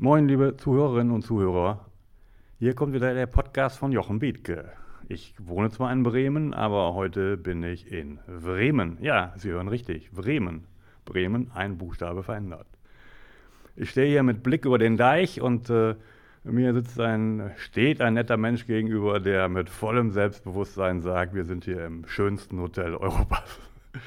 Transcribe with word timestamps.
Moin, 0.00 0.28
liebe 0.28 0.56
Zuhörerinnen 0.56 1.12
und 1.12 1.22
Zuhörer. 1.22 1.84
Hier 2.60 2.76
kommt 2.76 2.94
wieder 2.94 3.14
der 3.14 3.26
Podcast 3.26 3.76
von 3.78 3.90
Jochen 3.90 4.20
Bethke. 4.20 4.70
Ich 5.08 5.34
wohne 5.40 5.70
zwar 5.70 5.92
in 5.92 6.04
Bremen, 6.04 6.54
aber 6.54 6.94
heute 6.94 7.36
bin 7.36 7.64
ich 7.64 7.90
in 7.90 8.20
Bremen. 8.28 8.98
Ja, 9.00 9.32
Sie 9.34 9.50
hören 9.50 9.66
richtig, 9.66 10.12
Bremen. 10.12 10.68
Bremen, 11.04 11.50
ein 11.52 11.78
Buchstabe 11.78 12.22
verändert. 12.22 12.68
Ich 13.74 13.90
stehe 13.90 14.06
hier 14.06 14.22
mit 14.22 14.44
Blick 14.44 14.66
über 14.66 14.78
den 14.78 14.96
Deich 14.96 15.40
und 15.40 15.68
äh, 15.68 15.96
mir 16.44 16.74
sitzt 16.74 17.00
ein, 17.00 17.50
steht 17.56 18.00
ein 18.00 18.14
netter 18.14 18.36
Mensch 18.36 18.68
gegenüber, 18.68 19.18
der 19.18 19.48
mit 19.48 19.68
vollem 19.68 20.12
Selbstbewusstsein 20.12 21.00
sagt, 21.00 21.34
wir 21.34 21.44
sind 21.44 21.64
hier 21.64 21.84
im 21.84 22.06
schönsten 22.06 22.60
Hotel 22.60 22.94
Europas. 22.94 23.58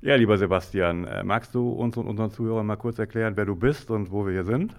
Ja, 0.00 0.16
lieber 0.16 0.36
Sebastian, 0.38 1.04
äh, 1.04 1.22
magst 1.22 1.54
du 1.54 1.70
uns 1.70 1.98
und 1.98 2.06
unseren 2.06 2.30
Zuhörern 2.30 2.66
mal 2.66 2.76
kurz 2.76 2.98
erklären, 2.98 3.36
wer 3.36 3.46
du 3.46 3.56
bist 3.56 3.90
und 3.90 4.10
wo 4.10 4.26
wir 4.26 4.32
hier 4.32 4.44
sind? 4.44 4.74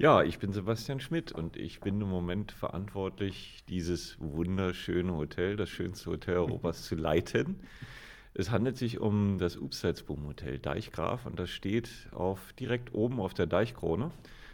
Ja, 0.00 0.22
ich 0.22 0.38
bin 0.38 0.52
Sebastian 0.52 1.00
Schmidt 1.00 1.32
und 1.32 1.56
ich 1.56 1.80
bin 1.80 2.00
im 2.00 2.08
Moment 2.08 2.52
verantwortlich, 2.52 3.64
dieses 3.68 4.16
wunderschöne 4.20 5.16
Hotel, 5.16 5.56
das 5.56 5.70
schönste 5.70 6.10
Hotel 6.12 6.36
Europas, 6.36 6.84
zu 6.84 6.94
leiten. 6.94 7.56
Es 8.32 8.52
handelt 8.52 8.76
sich 8.76 9.00
um 9.00 9.38
das 9.38 9.56
Upsalzboom 9.56 10.28
Hotel 10.28 10.60
Deichgraf 10.60 11.26
und 11.26 11.36
das 11.36 11.50
steht 11.50 11.90
auf, 12.12 12.52
direkt 12.52 12.94
oben 12.94 13.18
auf 13.18 13.34
der 13.34 13.46
Deichkrone. 13.46 14.12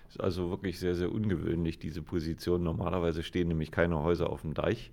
Ist 0.08 0.18
also 0.18 0.48
wirklich 0.48 0.78
sehr, 0.78 0.94
sehr 0.94 1.12
ungewöhnlich, 1.12 1.78
diese 1.78 2.00
Position. 2.00 2.62
Normalerweise 2.62 3.22
stehen 3.22 3.48
nämlich 3.48 3.70
keine 3.70 4.02
Häuser 4.02 4.30
auf 4.30 4.40
dem 4.40 4.54
Deich. 4.54 4.92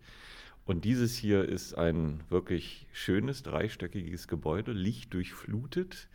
Und 0.65 0.83
dieses 0.83 1.15
hier 1.15 1.47
ist 1.47 1.75
ein 1.75 2.25
wirklich 2.27 2.87
schönes, 2.91 3.41
dreistöckiges 3.43 4.27
Gebäude, 4.27 4.73
lichtdurchflutet, 4.73 6.09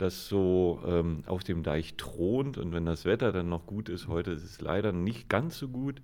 das 0.00 0.28
so 0.28 0.80
ähm, 0.86 1.24
auf 1.26 1.44
dem 1.44 1.62
Deich 1.62 1.96
thront. 1.96 2.58
Und 2.58 2.72
wenn 2.72 2.86
das 2.86 3.04
Wetter 3.04 3.32
dann 3.32 3.48
noch 3.48 3.66
gut 3.66 3.88
ist, 3.88 4.08
heute 4.08 4.30
ist 4.32 4.44
es 4.44 4.60
leider 4.60 4.92
nicht 4.92 5.28
ganz 5.28 5.58
so 5.58 5.68
gut. 5.68 6.02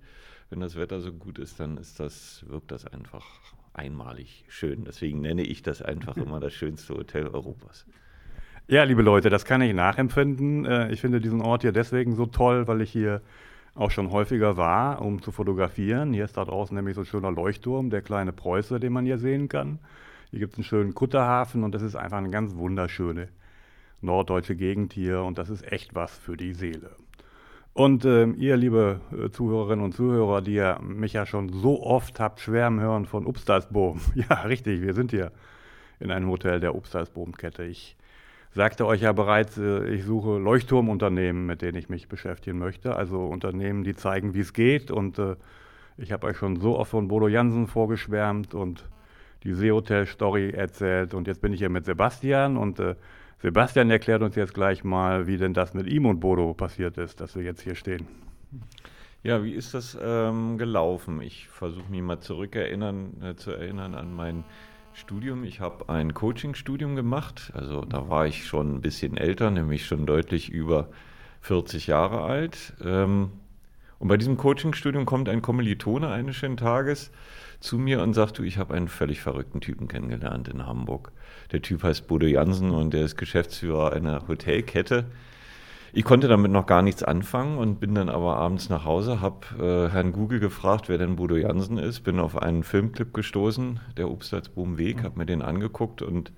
Wenn 0.49 0.59
das 0.59 0.75
Wetter 0.75 1.01
so 1.01 1.11
gut 1.11 1.39
ist, 1.39 1.59
dann 1.59 1.77
ist 1.77 1.99
das, 1.99 2.45
wirkt 2.47 2.71
das 2.71 2.85
einfach 2.85 3.25
einmalig 3.73 4.45
schön. 4.47 4.85
Deswegen 4.85 5.21
nenne 5.21 5.43
ich 5.43 5.61
das 5.61 5.81
einfach 5.81 6.17
immer 6.17 6.39
das 6.39 6.53
schönste 6.53 6.95
Hotel 6.95 7.27
Europas. 7.27 7.85
Ja, 8.67 8.83
liebe 8.83 9.01
Leute, 9.01 9.29
das 9.29 9.45
kann 9.45 9.61
ich 9.61 9.73
nachempfinden. 9.73 10.65
Äh, 10.65 10.91
ich 10.91 11.01
finde 11.01 11.21
diesen 11.21 11.41
Ort 11.41 11.61
hier 11.61 11.71
deswegen 11.71 12.15
so 12.15 12.25
toll, 12.25 12.67
weil 12.67 12.81
ich 12.81 12.91
hier 12.91 13.21
auch 13.75 13.91
schon 13.91 14.11
häufiger 14.11 14.57
war, 14.57 15.01
um 15.01 15.21
zu 15.21 15.31
fotografieren. 15.31 16.13
Hier 16.13 16.25
ist 16.25 16.35
da 16.35 16.43
draußen 16.43 16.75
nämlich 16.75 16.95
so 16.95 17.01
ein 17.01 17.05
schöner 17.05 17.31
Leuchtturm, 17.31 17.89
der 17.89 18.01
kleine 18.01 18.33
Preuße, 18.33 18.79
den 18.79 18.91
man 18.93 19.05
hier 19.05 19.19
sehen 19.19 19.47
kann. 19.49 19.79
Hier 20.31 20.39
gibt 20.39 20.53
es 20.53 20.57
einen 20.57 20.65
schönen 20.65 20.93
Kutterhafen 20.93 21.63
und 21.63 21.73
das 21.73 21.81
ist 21.81 21.95
einfach 21.95 22.17
eine 22.17 22.29
ganz 22.29 22.55
wunderschöne 22.55 23.29
norddeutsche 24.01 24.55
Gegend 24.55 24.93
hier 24.93 25.23
und 25.23 25.37
das 25.37 25.49
ist 25.49 25.71
echt 25.71 25.95
was 25.95 26.17
für 26.17 26.37
die 26.37 26.53
Seele. 26.53 26.91
Und 27.73 28.05
äh, 28.05 28.25
ihr, 28.25 28.57
liebe 28.57 29.01
äh, 29.11 29.29
Zuhörerinnen 29.29 29.85
und 29.85 29.93
Zuhörer, 29.93 30.41
die 30.41 30.55
ja 30.55 30.79
mich 30.81 31.13
ja 31.13 31.27
schon 31.27 31.49
so 31.49 31.83
oft 31.83 32.19
habt 32.19 32.39
schwärmen 32.39 32.79
hören 32.79 33.05
von 33.05 33.27
Upstalsboom. 33.27 34.01
Ja, 34.15 34.41
richtig, 34.41 34.81
wir 34.81 34.95
sind 34.95 35.11
hier 35.11 35.31
in 35.99 36.09
einem 36.09 36.27
Hotel 36.29 36.59
der 36.59 36.73
Upstalsboom-Kette. 36.73 37.65
Ich 37.65 37.95
sagte 38.49 38.87
euch 38.87 39.01
ja 39.01 39.13
bereits, 39.13 39.59
äh, 39.59 39.87
ich 39.89 40.03
suche 40.03 40.39
Leuchtturmunternehmen, 40.39 41.45
mit 41.45 41.61
denen 41.61 41.77
ich 41.77 41.87
mich 41.87 42.07
beschäftigen 42.07 42.57
möchte. 42.57 42.95
Also 42.95 43.25
Unternehmen, 43.25 43.83
die 43.83 43.95
zeigen, 43.95 44.33
wie 44.33 44.39
es 44.39 44.53
geht. 44.53 44.89
Und 44.89 45.19
äh, 45.19 45.35
ich 45.97 46.11
habe 46.11 46.25
euch 46.25 46.37
schon 46.37 46.59
so 46.59 46.79
oft 46.79 46.89
von 46.89 47.07
Bodo 47.07 47.27
Jansen 47.27 47.67
vorgeschwärmt 47.67 48.55
und 48.55 48.89
die 49.43 49.53
Seehotel-Story 49.53 50.49
erzählt. 50.49 51.13
Und 51.13 51.27
jetzt 51.27 51.41
bin 51.41 51.53
ich 51.53 51.59
hier 51.59 51.69
mit 51.69 51.85
Sebastian 51.85 52.57
und 52.57 52.79
äh, 52.79 52.95
Sebastian 53.39 53.91
erklärt 53.91 54.23
uns 54.23 54.35
jetzt 54.35 54.53
gleich 54.53 54.83
mal, 54.83 55.27
wie 55.27 55.37
denn 55.37 55.53
das 55.53 55.73
mit 55.73 55.87
ihm 55.87 56.05
und 56.05 56.19
Bodo 56.19 56.53
passiert 56.53 56.97
ist, 56.97 57.21
dass 57.21 57.35
wir 57.35 57.43
jetzt 57.43 57.61
hier 57.61 57.75
stehen. 57.75 58.07
Ja, 59.23 59.43
wie 59.43 59.53
ist 59.53 59.73
das 59.73 59.97
ähm, 60.01 60.57
gelaufen? 60.57 61.21
Ich 61.21 61.47
versuche 61.47 61.91
mich 61.91 62.01
mal 62.01 62.19
zurückerinnern, 62.19 63.21
äh, 63.21 63.35
zu 63.35 63.51
erinnern 63.51 63.93
an 63.93 64.15
mein 64.15 64.43
Studium. 64.93 65.43
Ich 65.43 65.59
habe 65.59 65.89
ein 65.89 66.13
Coaching-Studium 66.13 66.95
gemacht. 66.95 67.51
Also 67.53 67.85
da 67.85 68.09
war 68.09 68.25
ich 68.25 68.45
schon 68.45 68.75
ein 68.75 68.81
bisschen 68.81 69.17
älter, 69.17 69.51
nämlich 69.51 69.85
schon 69.85 70.05
deutlich 70.07 70.49
über 70.49 70.89
40 71.41 71.87
Jahre 71.87 72.21
alt. 72.21 72.73
Ähm, 72.83 73.31
und 73.99 74.07
bei 74.07 74.17
diesem 74.17 74.37
Coaching-Studium 74.37 75.05
kommt 75.05 75.29
ein 75.29 75.41
Kommilitone 75.41 76.09
eines 76.09 76.35
schönen 76.35 76.57
Tages 76.57 77.11
zu 77.59 77.77
mir 77.77 78.01
und 78.01 78.13
sagt, 78.13 78.37
du, 78.37 78.43
ich 78.43 78.57
habe 78.57 78.73
einen 78.73 78.87
völlig 78.87 79.21
verrückten 79.21 79.61
Typen 79.61 79.87
kennengelernt 79.87 80.47
in 80.47 80.65
Hamburg. 80.65 81.11
Der 81.51 81.61
Typ 81.61 81.83
heißt 81.83 82.07
Bodo 82.07 82.27
Jansen 82.27 82.71
und 82.71 82.93
der 82.93 83.05
ist 83.05 83.17
Geschäftsführer 83.17 83.93
einer 83.93 84.27
Hotelkette. 84.27 85.05
Ich 85.93 86.03
konnte 86.03 86.27
damit 86.27 86.51
noch 86.51 86.67
gar 86.67 86.83
nichts 86.83 87.01
anfangen 87.01 87.57
und 87.57 87.79
bin 87.79 87.95
dann 87.95 88.09
aber 88.09 88.37
abends 88.37 88.69
nach 88.69 88.85
Hause, 88.85 89.21
habe 89.21 89.47
äh, 89.57 89.91
Herrn 89.91 90.11
Google 90.11 90.39
gefragt, 90.39 90.89
wer 90.89 90.97
denn 90.97 91.15
Bodo 91.15 91.35
Jansen 91.35 91.79
ist, 91.79 92.01
bin 92.01 92.19
auf 92.19 92.37
einen 92.37 92.63
Filmclip 92.63 93.13
gestoßen, 93.13 93.79
der 93.95 94.11
Obstalsboom 94.11 94.77
Weg, 94.77 95.01
habe 95.03 95.17
mir 95.17 95.25
den 95.25 95.41
angeguckt 95.41 96.01
und 96.01 96.31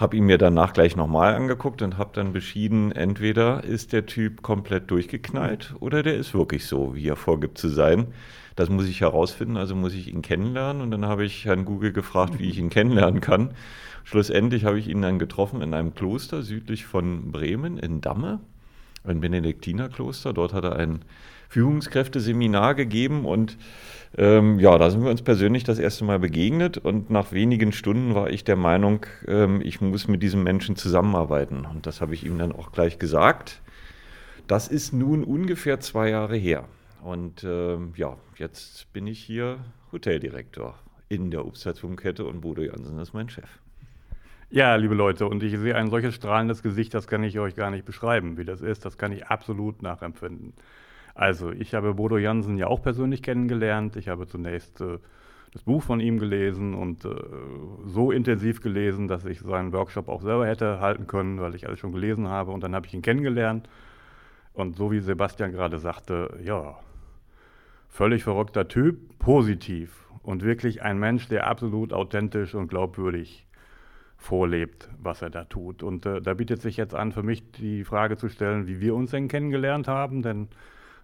habe 0.00 0.16
ihn 0.16 0.24
mir 0.24 0.38
danach 0.38 0.72
gleich 0.72 0.96
nochmal 0.96 1.34
angeguckt 1.34 1.82
und 1.82 1.98
habe 1.98 2.10
dann 2.14 2.32
beschieden, 2.32 2.90
entweder 2.90 3.62
ist 3.62 3.92
der 3.92 4.06
Typ 4.06 4.40
komplett 4.40 4.90
durchgeknallt 4.90 5.74
oder 5.78 6.02
der 6.02 6.16
ist 6.16 6.32
wirklich 6.32 6.66
so, 6.66 6.94
wie 6.94 7.06
er 7.06 7.16
vorgibt 7.16 7.58
zu 7.58 7.68
sein. 7.68 8.06
Das 8.56 8.70
muss 8.70 8.88
ich 8.88 9.02
herausfinden, 9.02 9.58
also 9.58 9.74
muss 9.74 9.92
ich 9.92 10.12
ihn 10.12 10.22
kennenlernen. 10.22 10.80
Und 10.82 10.90
dann 10.90 11.04
habe 11.04 11.24
ich 11.24 11.44
Herrn 11.44 11.66
Google 11.66 11.92
gefragt, 11.92 12.38
wie 12.38 12.48
ich 12.48 12.58
ihn 12.58 12.70
kennenlernen 12.70 13.20
kann. 13.20 13.50
Schlussendlich 14.04 14.64
habe 14.64 14.78
ich 14.78 14.88
ihn 14.88 15.02
dann 15.02 15.18
getroffen 15.18 15.60
in 15.60 15.74
einem 15.74 15.94
Kloster 15.94 16.42
südlich 16.42 16.86
von 16.86 17.30
Bremen 17.30 17.78
in 17.78 18.00
Damme, 18.00 18.40
ein 19.04 19.20
Benediktinerkloster. 19.20 20.32
Dort 20.32 20.54
hat 20.54 20.64
er 20.64 20.76
ein 20.76 21.00
Führungskräfteseminar 21.50 22.74
gegeben 22.74 23.24
und 23.26 23.58
ähm, 24.16 24.58
ja, 24.58 24.76
da 24.78 24.90
sind 24.90 25.04
wir 25.04 25.10
uns 25.10 25.22
persönlich 25.22 25.62
das 25.64 25.78
erste 25.78 26.04
Mal 26.04 26.18
begegnet 26.18 26.78
und 26.78 27.10
nach 27.10 27.32
wenigen 27.32 27.72
Stunden 27.72 28.14
war 28.14 28.30
ich 28.30 28.42
der 28.42 28.56
Meinung, 28.56 29.06
ähm, 29.26 29.60
ich 29.62 29.80
muss 29.80 30.08
mit 30.08 30.22
diesem 30.22 30.42
Menschen 30.42 30.74
zusammenarbeiten. 30.74 31.64
Und 31.64 31.86
das 31.86 32.00
habe 32.00 32.14
ich 32.14 32.24
ihm 32.24 32.38
dann 32.38 32.52
auch 32.52 32.72
gleich 32.72 32.98
gesagt. 32.98 33.60
Das 34.46 34.66
ist 34.66 34.92
nun 34.92 35.22
ungefähr 35.22 35.78
zwei 35.80 36.10
Jahre 36.10 36.36
her. 36.36 36.64
Und 37.02 37.44
ähm, 37.44 37.92
ja, 37.96 38.16
jetzt 38.36 38.92
bin 38.92 39.06
ich 39.06 39.20
hier 39.20 39.58
Hoteldirektor 39.92 40.76
in 41.08 41.30
der 41.30 41.46
Obstalsboom-Kette 41.46 42.24
und 42.24 42.40
Bodo 42.40 42.62
Jansen 42.62 42.98
ist 42.98 43.14
mein 43.14 43.28
Chef. 43.28 43.48
Ja, 44.50 44.74
liebe 44.74 44.94
Leute, 44.94 45.26
und 45.26 45.42
ich 45.44 45.56
sehe 45.56 45.76
ein 45.76 45.90
solches 45.90 46.16
strahlendes 46.16 46.62
Gesicht, 46.62 46.94
das 46.94 47.06
kann 47.06 47.22
ich 47.22 47.38
euch 47.38 47.54
gar 47.54 47.70
nicht 47.70 47.84
beschreiben, 47.84 48.36
wie 48.36 48.44
das 48.44 48.60
ist. 48.60 48.84
Das 48.84 48.98
kann 48.98 49.12
ich 49.12 49.26
absolut 49.28 49.82
nachempfinden. 49.82 50.52
Also, 51.14 51.50
ich 51.50 51.74
habe 51.74 51.94
Bodo 51.94 52.18
Jansen 52.18 52.56
ja 52.56 52.66
auch 52.66 52.82
persönlich 52.82 53.22
kennengelernt. 53.22 53.96
Ich 53.96 54.08
habe 54.08 54.26
zunächst 54.26 54.80
äh, 54.80 54.98
das 55.52 55.62
Buch 55.62 55.82
von 55.82 56.00
ihm 56.00 56.18
gelesen 56.18 56.74
und 56.74 57.04
äh, 57.04 57.10
so 57.84 58.12
intensiv 58.12 58.60
gelesen, 58.60 59.08
dass 59.08 59.24
ich 59.24 59.40
seinen 59.40 59.72
Workshop 59.72 60.08
auch 60.08 60.22
selber 60.22 60.46
hätte 60.46 60.80
halten 60.80 61.06
können, 61.06 61.40
weil 61.40 61.54
ich 61.54 61.66
alles 61.66 61.80
schon 61.80 61.92
gelesen 61.92 62.28
habe. 62.28 62.52
Und 62.52 62.62
dann 62.62 62.74
habe 62.74 62.86
ich 62.86 62.94
ihn 62.94 63.02
kennengelernt. 63.02 63.68
Und 64.52 64.76
so 64.76 64.90
wie 64.92 65.00
Sebastian 65.00 65.52
gerade 65.52 65.78
sagte, 65.78 66.38
ja, 66.42 66.76
völlig 67.88 68.22
verrückter 68.22 68.68
Typ, 68.68 69.18
positiv 69.18 70.06
und 70.22 70.42
wirklich 70.42 70.82
ein 70.82 70.98
Mensch, 70.98 71.28
der 71.28 71.46
absolut 71.46 71.92
authentisch 71.92 72.54
und 72.54 72.68
glaubwürdig 72.68 73.46
vorlebt, 74.16 74.90
was 75.02 75.22
er 75.22 75.30
da 75.30 75.44
tut. 75.44 75.82
Und 75.82 76.06
äh, 76.06 76.20
da 76.20 76.34
bietet 76.34 76.60
sich 76.60 76.76
jetzt 76.76 76.94
an, 76.94 77.10
für 77.10 77.22
mich 77.22 77.50
die 77.52 77.84
Frage 77.84 78.16
zu 78.16 78.28
stellen, 78.28 78.66
wie 78.66 78.80
wir 78.80 78.94
uns 78.94 79.10
denn 79.10 79.28
kennengelernt 79.28 79.88
haben, 79.88 80.22
denn 80.22 80.48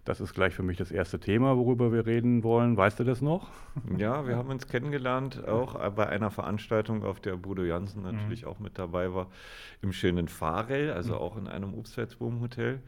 das 0.07 0.21
ist 0.21 0.35
gleich 0.35 0.55
für 0.55 0.63
mich 0.63 0.77
das 0.77 0.91
erste 0.91 1.21
Thema, 1.21 1.57
worüber 1.57 1.93
wir 1.93 2.07
reden 2.07 2.43
wollen. 2.43 2.77
Weißt 2.77 2.99
du 2.99 3.05
das 3.05 3.21
noch? 3.21 3.49
Ja, 3.99 4.27
wir 4.27 4.37
haben 4.37 4.51
uns 4.51 4.67
kennengelernt, 4.67 5.47
auch 5.47 5.75
bei 5.91 6.09
einer 6.09 6.31
Veranstaltung, 6.31 7.05
auf 7.05 7.21
der 7.21 7.37
Bodo 7.37 7.63
Jansen 7.63 8.03
natürlich 8.03 8.43
mhm. 8.43 8.49
auch 8.49 8.59
mit 8.59 8.79
dabei 8.79 9.13
war, 9.13 9.29
im 9.83 9.93
schönen 9.93 10.29
Farel, 10.29 10.93
also 10.93 11.15
mhm. 11.15 11.19
auch 11.19 11.37
in 11.37 11.47
einem 11.47 11.75
Obstwärtsboom-Hotel. 11.75 12.81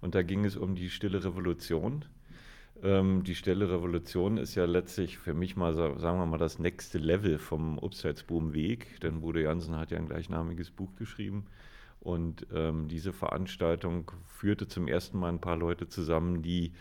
Und 0.00 0.14
da 0.14 0.22
ging 0.22 0.44
es 0.44 0.56
um 0.56 0.74
die 0.74 0.90
stille 0.90 1.24
Revolution. 1.24 2.04
Ähm, 2.82 3.24
die 3.24 3.34
Stelle 3.34 3.70
Revolution 3.70 4.36
ist 4.36 4.54
ja 4.54 4.66
letztlich 4.66 5.18
für 5.18 5.34
mich 5.34 5.56
mal, 5.56 5.74
sagen 5.74 6.18
wir 6.18 6.26
mal, 6.26 6.38
das 6.38 6.58
nächste 6.58 6.98
Level 6.98 7.38
vom 7.38 7.78
Upsides-Boom-Weg, 7.78 9.00
denn 9.00 9.20
Bodo 9.20 9.38
Jansen 9.38 9.76
hat 9.76 9.90
ja 9.90 9.98
ein 9.98 10.06
gleichnamiges 10.06 10.70
Buch 10.70 10.94
geschrieben. 10.96 11.46
Und 12.06 12.46
ähm, 12.54 12.86
diese 12.86 13.12
Veranstaltung 13.12 14.12
führte 14.26 14.68
zum 14.68 14.86
ersten 14.86 15.18
Mal 15.18 15.30
ein 15.30 15.40
paar 15.40 15.56
Leute 15.56 15.88
zusammen, 15.88 16.40
die 16.40 16.72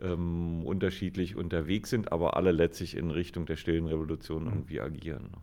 ähm, 0.00 0.64
unterschiedlich 0.64 1.36
unterwegs 1.36 1.90
sind, 1.90 2.10
aber 2.10 2.38
alle 2.38 2.52
letztlich 2.52 2.96
in 2.96 3.10
Richtung 3.10 3.44
der 3.44 3.56
stillen 3.56 3.86
Revolution 3.86 4.44
mhm. 4.44 4.48
irgendwie 4.48 4.80
agieren. 4.80 5.24
Ne? 5.24 5.38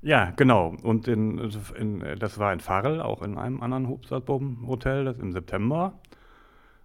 Ja, 0.00 0.30
genau. 0.30 0.74
Und 0.82 1.08
in, 1.08 1.36
in, 1.78 2.18
das 2.18 2.38
war 2.38 2.54
in 2.54 2.60
Farrell, 2.60 3.02
auch 3.02 3.20
in 3.20 3.36
einem 3.36 3.60
anderen 3.60 3.86
Hubsatboom-Hotel, 3.86 5.04
das 5.04 5.18
im 5.18 5.32
September. 5.32 5.92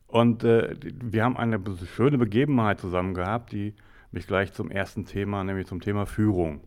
Und 0.08 0.44
äh, 0.44 0.76
wir 1.02 1.24
haben 1.24 1.38
eine 1.38 1.62
schöne 1.96 2.18
Begebenheit 2.18 2.82
zusammen 2.82 3.14
gehabt, 3.14 3.54
die 3.54 3.74
mich 4.12 4.28
gleich 4.28 4.52
zum 4.52 4.70
ersten 4.70 5.06
Thema, 5.06 5.46
nämlich 5.46 5.68
zum 5.68 5.80
Thema 5.80 6.06
Führung 6.06 6.60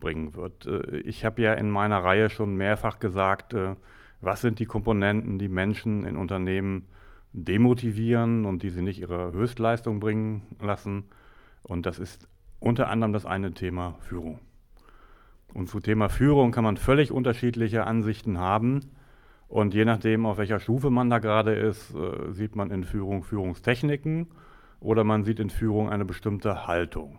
bringen 0.00 0.34
wird. 0.34 0.66
Äh, 0.66 0.98
ich 1.00 1.24
habe 1.24 1.42
ja 1.42 1.54
in 1.54 1.70
meiner 1.70 2.02
Reihe 2.02 2.30
schon 2.30 2.56
mehrfach 2.56 2.98
gesagt, 2.98 3.54
äh, 3.54 3.76
was 4.20 4.40
sind 4.40 4.58
die 4.58 4.66
Komponenten, 4.66 5.38
die 5.38 5.48
Menschen 5.48 6.04
in 6.04 6.16
Unternehmen 6.16 6.86
demotivieren 7.32 8.44
und 8.44 8.62
die 8.62 8.70
sie 8.70 8.82
nicht 8.82 9.00
ihre 9.00 9.32
Höchstleistung 9.32 10.00
bringen 10.00 10.42
lassen. 10.60 11.04
Und 11.62 11.86
das 11.86 11.98
ist 11.98 12.28
unter 12.58 12.88
anderem 12.88 13.12
das 13.12 13.24
eine 13.24 13.52
Thema 13.52 13.96
Führung. 14.00 14.40
Und 15.54 15.68
zu 15.68 15.80
Thema 15.80 16.08
Führung 16.08 16.52
kann 16.52 16.64
man 16.64 16.76
völlig 16.76 17.10
unterschiedliche 17.12 17.86
Ansichten 17.86 18.38
haben. 18.38 18.90
Und 19.48 19.74
je 19.74 19.84
nachdem, 19.84 20.26
auf 20.26 20.38
welcher 20.38 20.60
Stufe 20.60 20.90
man 20.90 21.10
da 21.10 21.18
gerade 21.18 21.54
ist, 21.54 21.94
äh, 21.94 22.32
sieht 22.32 22.54
man 22.54 22.70
in 22.70 22.84
Führung 22.84 23.24
Führungstechniken 23.24 24.28
oder 24.78 25.02
man 25.02 25.24
sieht 25.24 25.40
in 25.40 25.50
Führung 25.50 25.90
eine 25.90 26.04
bestimmte 26.04 26.66
Haltung. 26.66 27.18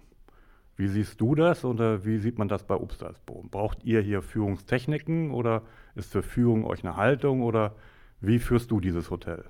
Wie 0.82 0.88
siehst 0.88 1.22
du 1.22 1.36
das 1.36 1.64
oder 1.64 2.06
wie 2.06 2.18
sieht 2.18 2.40
man 2.40 2.48
das 2.48 2.64
bei 2.64 2.74
Obstalsboom? 2.74 3.50
Braucht 3.52 3.84
ihr 3.84 4.02
hier 4.02 4.24
Führungstechniken 4.24 5.30
oder 5.30 5.62
ist 5.94 6.12
für 6.12 6.24
Führung 6.24 6.66
euch 6.66 6.84
eine 6.84 6.96
Haltung 6.96 7.44
oder 7.44 7.76
wie 8.20 8.40
führst 8.40 8.72
du 8.72 8.80
dieses 8.80 9.12
Hotel? 9.12 9.46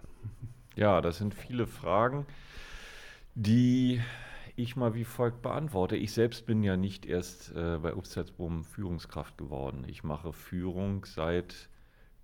Ja, 0.75 0.99
das 0.99 1.19
sind 1.19 1.33
viele 1.33 1.67
Fragen, 1.67 2.25
die 3.33 4.01
ich 4.57 4.75
mal 4.75 4.93
wie 4.93 5.05
folgt 5.05 5.41
beantworte. 5.41 5.95
Ich 5.95 6.11
selbst 6.11 6.45
bin 6.45 6.63
ja 6.63 6.75
nicht 6.75 7.05
erst 7.05 7.55
äh, 7.55 7.77
bei 7.77 7.95
Obstalsboom 7.95 8.65
Führungskraft 8.65 9.37
geworden. 9.37 9.85
Ich 9.87 10.03
mache 10.03 10.33
Führung 10.33 11.05
seit 11.05 11.69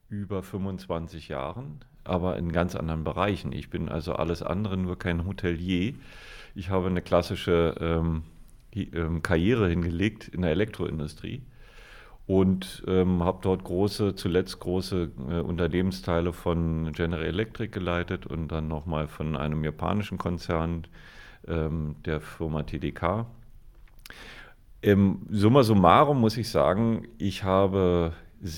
über 0.10 0.44
25 0.44 1.30
Jahren, 1.30 1.80
aber 2.04 2.36
in 2.36 2.52
ganz 2.52 2.76
anderen 2.76 3.06
Bereichen. 3.06 3.54
Ich 3.54 3.70
bin 3.70 3.88
also 3.88 4.16
alles 4.16 4.44
andere, 4.44 4.76
nur 4.76 5.00
kein 5.00 5.26
Hotelier. 5.26 5.94
Ich 6.56 6.70
habe 6.72 6.88
eine 6.88 7.02
klassische 7.02 7.74
ähm, 7.80 8.24
Karriere 9.22 9.70
hingelegt 9.70 10.28
in 10.28 10.42
der 10.42 10.52
Elektroindustrie 10.52 11.42
und 12.28 12.84
ähm, 12.88 13.24
habe 13.24 13.40
dort 13.42 13.64
große, 13.64 14.16
zuletzt 14.16 14.60
große 14.60 15.12
äh, 15.30 15.40
Unternehmensteile 15.40 16.34
von 16.34 16.92
General 16.92 17.24
Electric 17.24 17.72
geleitet 17.72 18.26
und 18.26 18.50
dann 18.50 18.68
nochmal 18.68 19.08
von 19.08 19.38
einem 19.38 19.64
japanischen 19.64 20.18
Konzern, 20.18 20.86
ähm, 21.48 21.96
der 22.06 22.20
Firma 22.20 22.64
TDK. 22.64 23.26
Im 24.82 25.26
Summa 25.30 25.64
summarum 25.64 26.20
muss 26.20 26.38
ich 26.38 26.50
sagen, 26.50 27.08
ich 27.18 27.44
habe 27.44 28.14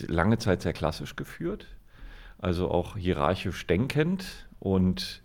lange 0.07 0.39
Zeit 0.39 0.61
sehr 0.63 0.73
klassisch 0.73 1.15
geführt, 1.15 1.67
also 2.39 2.69
auch 2.71 2.97
hierarchisch 2.97 3.65
denkend 3.67 4.47
und 4.59 5.21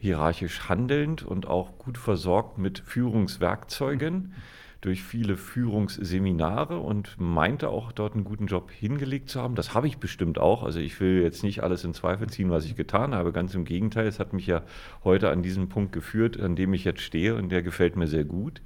hierarchisch 0.00 0.68
handelnd 0.68 1.22
und 1.22 1.46
auch 1.46 1.78
gut 1.78 1.98
versorgt 1.98 2.58
mit 2.58 2.80
Führungswerkzeugen 2.80 4.32
durch 4.80 5.02
viele 5.02 5.36
Führungsseminare 5.36 6.78
und 6.78 7.16
meinte 7.18 7.68
auch 7.68 7.92
dort 7.92 8.14
einen 8.14 8.24
guten 8.24 8.46
Job 8.46 8.70
hingelegt 8.70 9.28
zu 9.28 9.40
haben. 9.40 9.54
Das 9.54 9.74
habe 9.74 9.86
ich 9.86 9.98
bestimmt 9.98 10.38
auch. 10.38 10.62
Also 10.62 10.80
ich 10.80 10.98
will 11.00 11.22
jetzt 11.22 11.42
nicht 11.42 11.62
alles 11.62 11.84
in 11.84 11.92
Zweifel 11.92 12.28
ziehen, 12.30 12.50
was 12.50 12.64
ich 12.64 12.76
getan 12.76 13.14
habe. 13.14 13.32
Ganz 13.32 13.54
im 13.54 13.66
Gegenteil, 13.66 14.06
es 14.06 14.18
hat 14.18 14.32
mich 14.32 14.46
ja 14.46 14.62
heute 15.04 15.30
an 15.30 15.42
diesen 15.42 15.68
Punkt 15.68 15.92
geführt, 15.92 16.40
an 16.40 16.56
dem 16.56 16.72
ich 16.72 16.84
jetzt 16.84 17.02
stehe 17.02 17.34
und 17.34 17.50
der 17.50 17.62
gefällt 17.62 17.96
mir 17.96 18.06
sehr 18.06 18.24
gut. 18.24 18.62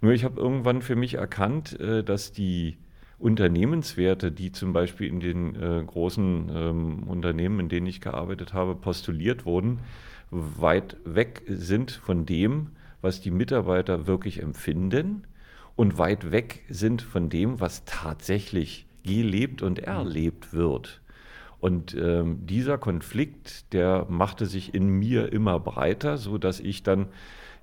Nur 0.00 0.12
ich 0.12 0.24
habe 0.24 0.40
irgendwann 0.40 0.80
für 0.80 0.96
mich 0.96 1.14
erkannt, 1.14 1.78
äh, 1.80 2.02
dass 2.02 2.32
die 2.32 2.78
Unternehmenswerte, 3.18 4.32
die 4.32 4.52
zum 4.52 4.72
Beispiel 4.72 5.08
in 5.08 5.20
den 5.20 5.54
äh, 5.54 5.82
großen 5.86 6.50
ähm, 6.52 7.02
Unternehmen, 7.04 7.60
in 7.60 7.68
denen 7.68 7.86
ich 7.86 8.00
gearbeitet 8.00 8.52
habe, 8.52 8.74
postuliert 8.74 9.46
wurden, 9.46 9.80
weit 10.36 10.96
weg 11.04 11.42
sind 11.46 11.90
von 11.90 12.26
dem, 12.26 12.70
was 13.00 13.20
die 13.20 13.30
Mitarbeiter 13.30 14.06
wirklich 14.06 14.42
empfinden 14.42 15.26
und 15.76 15.98
weit 15.98 16.32
weg 16.32 16.64
sind 16.68 17.02
von 17.02 17.28
dem, 17.28 17.60
was 17.60 17.84
tatsächlich 17.84 18.86
gelebt 19.04 19.62
und 19.62 19.78
erlebt 19.78 20.52
wird. 20.52 21.00
Und 21.58 21.94
ähm, 21.94 22.46
dieser 22.46 22.78
Konflikt, 22.78 23.72
der 23.72 24.06
machte 24.08 24.46
sich 24.46 24.74
in 24.74 24.88
mir 24.88 25.32
immer 25.32 25.58
breiter, 25.58 26.16
so 26.18 26.38
dass 26.38 26.60
ich 26.60 26.82
dann 26.82 27.06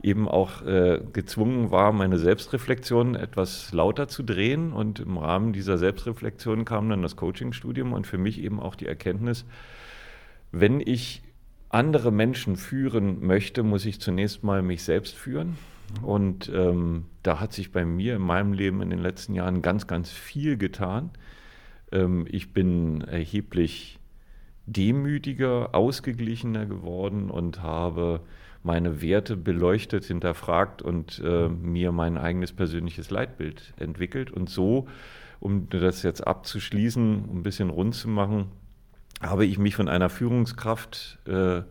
eben 0.01 0.27
auch 0.27 0.61
äh, 0.63 1.01
gezwungen 1.13 1.71
war, 1.71 1.93
meine 1.93 2.17
Selbstreflexion 2.17 3.15
etwas 3.15 3.71
lauter 3.71 4.07
zu 4.07 4.23
drehen. 4.23 4.73
Und 4.73 4.99
im 4.99 5.17
Rahmen 5.17 5.53
dieser 5.53 5.77
Selbstreflexion 5.77 6.65
kam 6.65 6.89
dann 6.89 7.01
das 7.01 7.15
Coachingstudium 7.15 7.93
und 7.93 8.05
für 8.05 8.17
mich 8.17 8.41
eben 8.41 8.59
auch 8.59 8.75
die 8.75 8.87
Erkenntnis, 8.87 9.45
wenn 10.51 10.81
ich 10.81 11.21
andere 11.73 12.11
Menschen 12.11 12.55
führen 12.55 13.25
möchte, 13.25 13.63
muss 13.63 13.85
ich 13.85 13.99
zunächst 13.99 14.43
mal 14.43 14.61
mich 14.61 14.83
selbst 14.83 15.15
führen. 15.15 15.57
Und 16.01 16.51
ähm, 16.53 17.05
da 17.23 17.39
hat 17.39 17.53
sich 17.53 17.71
bei 17.71 17.83
mir 17.83 18.15
in 18.15 18.21
meinem 18.21 18.53
Leben 18.53 18.81
in 18.81 18.89
den 18.89 18.99
letzten 18.99 19.33
Jahren 19.33 19.61
ganz, 19.61 19.87
ganz 19.87 20.11
viel 20.11 20.57
getan. 20.57 21.11
Ähm, 21.91 22.25
ich 22.29 22.53
bin 22.53 23.01
erheblich 23.01 23.99
demütiger, 24.65 25.73
ausgeglichener 25.73 26.65
geworden 26.65 27.29
und 27.29 27.61
habe 27.61 28.21
meine 28.61 29.01
Werte 29.01 29.35
beleuchtet, 29.35 30.05
hinterfragt 30.05 30.81
und 30.81 31.21
äh, 31.23 31.49
mir 31.49 31.91
mein 31.91 32.17
eigenes 32.17 32.53
persönliches 32.53 33.09
Leitbild 33.09 33.73
entwickelt. 33.77 34.31
Und 34.31 34.49
so, 34.49 34.87
um 35.39 35.69
das 35.69 36.03
jetzt 36.03 36.25
abzuschließen, 36.25 37.29
ein 37.29 37.43
bisschen 37.43 37.69
rund 37.69 37.95
zu 37.95 38.07
machen, 38.07 38.45
habe 39.23 39.45
ich 39.45 39.57
mich 39.57 39.75
von 39.75 39.87
einer 39.87 40.09
Führungskraft, 40.09 41.19
äh, 41.25 41.61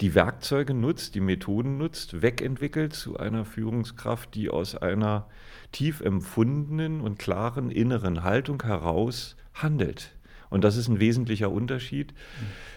die 0.00 0.14
Werkzeuge 0.14 0.74
nutzt, 0.74 1.14
die 1.14 1.20
Methoden 1.20 1.78
nutzt, 1.78 2.20
wegentwickelt 2.20 2.92
zu 2.92 3.16
einer 3.18 3.44
Führungskraft, 3.44 4.34
die 4.34 4.50
aus 4.50 4.76
einer 4.76 5.26
tief 5.72 6.00
empfundenen 6.00 7.00
und 7.00 7.18
klaren 7.18 7.70
inneren 7.70 8.22
Haltung 8.22 8.62
heraus 8.62 9.36
handelt. 9.54 10.12
Und 10.50 10.64
das 10.64 10.76
ist 10.76 10.88
ein 10.88 11.00
wesentlicher 11.00 11.50
Unterschied, 11.50 12.14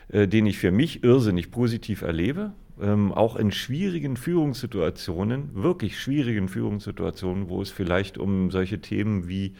äh, 0.09 0.27
den 0.27 0.45
ich 0.45 0.57
für 0.57 0.71
mich 0.71 1.03
irrsinnig 1.03 1.51
positiv 1.51 2.01
erlebe. 2.01 2.53
Ähm, 2.81 3.11
auch 3.11 3.35
in 3.35 3.51
schwierigen 3.51 4.15
Führungssituationen, 4.15 5.49
wirklich 5.53 5.99
schwierigen 5.99 6.47
Führungssituationen, 6.47 7.49
wo 7.49 7.61
es 7.61 7.69
vielleicht 7.69 8.17
um 8.17 8.51
solche 8.51 8.79
Themen 8.79 9.27
wie 9.27 9.55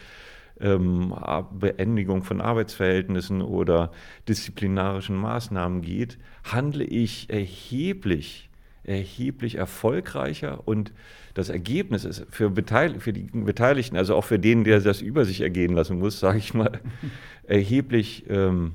ähm, 0.62 1.14
Beendigung 1.52 2.24
von 2.24 2.42
Arbeitsverhältnissen 2.42 3.42
oder 3.42 3.92
disziplinarischen 4.28 5.16
Maßnahmen 5.16 5.82
geht, 5.82 6.18
handle 6.44 6.84
ich 6.84 7.30
erheblich, 7.30 8.50
erheblich 8.84 9.56
erfolgreicher 9.56 10.68
und 10.68 10.92
das 11.34 11.50
Ergebnis 11.50 12.06
ist 12.06 12.26
für, 12.30 12.50
Beteil 12.50 13.00
für 13.00 13.14
die 13.14 13.24
Beteiligten, 13.32 13.96
also 13.96 14.16
auch 14.16 14.26
für 14.26 14.40
den, 14.40 14.64
der 14.64 14.82
das 14.82 15.02
über 15.02 15.26
sich 15.26 15.42
ergehen 15.42 15.74
lassen 15.74 16.00
muss, 16.00 16.20
sage 16.20 16.40
ich 16.40 16.54
mal, 16.54 16.80
erheblich 17.44 18.26
ähm, 18.30 18.74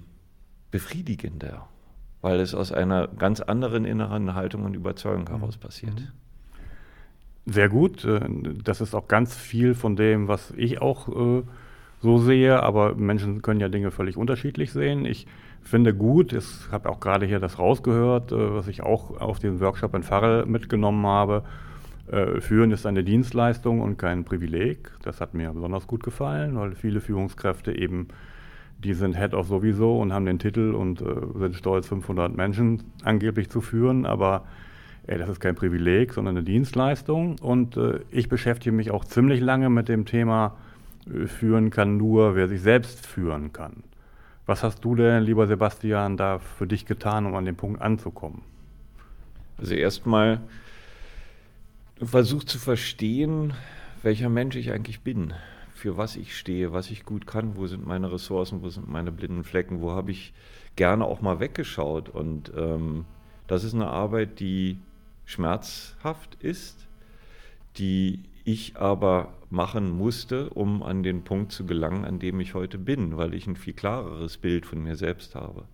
befriedigender, 0.70 1.69
weil 2.20 2.40
es 2.40 2.54
aus 2.54 2.72
einer 2.72 3.08
ganz 3.08 3.40
anderen 3.40 3.84
inneren 3.84 4.34
Haltung 4.34 4.64
und 4.64 4.74
Überzeugung 4.74 5.29
heraus 5.29 5.56
passiert. 5.56 5.94
Mhm. 5.94 6.08
Sehr 7.46 7.69
gut. 7.69 8.05
Äh, 8.05 8.20
das 8.62 8.81
ist 8.81 8.94
auch 8.94 9.08
ganz 9.08 9.36
viel 9.36 9.74
von 9.74 9.96
dem, 9.96 10.29
was 10.29 10.53
ich 10.56 10.81
auch 10.81 11.08
äh, 11.08 11.43
so 12.05 12.19
sehe, 12.19 12.63
aber 12.63 12.94
Menschen 12.94 13.43
können 13.43 13.58
ja 13.58 13.69
Dinge 13.69 13.91
völlig 13.91 14.17
unterschiedlich 14.17 14.73
sehen. 14.73 15.05
Ich 15.05 15.27
finde 15.61 15.93
gut, 15.94 16.32
ich 16.32 16.44
habe 16.70 16.89
auch 16.89 17.01
gerade 17.01 17.27
hier 17.27 17.41
das 17.41 17.58
rausgehört, 17.58 18.31
äh, 18.31 18.55
was 18.55 18.69
ich 18.69 18.82
auch 18.82 19.20
auf 19.20 19.41
dem 19.41 19.58
Workshop 19.61 19.94
in 19.94 20.05
Farrell 20.05 20.46
mitgenommen 20.46 21.06
habe. 21.06 21.43
Führen 22.41 22.70
ist 22.70 22.84
eine 22.84 23.03
Dienstleistung 23.03 23.81
und 23.81 23.96
kein 23.96 24.27
Privileg. 24.27 24.91
Das 25.01 25.23
hat 25.23 25.32
mir 25.32 25.51
besonders 25.53 25.87
gut 25.87 26.03
gefallen, 26.03 26.55
weil 26.58 26.75
viele 26.75 27.01
Führungskräfte 27.01 27.75
eben 27.75 28.08
die 28.84 28.94
sind 28.94 29.17
Head 29.17 29.34
of 29.34 29.46
sowieso 29.46 29.99
und 29.99 30.13
haben 30.13 30.27
den 30.27 30.39
Titel 30.39 30.75
und 30.75 31.01
äh, 31.01 31.05
sind 31.39 31.56
stolz, 31.56 31.89
500 31.89 32.37
Menschen 32.37 32.82
angeblich 33.03 33.49
zu 33.49 33.61
führen, 33.61 34.05
aber 34.05 34.44
ey, 35.06 35.19
das 35.19 35.29
ist 35.29 35.41
kein 35.41 35.55
Privileg, 35.55 36.13
sondern 36.13 36.37
eine 36.37 36.44
Dienstleistung. 36.44 37.37
Und 37.41 37.77
äh, 37.77 38.01
ich 38.11 38.29
beschäftige 38.29 38.75
mich 38.75 38.91
auch 38.91 39.05
ziemlich 39.05 39.41
lange 39.41 39.70
mit 39.70 39.89
dem 39.89 40.05
Thema, 40.05 40.55
äh, 40.56 40.64
führen 41.27 41.70
kann 41.70 41.96
nur, 41.96 42.34
wer 42.34 42.49
sich 42.49 42.63
selbst 42.63 43.06
führen 43.06 43.53
kann. 43.53 43.84
Was 44.46 44.63
hast 44.63 44.84
du 44.84 44.94
denn, 44.94 45.23
lieber 45.23 45.46
Sebastian, 45.46 46.17
da 46.17 46.39
für 46.39 46.67
dich 46.67 46.87
getan, 46.87 47.27
um 47.27 47.34
an 47.34 47.44
den 47.44 47.56
Punkt 47.56 47.81
anzukommen? 47.81 48.43
Also 49.58 49.75
erstmal 49.75 50.41
versucht 52.03 52.49
zu 52.49 52.58
verstehen, 52.58 53.55
welcher 54.03 54.29
Mensch 54.29 54.56
ich 54.56 54.73
eigentlich 54.73 55.01
bin 55.01 55.32
für 55.84 55.96
was 55.99 56.17
ich 56.17 56.37
stehe, 56.37 56.73
was 56.73 56.91
ich 56.91 57.05
gut 57.05 57.27
kann, 57.27 57.56
wo 57.56 57.67
sind 57.67 57.87
meine 57.87 58.11
Ressourcen, 58.11 58.63
wo 58.63 58.70
sind 58.70 58.89
meine 58.89 59.13
blinden 59.13 59.44
Flecken, 59.44 59.82
wo 59.82 59.91
habe 59.91 60.13
ich 60.13 60.32
gerne 60.77 61.05
auch 61.05 61.20
mal 61.20 61.41
weggeschaut. 61.41 62.08
Und 62.08 62.51
ähm, 62.56 63.05
das 63.49 63.65
ist 63.65 63.75
eine 63.75 63.89
Arbeit, 63.89 64.41
die 64.41 64.79
schmerzhaft 65.27 66.37
ist, 66.37 66.87
die 67.77 68.20
ich 68.44 68.77
aber 68.77 69.32
machen 69.51 69.91
musste, 69.91 70.51
um 70.51 70.82
an 70.82 71.03
den 71.03 71.24
Punkt 71.24 71.53
zu 71.53 71.67
gelangen, 71.67 72.05
an 72.05 72.19
dem 72.19 72.41
ich 72.41 72.55
heute 72.55 72.79
bin, 72.79 73.17
weil 73.17 73.34
ich 73.34 73.46
ein 73.46 73.56
viel 73.56 73.72
klareres 73.72 74.36
Bild 74.36 74.67
von 74.67 74.82
mir 74.82 74.96
selbst 74.96 75.34
habe. 75.34 75.67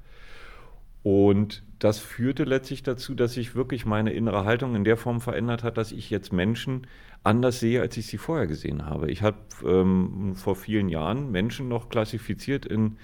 Und 1.02 1.62
das 1.78 1.98
führte 1.98 2.44
letztlich 2.44 2.82
dazu, 2.82 3.14
dass 3.14 3.32
sich 3.32 3.54
wirklich 3.54 3.86
meine 3.86 4.12
innere 4.12 4.44
Haltung 4.44 4.74
in 4.74 4.84
der 4.84 4.98
Form 4.98 5.20
verändert 5.20 5.64
hat, 5.64 5.78
dass 5.78 5.92
ich 5.92 6.10
jetzt 6.10 6.32
Menschen 6.32 6.86
anders 7.22 7.60
sehe, 7.60 7.80
als 7.80 7.96
ich 7.96 8.06
sie 8.06 8.18
vorher 8.18 8.46
gesehen 8.46 8.84
habe. 8.84 9.10
Ich 9.10 9.22
habe 9.22 9.38
ähm, 9.64 10.34
vor 10.34 10.56
vielen 10.56 10.90
Jahren 10.90 11.30
Menschen 11.30 11.68
noch 11.68 11.88
klassifiziert 11.88 12.66
in 12.66 12.98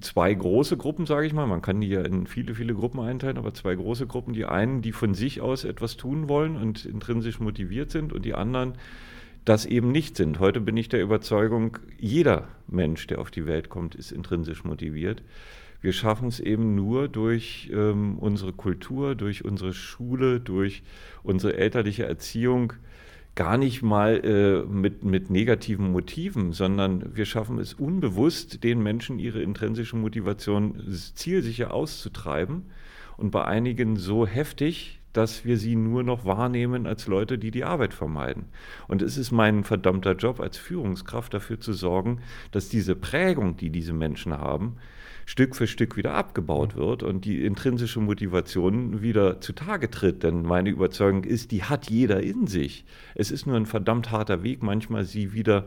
zwei 0.00 0.34
große 0.34 0.76
Gruppen, 0.76 1.06
sage 1.06 1.26
ich 1.26 1.32
mal. 1.32 1.46
Man 1.46 1.62
kann 1.62 1.80
die 1.80 1.88
ja 1.88 2.02
in 2.02 2.26
viele, 2.26 2.54
viele 2.54 2.74
Gruppen 2.74 3.00
einteilen, 3.00 3.38
aber 3.38 3.54
zwei 3.54 3.74
große 3.74 4.06
Gruppen. 4.06 4.34
Die 4.34 4.44
einen, 4.44 4.82
die 4.82 4.92
von 4.92 5.14
sich 5.14 5.40
aus 5.40 5.64
etwas 5.64 5.96
tun 5.96 6.28
wollen 6.28 6.56
und 6.56 6.84
intrinsisch 6.84 7.40
motiviert 7.40 7.90
sind 7.90 8.12
und 8.12 8.24
die 8.24 8.34
anderen, 8.34 8.74
das 9.44 9.64
eben 9.64 9.92
nicht 9.92 10.16
sind. 10.16 10.40
Heute 10.40 10.60
bin 10.60 10.76
ich 10.76 10.88
der 10.88 11.02
Überzeugung, 11.02 11.78
jeder 11.98 12.48
Mensch, 12.66 13.06
der 13.06 13.20
auf 13.20 13.30
die 13.30 13.46
Welt 13.46 13.68
kommt, 13.68 13.94
ist 13.94 14.10
intrinsisch 14.10 14.64
motiviert. 14.64 15.22
Wir 15.80 15.92
schaffen 15.92 16.26
es 16.26 16.40
eben 16.40 16.74
nur 16.74 17.06
durch 17.06 17.70
ähm, 17.72 18.18
unsere 18.18 18.52
Kultur, 18.52 19.14
durch 19.14 19.44
unsere 19.44 19.72
Schule, 19.72 20.40
durch 20.40 20.82
unsere 21.22 21.56
elterliche 21.56 22.06
Erziehung, 22.06 22.72
gar 23.36 23.58
nicht 23.58 23.82
mal 23.82 24.24
äh, 24.24 24.66
mit, 24.66 25.04
mit 25.04 25.30
negativen 25.30 25.92
Motiven, 25.92 26.52
sondern 26.52 27.14
wir 27.14 27.26
schaffen 27.26 27.58
es 27.58 27.74
unbewusst, 27.74 28.64
den 28.64 28.82
Menschen 28.82 29.18
ihre 29.18 29.42
intrinsische 29.42 29.96
Motivation 29.96 30.82
zielsicher 31.14 31.72
auszutreiben 31.72 32.64
und 33.18 33.30
bei 33.30 33.44
einigen 33.44 33.96
so 33.96 34.26
heftig, 34.26 35.00
dass 35.12 35.44
wir 35.44 35.58
sie 35.58 35.76
nur 35.76 36.02
noch 36.02 36.24
wahrnehmen 36.24 36.86
als 36.86 37.06
Leute, 37.06 37.38
die 37.38 37.50
die 37.50 37.64
Arbeit 37.64 37.94
vermeiden. 37.94 38.46
Und 38.88 39.00
es 39.02 39.16
ist 39.16 39.32
mein 39.32 39.64
verdammter 39.64 40.14
Job 40.14 40.40
als 40.40 40.58
Führungskraft 40.58 41.32
dafür 41.32 41.60
zu 41.60 41.72
sorgen, 41.72 42.20
dass 42.50 42.68
diese 42.68 42.96
Prägung, 42.96 43.56
die 43.56 43.70
diese 43.70 43.94
Menschen 43.94 44.32
haben, 44.32 44.76
Stück 45.26 45.56
für 45.56 45.66
Stück 45.66 45.96
wieder 45.96 46.14
abgebaut 46.14 46.76
wird 46.76 47.02
und 47.02 47.24
die 47.24 47.44
intrinsische 47.44 48.00
Motivation 48.00 49.02
wieder 49.02 49.40
zutage 49.40 49.90
tritt. 49.90 50.22
Denn 50.22 50.42
meine 50.42 50.70
Überzeugung 50.70 51.24
ist, 51.24 51.50
die 51.50 51.64
hat 51.64 51.90
jeder 51.90 52.22
in 52.22 52.46
sich. 52.46 52.84
Es 53.16 53.32
ist 53.32 53.44
nur 53.44 53.56
ein 53.56 53.66
verdammt 53.66 54.12
harter 54.12 54.44
Weg, 54.44 54.62
manchmal 54.62 55.04
sie 55.04 55.32
wieder 55.32 55.66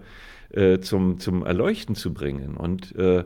äh, 0.51 0.79
zum, 0.79 1.19
zum 1.19 1.45
Erleuchten 1.45 1.93
zu 1.93 2.13
bringen. 2.13 2.55
Und 2.55 2.95
äh, 2.95 3.25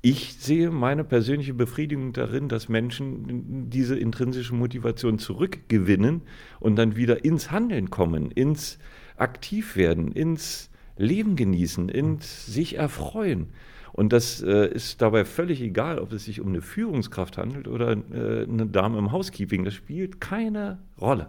ich 0.00 0.36
sehe 0.38 0.70
meine 0.70 1.04
persönliche 1.04 1.52
Befriedigung 1.52 2.14
darin, 2.14 2.48
dass 2.48 2.70
Menschen 2.70 3.68
diese 3.68 3.98
intrinsische 3.98 4.54
Motivation 4.54 5.18
zurückgewinnen 5.18 6.22
und 6.58 6.76
dann 6.76 6.96
wieder 6.96 7.22
ins 7.22 7.50
Handeln 7.50 7.90
kommen, 7.90 8.30
ins 8.30 8.78
Aktivwerden, 9.18 10.12
ins 10.12 10.70
Leben 10.96 11.36
genießen, 11.36 11.90
ins 11.90 12.46
sich 12.46 12.76
erfreuen. 12.76 13.48
Und 13.96 14.12
das 14.12 14.42
äh, 14.42 14.68
ist 14.68 15.00
dabei 15.00 15.24
völlig 15.24 15.62
egal, 15.62 15.98
ob 15.98 16.12
es 16.12 16.26
sich 16.26 16.42
um 16.42 16.48
eine 16.48 16.60
Führungskraft 16.60 17.38
handelt 17.38 17.66
oder 17.66 17.92
äh, 17.92 18.42
eine 18.42 18.66
Dame 18.66 18.98
im 18.98 19.10
Housekeeping. 19.10 19.64
Das 19.64 19.72
spielt 19.72 20.20
keine 20.20 20.78
Rolle. 21.00 21.28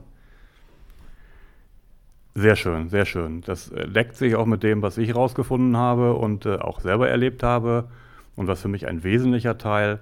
Sehr 2.35 2.57
schön, 2.57 2.89
sehr 2.89 3.05
schön. 3.05 3.39
Das 3.39 3.71
äh, 3.71 3.87
deckt 3.87 4.17
sich 4.17 4.35
auch 4.35 4.45
mit 4.45 4.63
dem, 4.63 4.81
was 4.81 4.97
ich 4.97 5.07
herausgefunden 5.07 5.77
habe 5.77 6.15
und 6.15 6.45
äh, 6.45 6.57
auch 6.57 6.81
selber 6.81 7.07
erlebt 7.07 7.41
habe 7.41 7.87
und 8.35 8.47
was 8.47 8.61
für 8.61 8.67
mich 8.67 8.85
ein 8.85 9.01
wesentlicher 9.01 9.57
Teil 9.57 9.99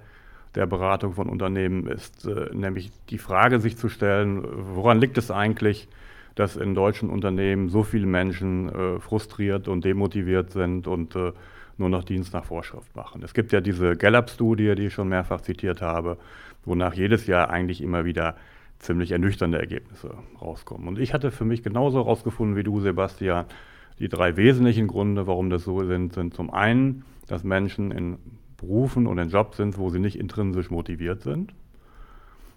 der 0.55 0.65
Beratung 0.65 1.13
von 1.13 1.29
Unternehmen 1.29 1.85
ist, 1.85 2.25
äh, 2.25 2.49
nämlich 2.51 2.91
die 3.11 3.19
Frage 3.19 3.59
sich 3.59 3.77
zu 3.77 3.89
stellen, 3.89 4.43
woran 4.73 4.99
liegt 4.99 5.19
es 5.19 5.29
eigentlich, 5.29 5.87
dass 6.33 6.55
in 6.55 6.73
deutschen 6.73 7.11
Unternehmen 7.11 7.69
so 7.69 7.83
viele 7.83 8.07
Menschen 8.07 8.69
äh, 8.69 8.99
frustriert 8.99 9.67
und 9.67 9.85
demotiviert 9.85 10.49
sind 10.49 10.87
und 10.87 11.15
nur 11.77 11.89
noch 11.89 12.03
Dienst 12.03 12.33
nach 12.33 12.45
Vorschrift 12.45 12.95
machen. 12.95 13.21
Es 13.23 13.33
gibt 13.33 13.51
ja 13.51 13.61
diese 13.61 13.95
Gallup-Studie, 13.95 14.75
die 14.75 14.87
ich 14.87 14.93
schon 14.93 15.09
mehrfach 15.09 15.41
zitiert 15.41 15.81
habe, 15.81 16.17
wonach 16.63 16.93
jedes 16.93 17.27
Jahr 17.27 17.49
eigentlich 17.49 17.81
immer 17.81 18.05
wieder 18.05 18.35
ziemlich 18.79 19.11
ernüchternde 19.11 19.59
Ergebnisse 19.59 20.15
rauskommen. 20.41 20.87
Und 20.87 20.99
ich 20.99 21.13
hatte 21.13 21.31
für 21.31 21.45
mich 21.45 21.63
genauso 21.63 21.99
herausgefunden 21.99 22.55
wie 22.55 22.63
du, 22.63 22.79
Sebastian, 22.81 23.45
die 23.99 24.09
drei 24.09 24.35
wesentlichen 24.35 24.87
Gründe, 24.87 25.27
warum 25.27 25.49
das 25.49 25.63
so 25.63 25.85
sind, 25.85 26.13
sind 26.13 26.33
zum 26.33 26.51
einen, 26.51 27.05
dass 27.27 27.43
Menschen 27.43 27.91
in 27.91 28.17
Berufen 28.57 29.07
und 29.07 29.17
in 29.17 29.29
Jobs 29.29 29.57
sind, 29.57 29.77
wo 29.77 29.89
sie 29.89 29.99
nicht 29.99 30.17
intrinsisch 30.17 30.69
motiviert 30.69 31.21
sind. 31.21 31.53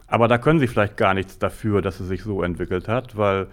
Aber 0.07 0.27
da 0.27 0.39
können 0.39 0.59
sie 0.59 0.67
vielleicht 0.67 0.97
gar 0.97 1.15
nichts 1.15 1.39
dafür, 1.39 1.83
dass 1.83 2.01
es 2.01 2.09
sich 2.09 2.23
so 2.23 2.43
entwickelt 2.43 2.89
hat, 2.89 3.17
weil 3.17 3.49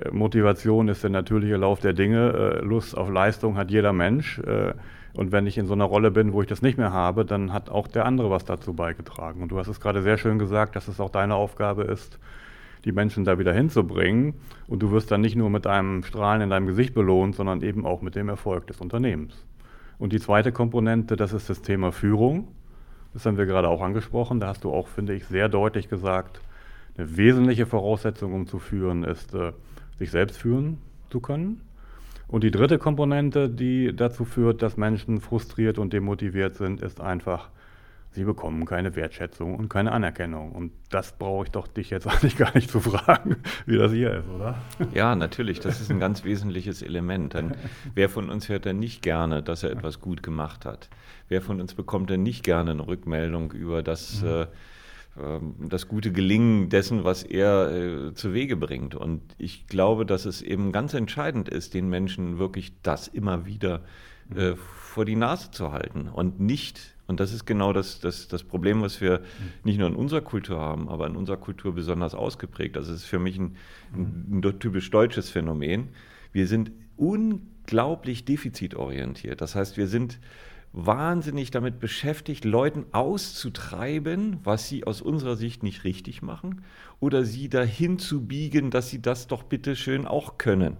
äh, 0.00 0.10
Motivation 0.10 0.88
ist 0.88 1.02
der 1.02 1.10
natürliche 1.10 1.56
Lauf 1.56 1.80
der 1.80 1.92
Dinge. 1.92 2.32
Äh, 2.32 2.64
Lust 2.64 2.96
auf 2.96 3.10
Leistung 3.10 3.56
hat 3.56 3.70
jeder 3.70 3.92
Mensch. 3.92 4.40
Und 5.12 5.32
wenn 5.32 5.46
ich 5.46 5.58
in 5.58 5.66
so 5.66 5.72
einer 5.72 5.84
Rolle 5.84 6.10
bin, 6.10 6.32
wo 6.32 6.42
ich 6.42 6.48
das 6.48 6.62
nicht 6.62 6.78
mehr 6.78 6.92
habe, 6.92 7.24
dann 7.24 7.52
hat 7.52 7.70
auch 7.70 7.88
der 7.88 8.04
andere 8.04 8.30
was 8.30 8.44
dazu 8.44 8.74
beigetragen. 8.74 9.42
Und 9.42 9.50
du 9.50 9.58
hast 9.58 9.68
es 9.68 9.80
gerade 9.80 10.02
sehr 10.02 10.18
schön 10.18 10.38
gesagt, 10.38 10.76
dass 10.76 10.88
es 10.88 11.00
auch 11.00 11.10
deine 11.10 11.34
Aufgabe 11.34 11.84
ist, 11.84 12.18
die 12.84 12.92
Menschen 12.92 13.24
da 13.24 13.38
wieder 13.38 13.52
hinzubringen. 13.52 14.34
Und 14.66 14.80
du 14.80 14.92
wirst 14.92 15.10
dann 15.10 15.20
nicht 15.20 15.36
nur 15.36 15.50
mit 15.50 15.66
einem 15.66 16.02
Strahlen 16.04 16.42
in 16.42 16.50
deinem 16.50 16.66
Gesicht 16.66 16.94
belohnt, 16.94 17.34
sondern 17.34 17.62
eben 17.62 17.86
auch 17.86 18.02
mit 18.02 18.14
dem 18.14 18.28
Erfolg 18.28 18.66
des 18.66 18.80
Unternehmens. 18.80 19.44
Und 19.98 20.12
die 20.12 20.20
zweite 20.20 20.52
Komponente, 20.52 21.16
das 21.16 21.32
ist 21.32 21.50
das 21.50 21.62
Thema 21.62 21.90
Führung. 21.90 22.48
Das 23.14 23.26
haben 23.26 23.36
wir 23.36 23.46
gerade 23.46 23.68
auch 23.68 23.82
angesprochen. 23.82 24.38
Da 24.38 24.48
hast 24.48 24.64
du 24.64 24.72
auch, 24.72 24.86
finde 24.86 25.14
ich, 25.14 25.24
sehr 25.26 25.48
deutlich 25.48 25.88
gesagt, 25.88 26.40
eine 26.96 27.16
wesentliche 27.16 27.66
Voraussetzung, 27.66 28.32
um 28.32 28.46
zu 28.46 28.58
führen, 28.58 29.04
ist, 29.04 29.34
äh, 29.34 29.52
sich 29.98 30.10
selbst 30.10 30.36
führen 30.38 30.78
zu 31.10 31.20
können. 31.20 31.60
Und 32.28 32.44
die 32.44 32.50
dritte 32.50 32.78
Komponente, 32.78 33.48
die 33.48 33.96
dazu 33.96 34.24
führt, 34.24 34.60
dass 34.60 34.76
Menschen 34.76 35.20
frustriert 35.20 35.78
und 35.78 35.94
demotiviert 35.94 36.56
sind, 36.56 36.82
ist 36.82 37.00
einfach, 37.00 37.48
sie 38.10 38.24
bekommen 38.24 38.66
keine 38.66 38.94
Wertschätzung 38.96 39.54
und 39.54 39.70
keine 39.70 39.92
Anerkennung. 39.92 40.52
Und 40.52 40.72
das 40.90 41.12
brauche 41.16 41.46
ich 41.46 41.50
doch 41.50 41.66
dich 41.66 41.88
jetzt 41.88 42.06
eigentlich 42.08 42.36
gar 42.36 42.54
nicht 42.54 42.70
zu 42.70 42.80
fragen, 42.80 43.36
wie 43.64 43.78
das 43.78 43.92
hier 43.92 44.12
ist, 44.12 44.28
oder? 44.28 44.56
Ja, 44.92 45.14
natürlich, 45.14 45.60
das 45.60 45.80
ist 45.80 45.90
ein 45.90 46.00
ganz 46.00 46.22
wesentliches 46.22 46.82
Element. 46.82 47.32
Denn 47.32 47.54
wer 47.94 48.10
von 48.10 48.28
uns 48.28 48.50
hört 48.50 48.66
denn 48.66 48.78
nicht 48.78 49.00
gerne, 49.00 49.42
dass 49.42 49.62
er 49.62 49.70
etwas 49.70 50.00
gut 50.00 50.22
gemacht 50.22 50.66
hat? 50.66 50.90
Wer 51.28 51.40
von 51.40 51.62
uns 51.62 51.74
bekommt 51.74 52.10
denn 52.10 52.22
nicht 52.22 52.44
gerne 52.44 52.72
eine 52.72 52.86
Rückmeldung 52.86 53.52
über 53.52 53.82
das, 53.82 54.20
mhm. 54.20 54.28
äh, 54.28 54.46
das 55.68 55.88
gute 55.88 56.12
Gelingen 56.12 56.68
dessen, 56.68 57.04
was 57.04 57.22
er 57.24 57.70
äh, 57.70 58.14
zu 58.14 58.34
Wege 58.34 58.56
bringt. 58.56 58.94
Und 58.94 59.22
ich 59.36 59.66
glaube, 59.66 60.06
dass 60.06 60.26
es 60.26 60.42
eben 60.42 60.70
ganz 60.70 60.94
entscheidend 60.94 61.48
ist, 61.48 61.74
den 61.74 61.88
Menschen 61.88 62.38
wirklich 62.38 62.72
das 62.82 63.08
immer 63.08 63.44
wieder 63.44 63.82
äh, 64.34 64.54
vor 64.54 65.04
die 65.04 65.16
Nase 65.16 65.50
zu 65.50 65.72
halten 65.72 66.08
und 66.08 66.38
nicht, 66.38 66.94
und 67.06 67.18
das 67.18 67.32
ist 67.32 67.46
genau 67.46 67.72
das, 67.72 68.00
das, 68.00 68.28
das 68.28 68.44
Problem, 68.44 68.82
was 68.82 69.00
wir 69.00 69.22
nicht 69.64 69.78
nur 69.78 69.88
in 69.88 69.96
unserer 69.96 70.20
Kultur 70.20 70.60
haben, 70.60 70.88
aber 70.88 71.06
in 71.06 71.16
unserer 71.16 71.38
Kultur 71.38 71.74
besonders 71.74 72.14
ausgeprägt. 72.14 72.76
Das 72.76 72.88
ist 72.88 73.04
für 73.04 73.18
mich 73.18 73.38
ein, 73.38 73.56
ein, 73.94 74.40
ein 74.44 74.58
typisch 74.60 74.90
deutsches 74.90 75.30
Phänomen. 75.30 75.88
Wir 76.32 76.46
sind 76.46 76.70
unglaublich 76.96 78.24
defizitorientiert. 78.24 79.40
Das 79.40 79.54
heißt, 79.54 79.76
wir 79.76 79.88
sind 79.88 80.18
wahnsinnig 80.72 81.50
damit 81.50 81.80
beschäftigt, 81.80 82.44
Leuten 82.44 82.86
auszutreiben, 82.92 84.38
was 84.44 84.68
sie 84.68 84.84
aus 84.84 85.02
unserer 85.02 85.36
Sicht 85.36 85.62
nicht 85.62 85.84
richtig 85.84 86.22
machen, 86.22 86.62
oder 87.00 87.24
sie 87.24 87.48
dahin 87.48 87.98
zu 87.98 88.26
biegen, 88.26 88.70
dass 88.70 88.90
sie 88.90 89.00
das 89.00 89.26
doch 89.26 89.42
bitte 89.42 89.76
schön 89.76 90.06
auch 90.06 90.38
können. 90.38 90.76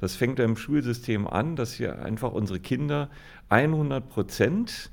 Das 0.00 0.16
fängt 0.16 0.38
ja 0.38 0.44
im 0.44 0.56
Schulsystem 0.56 1.28
an, 1.28 1.54
dass 1.54 1.78
wir 1.78 2.02
einfach 2.02 2.32
unsere 2.32 2.58
Kinder 2.58 3.08
100 3.48 4.08
Prozent 4.08 4.90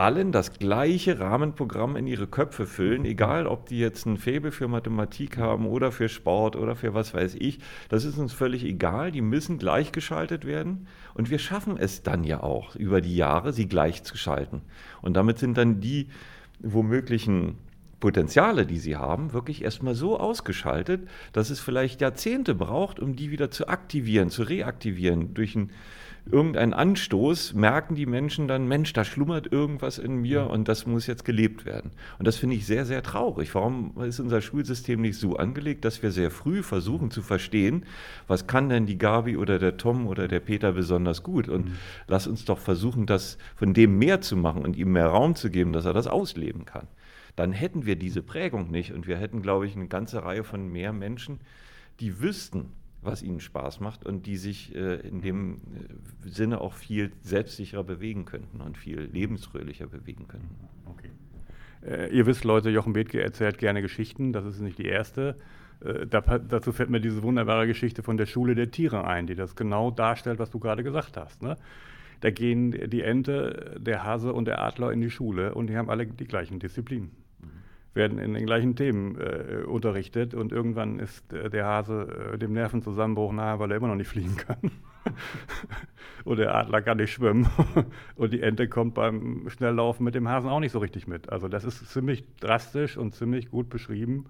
allen 0.00 0.32
das 0.32 0.54
gleiche 0.54 1.20
Rahmenprogramm 1.20 1.94
in 1.94 2.06
ihre 2.06 2.26
Köpfe 2.26 2.64
füllen, 2.64 3.04
egal 3.04 3.46
ob 3.46 3.66
die 3.66 3.78
jetzt 3.78 4.06
ein 4.06 4.16
Faible 4.16 4.50
für 4.50 4.66
Mathematik 4.66 5.36
haben 5.36 5.66
oder 5.66 5.92
für 5.92 6.08
Sport 6.08 6.56
oder 6.56 6.74
für 6.74 6.94
was 6.94 7.12
weiß 7.12 7.36
ich. 7.38 7.58
Das 7.90 8.06
ist 8.06 8.16
uns 8.16 8.32
völlig 8.32 8.64
egal. 8.64 9.12
Die 9.12 9.20
müssen 9.20 9.58
gleichgeschaltet 9.58 10.46
werden. 10.46 10.86
Und 11.12 11.30
wir 11.30 11.38
schaffen 11.38 11.76
es 11.76 12.02
dann 12.02 12.24
ja 12.24 12.42
auch 12.42 12.76
über 12.76 13.02
die 13.02 13.14
Jahre, 13.14 13.52
sie 13.52 13.68
gleichzuschalten. 13.68 14.62
Und 15.02 15.14
damit 15.18 15.38
sind 15.38 15.58
dann 15.58 15.80
die 15.80 16.08
womöglichen 16.60 17.58
Potenziale, 18.00 18.64
die 18.64 18.78
sie 18.78 18.96
haben, 18.96 19.34
wirklich 19.34 19.62
erstmal 19.62 19.94
so 19.94 20.18
ausgeschaltet, 20.18 21.06
dass 21.34 21.50
es 21.50 21.60
vielleicht 21.60 22.00
Jahrzehnte 22.00 22.54
braucht, 22.54 22.98
um 22.98 23.14
die 23.14 23.30
wieder 23.30 23.50
zu 23.50 23.68
aktivieren, 23.68 24.30
zu 24.30 24.44
reaktivieren 24.44 25.34
durch 25.34 25.54
ein 25.54 25.70
irgendeinen 26.26 26.72
Anstoß 26.72 27.54
merken 27.54 27.94
die 27.94 28.06
Menschen 28.06 28.48
dann, 28.48 28.68
Mensch, 28.68 28.92
da 28.92 29.04
schlummert 29.04 29.52
irgendwas 29.52 29.98
in 29.98 30.16
mir 30.16 30.48
und 30.48 30.68
das 30.68 30.86
muss 30.86 31.06
jetzt 31.06 31.24
gelebt 31.24 31.64
werden. 31.64 31.90
Und 32.18 32.26
das 32.26 32.36
finde 32.36 32.56
ich 32.56 32.66
sehr, 32.66 32.84
sehr 32.84 33.02
traurig. 33.02 33.54
Warum 33.54 33.94
ist 34.02 34.20
unser 34.20 34.40
Schulsystem 34.40 35.00
nicht 35.00 35.18
so 35.18 35.36
angelegt, 35.36 35.84
dass 35.84 36.02
wir 36.02 36.10
sehr 36.10 36.30
früh 36.30 36.62
versuchen 36.62 37.10
zu 37.10 37.22
verstehen, 37.22 37.84
was 38.26 38.46
kann 38.46 38.68
denn 38.68 38.86
die 38.86 38.98
Gabi 38.98 39.36
oder 39.36 39.58
der 39.58 39.76
Tom 39.76 40.06
oder 40.06 40.28
der 40.28 40.40
Peter 40.40 40.72
besonders 40.72 41.22
gut? 41.22 41.48
Und 41.48 41.66
mhm. 41.66 41.74
lass 42.06 42.26
uns 42.26 42.44
doch 42.44 42.58
versuchen, 42.58 43.06
das 43.06 43.38
von 43.56 43.74
dem 43.74 43.98
mehr 43.98 44.20
zu 44.20 44.36
machen 44.36 44.62
und 44.62 44.76
ihm 44.76 44.92
mehr 44.92 45.08
Raum 45.08 45.34
zu 45.34 45.50
geben, 45.50 45.72
dass 45.72 45.84
er 45.84 45.92
das 45.92 46.06
ausleben 46.06 46.64
kann. 46.64 46.86
Dann 47.36 47.52
hätten 47.52 47.86
wir 47.86 47.96
diese 47.96 48.22
Prägung 48.22 48.70
nicht 48.70 48.92
und 48.92 49.06
wir 49.06 49.16
hätten, 49.16 49.42
glaube 49.42 49.66
ich, 49.66 49.76
eine 49.76 49.86
ganze 49.86 50.24
Reihe 50.24 50.44
von 50.44 50.70
mehr 50.70 50.92
Menschen, 50.92 51.40
die 52.00 52.20
wüssten, 52.20 52.72
was 53.02 53.22
ihnen 53.22 53.40
Spaß 53.40 53.80
macht 53.80 54.04
und 54.04 54.26
die 54.26 54.36
sich 54.36 54.74
äh, 54.74 54.96
in 54.96 55.22
dem 55.22 55.54
äh, 55.54 56.28
Sinne 56.28 56.60
auch 56.60 56.74
viel 56.74 57.12
selbstsicherer 57.22 57.84
bewegen 57.84 58.24
könnten 58.24 58.60
und 58.60 58.76
viel 58.76 59.00
lebensfröhlicher 59.00 59.86
bewegen 59.86 60.28
könnten. 60.28 60.68
Okay. 60.86 61.10
Äh, 61.84 62.14
ihr 62.14 62.26
wisst, 62.26 62.44
Leute, 62.44 62.70
Jochen 62.70 62.92
Bethke 62.92 63.22
erzählt 63.22 63.58
gerne 63.58 63.82
Geschichten, 63.82 64.32
das 64.32 64.44
ist 64.44 64.60
nicht 64.60 64.78
die 64.78 64.86
erste. 64.86 65.36
Äh, 65.82 66.06
da, 66.06 66.20
dazu 66.20 66.72
fällt 66.72 66.90
mir 66.90 67.00
diese 67.00 67.22
wunderbare 67.22 67.66
Geschichte 67.66 68.02
von 68.02 68.16
der 68.16 68.26
Schule 68.26 68.54
der 68.54 68.70
Tiere 68.70 69.04
ein, 69.04 69.26
die 69.26 69.34
das 69.34 69.56
genau 69.56 69.90
darstellt, 69.90 70.38
was 70.38 70.50
du 70.50 70.58
gerade 70.58 70.82
gesagt 70.82 71.16
hast. 71.16 71.42
Ne? 71.42 71.56
da 72.20 72.30
gehen 72.30 72.90
die 72.90 73.02
Ente, 73.02 73.76
der 73.78 74.04
Hase 74.04 74.32
und 74.32 74.44
der 74.44 74.60
Adler 74.60 74.92
in 74.92 75.00
die 75.00 75.10
Schule 75.10 75.54
und 75.54 75.68
die 75.68 75.76
haben 75.76 75.90
alle 75.90 76.06
die 76.06 76.26
gleichen 76.26 76.58
Disziplinen. 76.58 77.10
Werden 77.92 78.18
in 78.18 78.34
den 78.34 78.46
gleichen 78.46 78.76
Themen 78.76 79.18
äh, 79.20 79.64
unterrichtet 79.64 80.34
und 80.34 80.52
irgendwann 80.52 81.00
ist 81.00 81.32
äh, 81.32 81.50
der 81.50 81.66
Hase 81.66 82.32
äh, 82.34 82.38
dem 82.38 82.52
Nervenzusammenbruch 82.52 83.32
nahe, 83.32 83.58
weil 83.58 83.70
er 83.70 83.78
immer 83.78 83.88
noch 83.88 83.96
nicht 83.96 84.08
fliegen 84.08 84.36
kann. 84.36 84.70
und 86.24 86.38
der 86.38 86.54
Adler 86.54 86.82
kann 86.82 86.98
nicht 86.98 87.12
schwimmen. 87.12 87.48
und 88.14 88.32
die 88.32 88.42
Ente 88.42 88.68
kommt 88.68 88.94
beim 88.94 89.48
Schnelllaufen 89.48 90.04
mit 90.04 90.14
dem 90.14 90.28
Hasen 90.28 90.48
auch 90.50 90.60
nicht 90.60 90.72
so 90.72 90.78
richtig 90.78 91.08
mit. 91.08 91.30
Also 91.30 91.48
das 91.48 91.64
ist 91.64 91.88
ziemlich 91.88 92.24
drastisch 92.38 92.96
und 92.96 93.14
ziemlich 93.14 93.50
gut 93.50 93.68
beschrieben, 93.68 94.26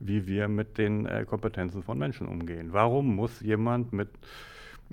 wie 0.00 0.26
wir 0.26 0.48
mit 0.48 0.76
den 0.78 1.06
äh, 1.06 1.24
Kompetenzen 1.24 1.82
von 1.82 1.98
Menschen 1.98 2.26
umgehen. 2.26 2.72
Warum 2.72 3.14
muss 3.14 3.40
jemand 3.40 3.92
mit 3.92 4.08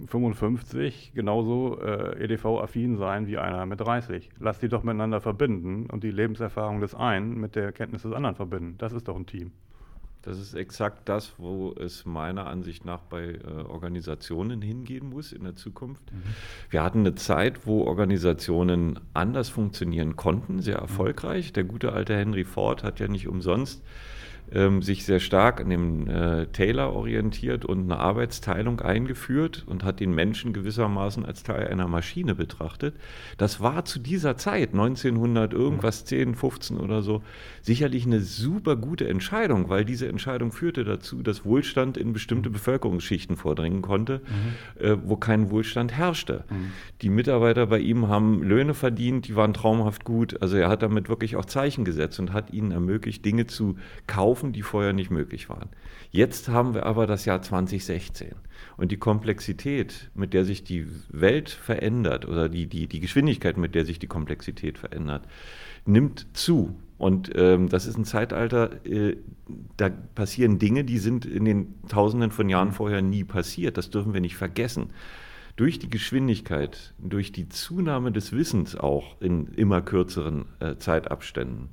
55 0.07 1.13
genauso 1.13 1.79
äh, 1.79 2.23
EDV-affin 2.23 2.97
sein 2.97 3.27
wie 3.27 3.37
einer 3.37 3.65
mit 3.65 3.79
30. 3.79 4.29
Lass 4.39 4.59
die 4.59 4.67
doch 4.67 4.83
miteinander 4.83 5.21
verbinden 5.21 5.87
und 5.89 6.03
die 6.03 6.11
Lebenserfahrung 6.11 6.81
des 6.81 6.95
einen 6.95 7.39
mit 7.39 7.55
der 7.55 7.71
Kenntnis 7.71 8.03
des 8.03 8.13
anderen 8.13 8.35
verbinden. 8.35 8.75
Das 8.77 8.91
ist 8.91 9.07
doch 9.07 9.15
ein 9.15 9.25
Team. 9.25 9.51
Das 10.25 10.39
ist 10.39 10.55
exakt 10.55 11.07
das, 11.07 11.33
wo 11.37 11.75
es 11.79 12.03
meiner 12.03 12.47
Ansicht 12.47 12.83
nach 12.83 13.01
bei 13.01 13.35
äh, 13.35 13.61
Organisationen 13.67 14.61
hingehen 14.61 15.07
muss 15.07 15.31
in 15.31 15.43
der 15.43 15.55
Zukunft. 15.55 16.11
Mhm. 16.11 16.23
Wir 16.71 16.83
hatten 16.83 17.01
eine 17.01 17.13
Zeit, 17.13 17.67
wo 17.67 17.83
Organisationen 17.83 18.99
anders 19.13 19.49
funktionieren 19.49 20.15
konnten, 20.15 20.61
sehr 20.61 20.77
erfolgreich. 20.77 21.53
Der 21.53 21.63
gute 21.63 21.93
alte 21.93 22.17
Henry 22.17 22.43
Ford 22.43 22.83
hat 22.83 22.99
ja 22.99 23.07
nicht 23.07 23.27
umsonst 23.27 23.83
ähm, 24.51 24.81
sich 24.81 25.05
sehr 25.05 25.19
stark 25.19 25.61
an 25.61 25.69
dem 25.69 26.07
äh, 26.07 26.45
Taylor 26.47 26.93
orientiert 26.93 27.65
und 27.65 27.83
eine 27.83 27.99
Arbeitsteilung 27.99 28.79
eingeführt 28.81 29.63
und 29.67 29.83
hat 29.83 29.99
den 29.99 30.13
Menschen 30.13 30.53
gewissermaßen 30.53 31.25
als 31.25 31.43
Teil 31.43 31.67
einer 31.67 31.87
Maschine 31.87 32.35
betrachtet. 32.35 32.95
Das 33.37 33.59
war 33.61 33.85
zu 33.85 33.99
dieser 33.99 34.37
Zeit, 34.37 34.73
1900 34.73 35.53
irgendwas, 35.53 36.05
10, 36.05 36.35
15 36.35 36.77
oder 36.77 37.01
so, 37.01 37.23
sicherlich 37.61 38.05
eine 38.05 38.21
super 38.21 38.75
gute 38.75 39.07
Entscheidung, 39.07 39.69
weil 39.69 39.85
diese 39.85 40.07
Entscheidung 40.07 40.51
führte 40.51 40.83
dazu, 40.83 41.21
dass 41.21 41.45
Wohlstand 41.45 41.97
in 41.97 42.13
bestimmte 42.13 42.49
Bevölkerungsschichten 42.49 43.37
vordringen 43.37 43.81
konnte, 43.81 44.21
mhm. 44.25 44.85
äh, 44.85 44.97
wo 45.03 45.15
kein 45.15 45.49
Wohlstand 45.49 45.93
herrschte. 45.93 46.43
Mhm. 46.49 46.71
Die 47.01 47.09
Mitarbeiter 47.09 47.67
bei 47.67 47.79
ihm 47.79 48.07
haben 48.07 48.43
Löhne 48.43 48.73
verdient, 48.73 49.27
die 49.27 49.35
waren 49.35 49.53
traumhaft 49.53 50.05
gut. 50.05 50.41
Also 50.41 50.57
er 50.57 50.69
hat 50.69 50.83
damit 50.83 51.09
wirklich 51.09 51.35
auch 51.35 51.45
Zeichen 51.45 51.85
gesetzt 51.85 52.19
und 52.19 52.33
hat 52.33 52.51
ihnen 52.51 52.71
ermöglicht, 52.71 53.25
Dinge 53.25 53.47
zu 53.47 53.77
kaufen, 54.07 54.34
laufen, 54.35 54.51
die 54.51 54.63
vorher 54.63 54.91
nicht 54.91 55.11
möglich 55.11 55.47
waren. 55.49 55.69
Jetzt 56.11 56.49
haben 56.49 56.73
wir 56.73 56.85
aber 56.85 57.07
das 57.07 57.23
Jahr 57.23 57.41
2016 57.41 58.35
und 58.75 58.91
die 58.91 58.97
Komplexität, 58.97 60.11
mit 60.13 60.33
der 60.33 60.43
sich 60.43 60.63
die 60.65 60.87
Welt 61.09 61.49
verändert 61.49 62.27
oder 62.27 62.49
die, 62.49 62.67
die, 62.67 62.87
die 62.87 62.99
Geschwindigkeit, 62.99 63.57
mit 63.57 63.75
der 63.75 63.85
sich 63.85 63.97
die 63.97 64.07
Komplexität 64.07 64.77
verändert, 64.77 65.25
nimmt 65.85 66.27
zu. 66.33 66.75
Und 66.97 67.31
ähm, 67.35 67.69
das 67.69 67.85
ist 67.85 67.97
ein 67.97 68.03
Zeitalter, 68.05 68.85
äh, 68.85 69.15
da 69.77 69.89
passieren 69.89 70.59
Dinge, 70.59 70.83
die 70.83 70.97
sind 70.97 71.25
in 71.25 71.45
den 71.45 71.75
Tausenden 71.87 72.31
von 72.31 72.49
Jahren 72.49 72.73
vorher 72.73 73.01
nie 73.01 73.23
passiert. 73.23 73.77
Das 73.77 73.89
dürfen 73.89 74.13
wir 74.13 74.21
nicht 74.21 74.35
vergessen 74.35 74.89
durch 75.55 75.79
die 75.79 75.89
Geschwindigkeit, 75.89 76.93
durch 76.99 77.31
die 77.31 77.47
Zunahme 77.47 78.11
des 78.11 78.33
Wissens 78.33 78.75
auch 78.75 79.21
in 79.21 79.47
immer 79.55 79.81
kürzeren 79.81 80.45
äh, 80.59 80.75
Zeitabständen, 80.75 81.69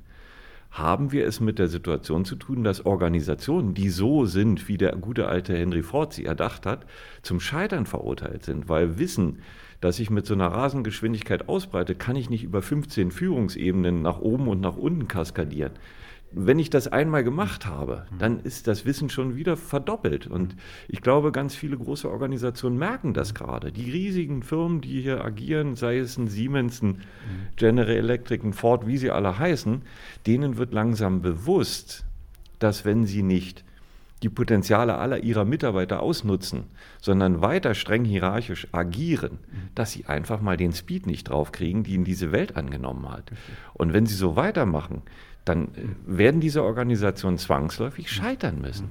haben 0.73 1.11
wir 1.11 1.27
es 1.27 1.39
mit 1.39 1.59
der 1.59 1.67
Situation 1.67 2.25
zu 2.25 2.35
tun, 2.35 2.63
dass 2.63 2.85
Organisationen, 2.85 3.75
die 3.75 3.89
so 3.89 4.25
sind, 4.25 4.67
wie 4.67 4.77
der 4.77 4.95
gute 4.95 5.27
alte 5.27 5.55
Henry 5.55 5.83
Ford 5.83 6.13
sie 6.13 6.25
erdacht 6.25 6.65
hat, 6.65 6.85
zum 7.21 7.39
Scheitern 7.39 7.85
verurteilt 7.85 8.43
sind, 8.43 8.67
weil 8.67 8.97
Wissen, 8.97 9.39
das 9.81 9.97
sich 9.97 10.09
mit 10.09 10.25
so 10.25 10.33
einer 10.33 10.47
Rasengeschwindigkeit 10.47 11.47
ausbreitet, 11.47 11.99
kann 11.99 12.15
ich 12.15 12.31
nicht 12.31 12.43
über 12.43 12.63
15 12.63 13.11
Führungsebenen 13.11 14.01
nach 14.01 14.19
oben 14.19 14.47
und 14.47 14.61
nach 14.61 14.75
unten 14.75 15.07
kaskadieren 15.07 15.73
wenn 16.35 16.59
ich 16.59 16.69
das 16.69 16.87
einmal 16.87 17.23
gemacht 17.23 17.65
habe, 17.65 18.05
mhm. 18.11 18.17
dann 18.17 18.39
ist 18.39 18.67
das 18.67 18.85
Wissen 18.85 19.09
schon 19.09 19.35
wieder 19.35 19.57
verdoppelt. 19.57 20.27
Und 20.27 20.55
ich 20.87 21.01
glaube, 21.01 21.31
ganz 21.31 21.55
viele 21.55 21.77
große 21.77 22.09
Organisationen 22.09 22.77
merken 22.77 23.13
das 23.13 23.33
gerade. 23.33 23.71
Die 23.71 23.89
riesigen 23.89 24.43
Firmen, 24.43 24.81
die 24.81 25.01
hier 25.01 25.23
agieren, 25.23 25.75
sei 25.75 25.97
es 25.97 26.17
ein 26.17 26.27
Siemens, 26.27 26.81
ein 26.81 26.87
mhm. 26.87 26.97
General 27.55 27.89
Electric, 27.89 28.45
ein 28.45 28.53
Ford, 28.53 28.87
wie 28.87 28.97
sie 28.97 29.11
alle 29.11 29.37
heißen, 29.37 29.83
denen 30.25 30.57
wird 30.57 30.73
langsam 30.73 31.21
bewusst, 31.21 32.05
dass 32.59 32.85
wenn 32.85 33.05
sie 33.05 33.23
nicht 33.23 33.63
die 34.23 34.29
Potenziale 34.29 34.97
aller 34.97 35.21
ihrer 35.21 35.43
Mitarbeiter 35.43 36.01
ausnutzen, 36.01 36.63
sondern 37.01 37.41
weiter 37.41 37.75
streng 37.75 38.05
hierarchisch 38.05 38.67
agieren, 38.71 39.33
mhm. 39.33 39.69
dass 39.75 39.91
sie 39.91 40.05
einfach 40.05 40.41
mal 40.41 40.57
den 40.57 40.73
Speed 40.73 41.05
nicht 41.05 41.29
draufkriegen, 41.29 41.83
die 41.83 41.95
in 41.95 42.05
diese 42.05 42.31
Welt 42.31 42.55
angenommen 42.55 43.09
hat. 43.09 43.31
Und 43.73 43.91
wenn 43.91 44.05
sie 44.05 44.15
so 44.15 44.37
weitermachen, 44.37 45.01
dann 45.45 45.69
werden 46.05 46.41
diese 46.41 46.63
Organisationen 46.63 47.37
zwangsläufig 47.37 48.09
scheitern 48.09 48.61
müssen. 48.61 48.89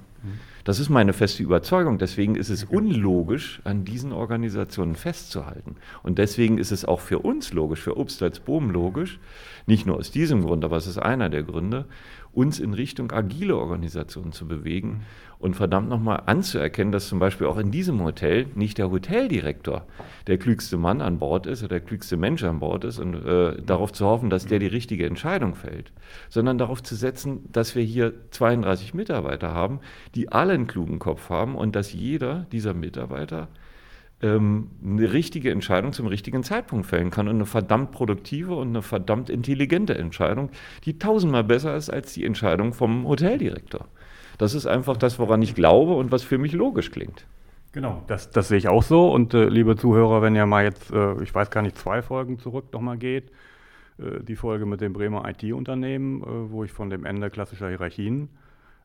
Das 0.65 0.79
ist 0.79 0.89
meine 0.89 1.13
feste 1.13 1.43
Überzeugung. 1.43 1.99
Deswegen 1.99 2.37
ist 2.37 2.49
es 2.49 2.65
unlogisch, 2.65 3.61
an 3.65 3.85
diesen 3.85 4.13
Organisationen 4.13 4.95
festzuhalten. 4.95 5.77
Und 6.03 6.19
deswegen 6.19 6.59
ist 6.59 6.71
es 6.71 6.85
auch 6.85 7.01
für 7.01 7.19
uns 7.19 7.53
logisch, 7.53 7.81
für 7.81 7.97
Obst 7.97 8.23
als 8.23 8.39
Bohm 8.39 8.71
logisch, 8.71 9.19
nicht 9.67 9.87
nur 9.87 9.97
aus 9.97 10.13
diesem 10.13 10.43
Grund, 10.43 10.65
aber 10.65 10.77
es 10.77 10.87
ist 10.87 10.99
einer 10.99 11.29
der 11.29 11.43
Gründe, 11.43 11.87
uns 12.33 12.61
in 12.61 12.75
Richtung 12.75 13.11
agile 13.11 13.57
Organisationen 13.57 14.33
zu 14.33 14.47
bewegen 14.47 15.03
und 15.43 15.57
verdammt 15.57 15.89
nochmal 15.89 16.23
anzuerkennen, 16.27 16.93
dass 16.93 17.09
zum 17.09 17.19
Beispiel 17.19 17.49
auch 17.49 17.59
in 17.59 17.73
diesem 17.73 18.01
Hotel 18.03 18.47
nicht 18.55 18.79
der 18.79 18.91
Hoteldirektor 18.93 19.85
der 20.29 20.39
klügste 20.39 20.77
Mann 20.77 21.01
an 21.01 21.19
Bord 21.19 21.47
ist 21.47 21.63
oder 21.63 21.81
der 21.81 21.81
klügste 21.81 22.17
Mensch 22.17 22.45
an 22.45 22.61
Bord 22.61 22.85
ist 22.85 23.01
und 23.01 23.15
äh, 23.27 23.61
darauf 23.61 23.93
zu 23.93 24.07
hoffen, 24.07 24.31
dass 24.31 24.47
der 24.47 24.61
die 24.61 24.69
richtige 24.69 25.05
Entscheidung 25.05 25.57
fällt, 25.57 25.93
sondern 26.29 26.59
darauf 26.59 26.81
zu 26.81 26.95
setzen, 26.95 27.49
dass 27.51 27.75
wir 27.75 27.83
hier 27.83 28.15
32 28.31 28.95
Mitarbeiter 28.95 29.53
haben, 29.53 29.81
die 30.15 30.31
alle 30.31 30.53
einen 30.53 30.69
klugen 30.69 31.01
Kopf 31.01 31.29
haben 31.29 31.57
und 31.57 31.75
dass 31.75 31.93
jeder 31.93 32.47
dieser 32.53 32.73
Mitarbeiter 32.73 33.49
ähm, 34.23 34.71
eine 34.85 35.13
richtige 35.13 35.51
Entscheidung 35.51 35.93
zum 35.93 36.07
richtigen 36.07 36.45
Zeitpunkt 36.45 36.87
fällen 36.87 37.11
kann 37.11 37.27
und 37.27 37.35
eine 37.35 37.47
verdammt 37.47 37.91
produktive 37.91 38.55
und 38.55 38.69
eine 38.69 38.83
verdammt 38.83 39.29
intelligente 39.29 39.99
Entscheidung, 39.99 40.51
die 40.85 41.01
tausendmal 41.01 41.43
besser 41.43 41.77
ist 41.77 41.91
als 41.91 42.15
die 42.15 42.25
Entscheidung 42.25 42.73
vom 42.73 43.09
Hoteldirektor. 43.09 43.89
Das 44.39 44.55
ist 44.55 44.67
einfach 44.67 44.97
das, 44.97 45.19
woran 45.19 45.43
ich 45.43 45.55
glaube 45.55 45.95
und 45.95 46.11
was 46.11 46.23
für 46.23 46.39
mich 46.39 46.53
logisch 46.53 46.91
klingt. 46.91 47.27
Genau, 47.73 48.03
das, 48.07 48.31
das 48.31 48.49
sehe 48.49 48.59
ich 48.59 48.69
auch 48.69 48.83
so. 48.83 49.11
Und 49.11 49.33
äh, 49.33 49.47
liebe 49.47 49.77
Zuhörer, 49.77 50.21
wenn 50.21 50.37
ihr 50.37 50.45
mal 50.47 50.65
jetzt, 50.65 50.91
äh, 50.93 51.23
ich 51.23 51.35
weiß 51.35 51.51
gar 51.51 51.63
nicht, 51.63 51.79
zwei 51.79 52.03
Folgen 52.03 52.39
zurück 52.39 52.73
nochmal 52.73 52.99
geht, 52.99 53.31
äh, 53.99 54.23
die 54.23 54.37
Folge 54.37 54.67
mit 54.67 54.81
dem 54.81 54.93
Bremer 54.93 55.27
IT-Unternehmen, 55.29 56.23
äh, 56.23 56.51
wo 56.51 56.65
ich 56.65 56.73
von 56.73 56.91
dem 56.91 57.07
Ende 57.07 57.31
klassischer 57.31 57.69
Hierarchien 57.69 58.29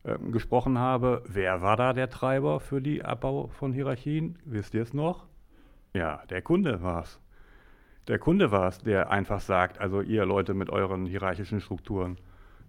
ähm, 0.04 0.32
gesprochen 0.32 0.78
habe. 0.78 1.22
Wer 1.26 1.60
war 1.60 1.76
da 1.76 1.92
der 1.92 2.08
Treiber 2.08 2.60
für 2.60 2.80
die 2.80 3.04
Abbau 3.04 3.48
von 3.48 3.72
Hierarchien? 3.72 4.38
Wisst 4.44 4.72
ihr 4.74 4.82
es 4.82 4.94
noch? 4.94 5.26
Ja, 5.92 6.22
der 6.30 6.40
Kunde 6.40 6.82
war 6.82 7.02
es. 7.02 7.20
Der 8.06 8.18
Kunde 8.18 8.50
war 8.50 8.68
es, 8.68 8.78
der 8.78 9.10
einfach 9.10 9.40
sagt, 9.40 9.80
also 9.80 10.00
ihr 10.00 10.24
Leute 10.24 10.54
mit 10.54 10.70
euren 10.70 11.04
hierarchischen 11.04 11.60
Strukturen, 11.60 12.16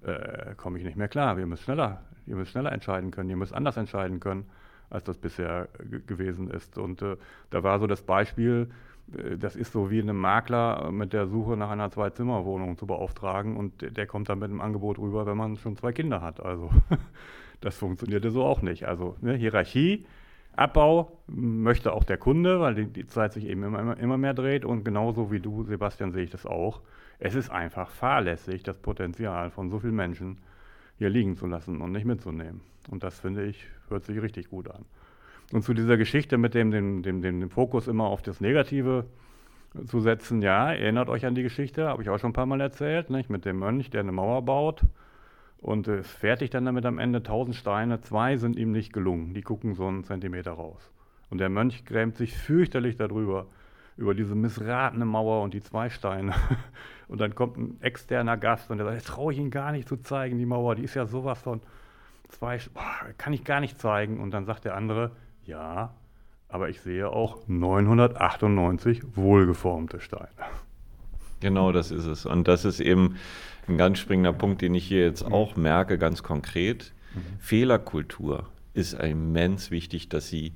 äh, 0.02 0.54
komme 0.56 0.78
ich 0.80 0.84
nicht 0.84 0.98
mehr 0.98 1.08
klar. 1.08 1.38
Wir 1.38 1.46
müssen 1.46 1.64
schneller, 1.64 2.02
ihr 2.30 2.36
müsst 2.36 2.52
schneller 2.52 2.72
entscheiden 2.72 3.12
können, 3.12 3.30
ihr 3.30 3.38
müsst 3.38 3.54
anders 3.54 3.78
entscheiden 3.78 4.20
können, 4.20 4.46
als 4.90 5.04
das 5.04 5.18
bisher 5.18 5.68
gewesen 6.08 6.50
ist. 6.50 6.78
Und 6.78 7.02
äh, 7.02 7.18
da 7.50 7.64
war 7.64 7.80
so 7.80 7.88
das 7.88 8.02
Beispiel, 8.02 8.70
äh, 9.18 9.38
das 9.38 9.56
ist 9.56 9.72
so 9.72 9.92
wie 9.92 10.02
einem 10.02 10.18
Makler 10.18 10.92
mit 10.92 11.14
der 11.14 11.28
Suche 11.28 11.58
nach 11.58 11.70
einer 11.70 11.92
Zwei-Zimmer-Wohnung 11.92 12.78
zu 12.78 12.86
beauftragen 12.88 13.58
und 13.58 13.96
der 13.98 14.08
kommt 14.08 14.30
dann 14.30 14.40
mit 14.40 14.50
einem 14.50 14.62
Angebot 14.62 15.00
rüber, 15.00 15.26
wenn 15.26 15.38
man 15.38 15.58
schon 15.58 15.76
zwei 15.76 15.92
Kinder 15.92 16.22
hat. 16.22 16.40
Also 16.40 16.70
das 17.62 17.78
funktionierte 17.78 18.32
so 18.32 18.44
auch 18.44 18.62
nicht. 18.62 18.88
Also 18.88 19.16
ne, 19.22 19.34
Hierarchie, 19.36 20.06
Abbau 20.56 21.20
möchte 21.28 21.94
auch 21.94 22.04
der 22.04 22.18
Kunde, 22.18 22.60
weil 22.60 22.76
die, 22.76 22.86
die 22.86 23.08
Zeit 23.08 23.34
sich 23.34 23.46
eben 23.46 23.64
immer, 23.64 23.98
immer, 23.98 24.18
mehr 24.18 24.34
dreht 24.34 24.66
und 24.66 24.84
genauso 24.84 25.32
wie 25.32 25.40
du, 25.40 25.64
Sebastian, 25.64 26.12
sehe 26.12 26.24
ich 26.24 26.32
das 26.32 26.46
auch. 26.46 26.82
Es 27.18 27.36
ist 27.36 27.50
einfach 27.50 27.90
fahrlässig, 27.90 28.64
das 28.64 28.78
Potenzial 28.78 29.52
von 29.52 29.70
so 29.70 29.80
vielen 29.80 29.96
Menschen 29.96 30.38
hier 31.00 31.10
liegen 31.10 31.36
zu 31.36 31.48
lassen 31.48 31.82
und 31.82 31.92
nicht 31.92 32.06
mitzunehmen. 32.06 32.62
Und 32.92 33.04
das 33.04 33.20
finde 33.20 33.46
ich, 33.46 33.66
hört 33.88 34.04
sich 34.04 34.22
richtig 34.22 34.50
gut 34.50 34.70
an. 34.70 34.86
Und 35.52 35.64
zu 35.64 35.74
dieser 35.74 35.98
Geschichte 35.98 36.38
mit 36.38 36.54
dem, 36.54 36.70
dem, 36.70 37.02
dem, 37.02 37.22
dem, 37.22 37.50
Fokus 37.50 37.88
immer 37.88 38.04
auf 38.04 38.22
das 38.22 38.40
Negative 38.40 39.06
zu 39.86 40.02
setzen, 40.02 40.42
ja, 40.42 40.72
erinnert 40.72 41.10
euch 41.10 41.26
an 41.26 41.36
die 41.36 41.42
Geschichte, 41.42 41.88
habe 41.88 42.04
ich 42.04 42.10
auch 42.10 42.20
schon 42.20 42.32
ein 42.32 42.34
paar 42.34 42.46
Mal 42.46 42.62
erzählt, 42.62 43.10
nicht? 43.10 43.30
mit 43.30 43.46
dem 43.46 43.58
Mönch, 43.60 43.90
der 43.90 44.02
eine 44.02 44.12
Mauer 44.12 44.44
baut 44.44 44.82
und 45.62 45.88
äh, 45.88 46.04
fertigt 46.04 46.54
dann 46.54 46.66
damit 46.66 46.86
am 46.86 47.00
Ende 47.00 47.24
tausend 47.24 47.56
Steine. 47.56 48.02
Zwei 48.02 48.38
sind 48.38 48.58
ihm 48.58 48.72
nicht 48.72 48.94
gelungen, 48.94 49.34
die 49.34 49.42
gucken 49.42 49.74
so 49.74 49.88
einen 49.88 50.04
Zentimeter 50.04 50.52
raus. 50.52 50.92
Und 51.30 51.40
der 51.40 51.50
Mönch 51.50 51.86
grämt 51.86 52.18
sich 52.18 52.36
fürchterlich 52.36 52.98
darüber, 52.98 53.48
über 54.00 54.16
diese 54.16 54.34
missratene 54.34 55.06
Mauer 55.06 55.44
und 55.44 55.54
die 55.54 55.62
zwei 55.62 55.90
Steine. 55.90 56.34
Und 57.10 57.20
dann 57.22 57.34
kommt 57.34 57.58
ein 57.58 57.82
externer 57.82 58.38
Gast 58.38 58.70
und 58.70 58.78
der 58.78 58.86
sagt, 58.86 58.98
jetzt 58.98 59.08
traue 59.08 59.34
ich 59.34 59.40
ihn 59.40 59.50
gar 59.50 59.72
nicht 59.72 59.90
zu 59.90 59.98
zeigen, 59.98 60.38
die 60.38 60.46
Mauer, 60.46 60.76
die 60.76 60.84
ist 60.84 60.94
ja 60.94 61.08
sowas 61.08 61.42
von 61.42 61.60
zwei, 62.28 62.60
boah, 62.72 62.84
kann 63.18 63.34
ich 63.34 63.44
gar 63.44 63.60
nicht 63.62 63.80
zeigen. 63.80 64.20
Und 64.20 64.30
dann 64.30 64.46
sagt 64.46 64.66
der 64.66 64.76
andere, 64.76 65.10
ja, 65.44 65.92
aber 66.50 66.70
ich 66.70 66.82
sehe 66.82 67.10
auch 67.10 67.40
998 67.48 69.16
wohlgeformte 69.16 70.00
Steine. 70.00 70.30
Genau, 71.40 71.72
das 71.72 71.90
ist 71.90 72.06
es. 72.06 72.28
Und 72.28 72.48
das 72.48 72.64
ist 72.64 72.80
eben 72.80 73.16
ein 73.68 73.80
ganz 73.80 73.98
springender 73.98 74.34
Punkt, 74.34 74.62
den 74.62 74.76
ich 74.76 74.86
hier 74.86 75.04
jetzt 75.04 75.24
auch 75.24 75.56
merke, 75.56 75.98
ganz 75.98 76.22
konkret. 76.22 76.94
Mhm. 77.16 77.40
Fehlerkultur 77.40 78.46
ist 78.76 78.94
immens 78.94 79.72
wichtig, 79.72 80.10
dass 80.10 80.28
sie 80.28 80.54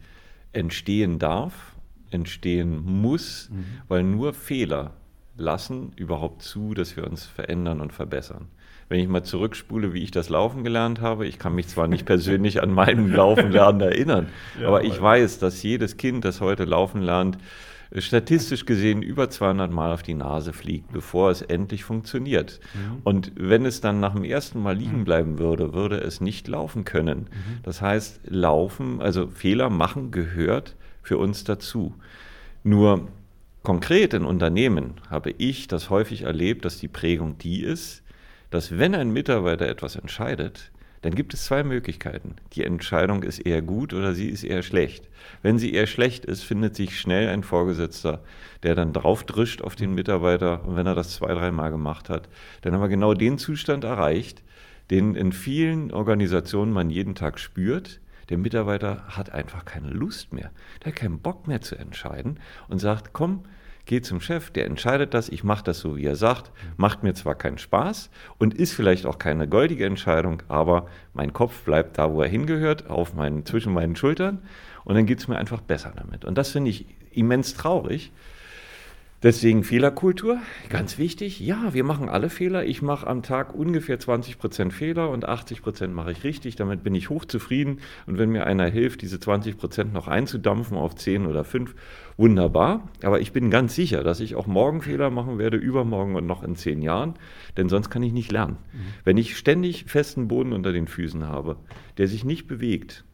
entstehen 0.51 1.17
darf, 1.17 1.72
entstehen 2.13 2.83
muss, 2.85 3.49
mhm. 3.51 3.65
weil 3.87 4.03
nur 4.03 4.33
Fehler 4.33 4.91
lassen 5.37 5.91
überhaupt 5.95 6.41
zu, 6.41 6.73
dass 6.73 6.95
wir 6.95 7.07
uns 7.07 7.25
verändern 7.25 7.81
und 7.81 7.93
verbessern. 7.93 8.47
Wenn 8.89 8.99
ich 8.99 9.07
mal 9.07 9.23
zurückspule, 9.23 9.93
wie 9.93 10.03
ich 10.03 10.11
das 10.11 10.29
Laufen 10.29 10.63
gelernt 10.63 11.01
habe, 11.01 11.25
ich 11.25 11.39
kann 11.39 11.55
mich 11.55 11.67
zwar 11.67 11.87
nicht 11.87 12.05
persönlich 12.07 12.61
an 12.61 12.71
meinen 12.71 13.11
Laufenlernen 13.11 13.81
erinnern, 13.81 14.27
ja, 14.61 14.67
aber 14.67 14.83
ich 14.83 15.01
weiß, 15.01 15.39
dass 15.39 15.63
jedes 15.63 15.97
Kind, 15.97 16.25
das 16.25 16.41
heute 16.41 16.65
laufen 16.65 17.01
lernt, 17.01 17.37
statistisch 17.97 18.65
gesehen 18.65 19.01
über 19.01 19.29
200 19.29 19.71
Mal 19.71 19.91
auf 19.91 20.03
die 20.03 20.15
Nase 20.15 20.53
fliegt, 20.53 20.91
bevor 20.91 21.29
es 21.29 21.41
endlich 21.41 21.83
funktioniert. 21.83 22.59
Mhm. 22.73 23.01
Und 23.03 23.31
wenn 23.35 23.65
es 23.65 23.81
dann 23.81 23.99
nach 23.99 24.13
dem 24.13 24.23
ersten 24.23 24.61
Mal 24.61 24.75
liegen 24.75 24.99
mhm. 24.99 25.05
bleiben 25.05 25.39
würde, 25.39 25.73
würde 25.73 25.97
es 25.97 26.19
nicht 26.21 26.47
laufen 26.47 26.85
können. 26.85 27.19
Mhm. 27.29 27.59
Das 27.61 27.81
heißt, 27.81 28.21
Laufen, 28.25 28.99
also 28.99 29.27
Fehler 29.27 29.69
machen 29.69 30.11
gehört 30.11 30.75
für 31.03 31.17
uns 31.17 31.43
dazu. 31.43 31.93
Nur 32.63 33.07
konkret 33.61 34.13
in 34.13 34.25
Unternehmen 34.25 34.95
habe 35.09 35.31
ich 35.37 35.67
das 35.67 35.89
häufig 35.89 36.23
erlebt, 36.23 36.65
dass 36.65 36.79
die 36.79 36.87
Prägung 36.87 37.37
die 37.37 37.61
ist, 37.61 38.03
dass 38.49 38.77
wenn 38.77 38.95
ein 38.95 39.11
Mitarbeiter 39.11 39.67
etwas 39.67 39.95
entscheidet, 39.95 40.71
dann 41.03 41.15
gibt 41.15 41.33
es 41.33 41.43
zwei 41.43 41.63
Möglichkeiten. 41.63 42.35
Die 42.53 42.63
Entscheidung 42.63 43.23
ist 43.23 43.39
eher 43.39 43.61
gut 43.61 43.93
oder 43.93 44.13
sie 44.13 44.29
ist 44.29 44.43
eher 44.43 44.63
schlecht. 44.63 45.09
Wenn 45.41 45.59
sie 45.59 45.73
eher 45.73 45.85
schlecht 45.85 46.23
ist, 46.23 46.43
findet 46.43 46.77
sich 46.77 46.97
schnell 46.97 47.27
ein 47.27 47.43
Vorgesetzter, 47.43 48.23
der 48.63 48.73
dann 48.73 48.93
draufdrischt 48.93 49.61
auf 49.61 49.75
den 49.75 49.93
Mitarbeiter 49.93 50.65
und 50.65 50.77
wenn 50.77 50.87
er 50.87 50.95
das 50.95 51.13
zwei, 51.13 51.33
dreimal 51.33 51.71
gemacht 51.71 52.09
hat, 52.09 52.29
dann 52.61 52.73
haben 52.73 52.81
wir 52.81 52.87
genau 52.87 53.13
den 53.13 53.37
Zustand 53.37 53.83
erreicht, 53.83 54.43
den 54.91 55.15
in 55.15 55.33
vielen 55.33 55.91
Organisationen 55.91 56.71
man 56.71 56.89
jeden 56.89 57.15
Tag 57.15 57.37
spürt. 57.37 57.99
Der 58.29 58.37
Mitarbeiter 58.37 59.03
hat 59.07 59.31
einfach 59.31 59.65
keine 59.65 59.89
Lust 59.89 60.33
mehr, 60.33 60.51
der 60.83 60.91
hat 60.91 60.99
keinen 60.99 61.19
Bock 61.19 61.47
mehr 61.47 61.61
zu 61.61 61.75
entscheiden 61.75 62.39
und 62.67 62.79
sagt, 62.79 63.13
komm, 63.13 63.43
geht 63.85 64.05
zum 64.05 64.21
Chef, 64.21 64.49
der 64.51 64.65
entscheidet 64.65 65.13
das, 65.13 65.29
ich 65.29 65.43
mache 65.43 65.63
das 65.63 65.79
so, 65.79 65.97
wie 65.97 66.05
er 66.05 66.15
sagt, 66.15 66.51
macht 66.77 67.03
mir 67.03 67.13
zwar 67.13 67.35
keinen 67.35 67.57
Spaß 67.57 68.09
und 68.37 68.53
ist 68.53 68.73
vielleicht 68.73 69.05
auch 69.05 69.19
keine 69.19 69.47
goldige 69.47 69.85
Entscheidung, 69.85 70.41
aber 70.47 70.87
mein 71.13 71.33
Kopf 71.33 71.63
bleibt 71.63 71.97
da, 71.97 72.11
wo 72.11 72.21
er 72.21 72.29
hingehört, 72.29 72.89
auf 72.89 73.13
meinen, 73.13 73.45
zwischen 73.45 73.73
meinen 73.73 73.95
Schultern 73.95 74.41
und 74.85 74.95
dann 74.95 75.05
geht 75.05 75.19
es 75.19 75.27
mir 75.27 75.37
einfach 75.37 75.61
besser 75.61 75.93
damit. 75.95 76.23
Und 76.25 76.37
das 76.37 76.51
finde 76.51 76.69
ich 76.69 76.85
immens 77.11 77.55
traurig, 77.55 78.11
Deswegen 79.23 79.63
Fehlerkultur, 79.63 80.37
ganz 80.67 80.97
wichtig. 80.97 81.39
Ja, 81.39 81.73
wir 81.73 81.85
machen 81.85 82.09
alle 82.09 82.29
Fehler. 82.29 82.65
Ich 82.65 82.81
mache 82.81 83.07
am 83.07 83.23
Tag 83.23 83.55
ungefähr 83.55 83.97
20 83.97 84.37
Prozent 84.37 84.73
Fehler 84.73 85.09
und 85.09 85.23
80 85.23 85.61
Prozent 85.61 85.93
mache 85.93 86.11
ich 86.11 86.25
richtig. 86.25 86.57
Damit 86.57 86.83
bin 86.83 86.93
ich 86.93 87.09
hochzufrieden. 87.09 87.79
Und 88.05 88.17
wenn 88.17 88.31
mir 88.31 88.45
einer 88.45 88.65
hilft, 88.65 89.01
diese 89.01 89.21
20 89.21 89.57
Prozent 89.57 89.93
noch 89.93 90.09
einzudampfen 90.09 90.75
auf 90.75 90.95
10 90.95 91.25
oder 91.25 91.45
5, 91.45 91.73
wunderbar. 92.17 92.89
Aber 93.01 93.21
ich 93.21 93.31
bin 93.31 93.49
ganz 93.49 93.75
sicher, 93.75 94.03
dass 94.03 94.19
ich 94.19 94.35
auch 94.35 94.45
morgen 94.45 94.81
Fehler 94.81 95.09
machen 95.09 95.37
werde, 95.37 95.55
übermorgen 95.55 96.15
und 96.15 96.27
noch 96.27 96.43
in 96.43 96.57
10 96.57 96.81
Jahren. 96.81 97.13
Denn 97.55 97.69
sonst 97.69 97.89
kann 97.89 98.03
ich 98.03 98.11
nicht 98.11 98.29
lernen. 98.29 98.57
Mhm. 98.73 98.79
Wenn 99.05 99.15
ich 99.15 99.37
ständig 99.37 99.85
festen 99.87 100.27
Boden 100.27 100.51
unter 100.51 100.73
den 100.73 100.87
Füßen 100.87 101.25
habe, 101.25 101.55
der 101.97 102.09
sich 102.09 102.25
nicht 102.25 102.47
bewegt, 102.47 103.05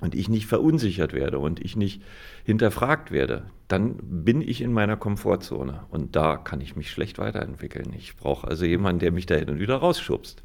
und 0.00 0.14
ich 0.14 0.28
nicht 0.28 0.46
verunsichert 0.46 1.12
werde 1.12 1.38
und 1.38 1.60
ich 1.60 1.76
nicht 1.76 2.02
hinterfragt 2.44 3.10
werde, 3.10 3.44
dann 3.66 3.96
bin 4.02 4.40
ich 4.40 4.60
in 4.62 4.72
meiner 4.72 4.96
Komfortzone 4.96 5.82
und 5.90 6.16
da 6.16 6.36
kann 6.36 6.60
ich 6.60 6.76
mich 6.76 6.90
schlecht 6.90 7.18
weiterentwickeln. 7.18 7.92
Ich 7.96 8.16
brauche 8.16 8.46
also 8.46 8.64
jemanden, 8.64 9.00
der 9.00 9.12
mich 9.12 9.26
da 9.26 9.34
hin 9.34 9.50
und 9.50 9.58
wieder 9.58 9.76
rausschubst. 9.76 10.42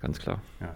Ganz 0.00 0.18
klar. 0.18 0.42
Ja. 0.60 0.74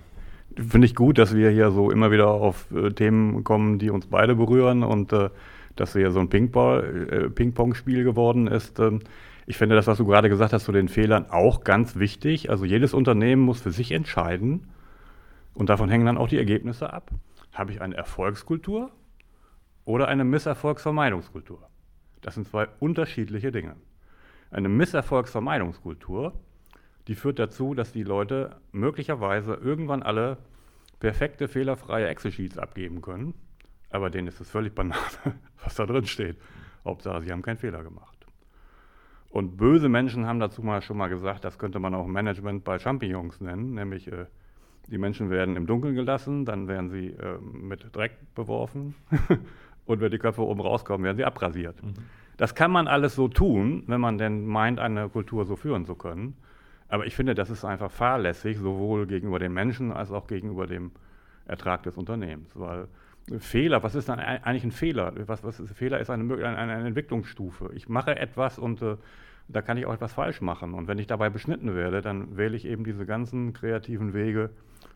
Finde 0.56 0.86
ich 0.86 0.94
gut, 0.94 1.18
dass 1.18 1.34
wir 1.34 1.50
hier 1.50 1.70
so 1.70 1.90
immer 1.90 2.10
wieder 2.10 2.28
auf 2.28 2.70
äh, 2.72 2.90
Themen 2.90 3.44
kommen, 3.44 3.78
die 3.78 3.90
uns 3.90 4.06
beide 4.06 4.34
berühren 4.34 4.82
und 4.82 5.12
äh, 5.12 5.30
dass 5.76 5.92
hier 5.92 6.10
so 6.10 6.20
ein 6.20 6.30
äh, 6.30 7.30
Ping-Pong-Spiel 7.30 8.04
geworden 8.04 8.46
ist. 8.48 8.78
Ähm, 8.80 9.00
ich 9.46 9.56
finde 9.56 9.76
das, 9.76 9.86
was 9.86 9.98
du 9.98 10.06
gerade 10.06 10.28
gesagt 10.28 10.52
hast 10.52 10.64
zu 10.64 10.72
den 10.72 10.88
Fehlern, 10.88 11.26
auch 11.30 11.64
ganz 11.64 11.96
wichtig. 11.96 12.50
Also 12.50 12.64
jedes 12.64 12.94
Unternehmen 12.94 13.42
muss 13.42 13.60
für 13.60 13.72
sich 13.72 13.92
entscheiden 13.92 14.68
und 15.54 15.70
davon 15.70 15.88
hängen 15.88 16.06
dann 16.06 16.18
auch 16.18 16.28
die 16.28 16.38
Ergebnisse 16.38 16.92
ab. 16.92 17.10
Habe 17.52 17.72
ich 17.72 17.80
eine 17.80 17.96
Erfolgskultur 17.96 18.90
oder 19.84 20.08
eine 20.08 20.24
Misserfolgsvermeidungskultur? 20.24 21.68
Das 22.20 22.34
sind 22.34 22.46
zwei 22.46 22.68
unterschiedliche 22.78 23.50
Dinge. 23.50 23.76
Eine 24.50 24.68
Misserfolgsvermeidungskultur, 24.68 26.32
die 27.06 27.14
führt 27.14 27.38
dazu, 27.38 27.74
dass 27.74 27.92
die 27.92 28.02
Leute 28.02 28.56
möglicherweise 28.72 29.54
irgendwann 29.54 30.02
alle 30.02 30.38
perfekte, 30.98 31.48
fehlerfreie 31.48 32.08
Excel-Sheets 32.08 32.58
abgeben 32.58 33.00
können, 33.00 33.34
aber 33.90 34.10
denen 34.10 34.28
ist 34.28 34.40
es 34.40 34.50
völlig 34.50 34.74
banal, 34.74 34.98
was 35.64 35.74
da 35.74 35.86
drin 35.86 36.06
steht. 36.06 36.36
Hauptsache, 36.84 37.22
sie 37.22 37.32
haben 37.32 37.42
keinen 37.42 37.56
Fehler 37.58 37.82
gemacht. 37.82 38.26
Und 39.30 39.56
böse 39.56 39.88
Menschen 39.88 40.26
haben 40.26 40.40
dazu 40.40 40.62
mal 40.62 40.82
schon 40.82 40.96
mal 40.96 41.08
gesagt, 41.08 41.44
das 41.44 41.58
könnte 41.58 41.78
man 41.78 41.94
auch 41.94 42.06
Management 42.06 42.64
bei 42.64 42.78
Champignons 42.78 43.40
nennen, 43.40 43.74
nämlich 43.74 44.10
äh, 44.10 44.26
die 44.88 44.98
Menschen 44.98 45.30
werden 45.30 45.56
im 45.56 45.66
Dunkeln 45.66 45.94
gelassen, 45.94 46.44
dann 46.44 46.68
werden 46.68 46.90
sie 46.90 47.08
äh, 47.08 47.38
mit 47.40 47.94
Dreck 47.94 48.12
beworfen 48.34 48.94
und 49.86 50.00
wenn 50.00 50.10
die 50.10 50.18
Köpfe 50.18 50.42
oben 50.42 50.60
rauskommen, 50.60 51.04
werden 51.04 51.16
sie 51.16 51.24
abrasiert. 51.24 51.82
Mhm. 51.82 51.94
Das 52.36 52.54
kann 52.54 52.70
man 52.70 52.88
alles 52.88 53.14
so 53.14 53.28
tun, 53.28 53.84
wenn 53.86 54.00
man 54.00 54.16
denn 54.16 54.46
meint, 54.46 54.78
eine 54.80 55.08
Kultur 55.10 55.44
so 55.44 55.56
führen 55.56 55.84
zu 55.84 55.94
können. 55.94 56.36
Aber 56.88 57.06
ich 57.06 57.14
finde, 57.14 57.34
das 57.34 57.50
ist 57.50 57.64
einfach 57.64 57.90
fahrlässig, 57.90 58.58
sowohl 58.58 59.06
gegenüber 59.06 59.38
den 59.38 59.52
Menschen 59.52 59.92
als 59.92 60.10
auch 60.10 60.26
gegenüber 60.26 60.66
dem 60.66 60.90
Ertrag 61.44 61.82
des 61.82 61.96
Unternehmens. 61.96 62.50
Weil 62.54 62.88
Fehler, 63.38 63.82
was 63.82 63.94
ist 63.94 64.08
dann 64.08 64.18
eigentlich 64.18 64.64
ein 64.64 64.72
Fehler? 64.72 65.12
Was, 65.26 65.44
was 65.44 65.60
ist, 65.60 65.72
Fehler 65.74 66.00
ist 66.00 66.10
eine, 66.10 66.34
eine, 66.34 66.56
eine 66.56 66.86
Entwicklungsstufe. 66.86 67.70
Ich 67.74 67.88
mache 67.88 68.16
etwas 68.16 68.58
und 68.58 68.82
äh, 68.82 68.96
da 69.48 69.62
kann 69.62 69.76
ich 69.76 69.86
auch 69.86 69.94
etwas 69.94 70.12
falsch 70.12 70.40
machen. 70.40 70.74
Und 70.74 70.88
wenn 70.88 70.98
ich 70.98 71.06
dabei 71.06 71.30
beschnitten 71.30 71.74
werde, 71.74 72.02
dann 72.02 72.36
wähle 72.36 72.56
ich 72.56 72.64
eben 72.64 72.84
diese 72.84 73.06
ganzen 73.06 73.52
kreativen 73.52 74.14
Wege, 74.14 74.50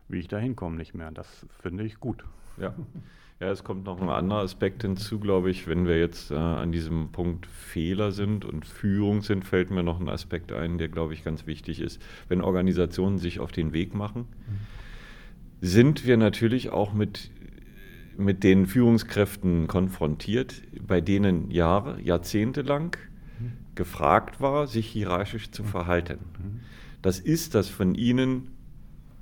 wie 0.07 0.19
ich 0.19 0.27
da 0.27 0.37
hinkomme, 0.37 0.77
nicht 0.77 0.93
mehr. 0.93 1.11
Das 1.11 1.45
finde 1.61 1.83
ich 1.83 1.99
gut. 1.99 2.23
Ja. 2.57 2.73
Ja, 3.41 3.51
es 3.51 3.65
kommt 3.65 3.83
noch 3.83 4.01
ein 4.01 4.07
anderer 4.07 4.39
Aspekt 4.39 4.83
hinzu, 4.83 5.19
glaube 5.19 5.49
ich. 5.49 5.67
Wenn 5.67 5.85
wir 5.85 5.99
jetzt 5.99 6.31
äh, 6.31 6.35
an 6.35 6.71
diesem 6.71 7.11
Punkt 7.11 7.45
Fehler 7.45 8.13
sind 8.13 8.45
und 8.45 8.65
Führung 8.65 9.23
sind, 9.23 9.43
fällt 9.43 9.71
mir 9.71 9.83
noch 9.83 9.99
ein 9.99 10.07
Aspekt 10.07 10.53
ein, 10.53 10.77
der, 10.77 10.87
glaube 10.87 11.13
ich, 11.13 11.23
ganz 11.25 11.45
wichtig 11.45 11.81
ist. 11.81 12.01
Wenn 12.29 12.41
Organisationen 12.41 13.17
sich 13.17 13.41
auf 13.41 13.51
den 13.51 13.73
Weg 13.73 13.93
machen, 13.93 14.25
sind 15.59 16.07
wir 16.07 16.15
natürlich 16.15 16.69
auch 16.69 16.93
mit, 16.93 17.29
mit 18.15 18.41
den 18.45 18.67
Führungskräften 18.67 19.67
konfrontiert, 19.67 20.61
bei 20.87 21.01
denen 21.01 21.51
Jahre, 21.51 22.01
Jahrzehnte 22.01 22.61
lang. 22.61 22.97
Gefragt 23.75 24.41
war, 24.41 24.67
sich 24.67 24.87
hierarchisch 24.87 25.51
zu 25.51 25.63
verhalten. 25.63 26.19
Das 27.01 27.19
ist 27.19 27.55
das 27.55 27.69
von 27.69 27.95
ihnen 27.95 28.49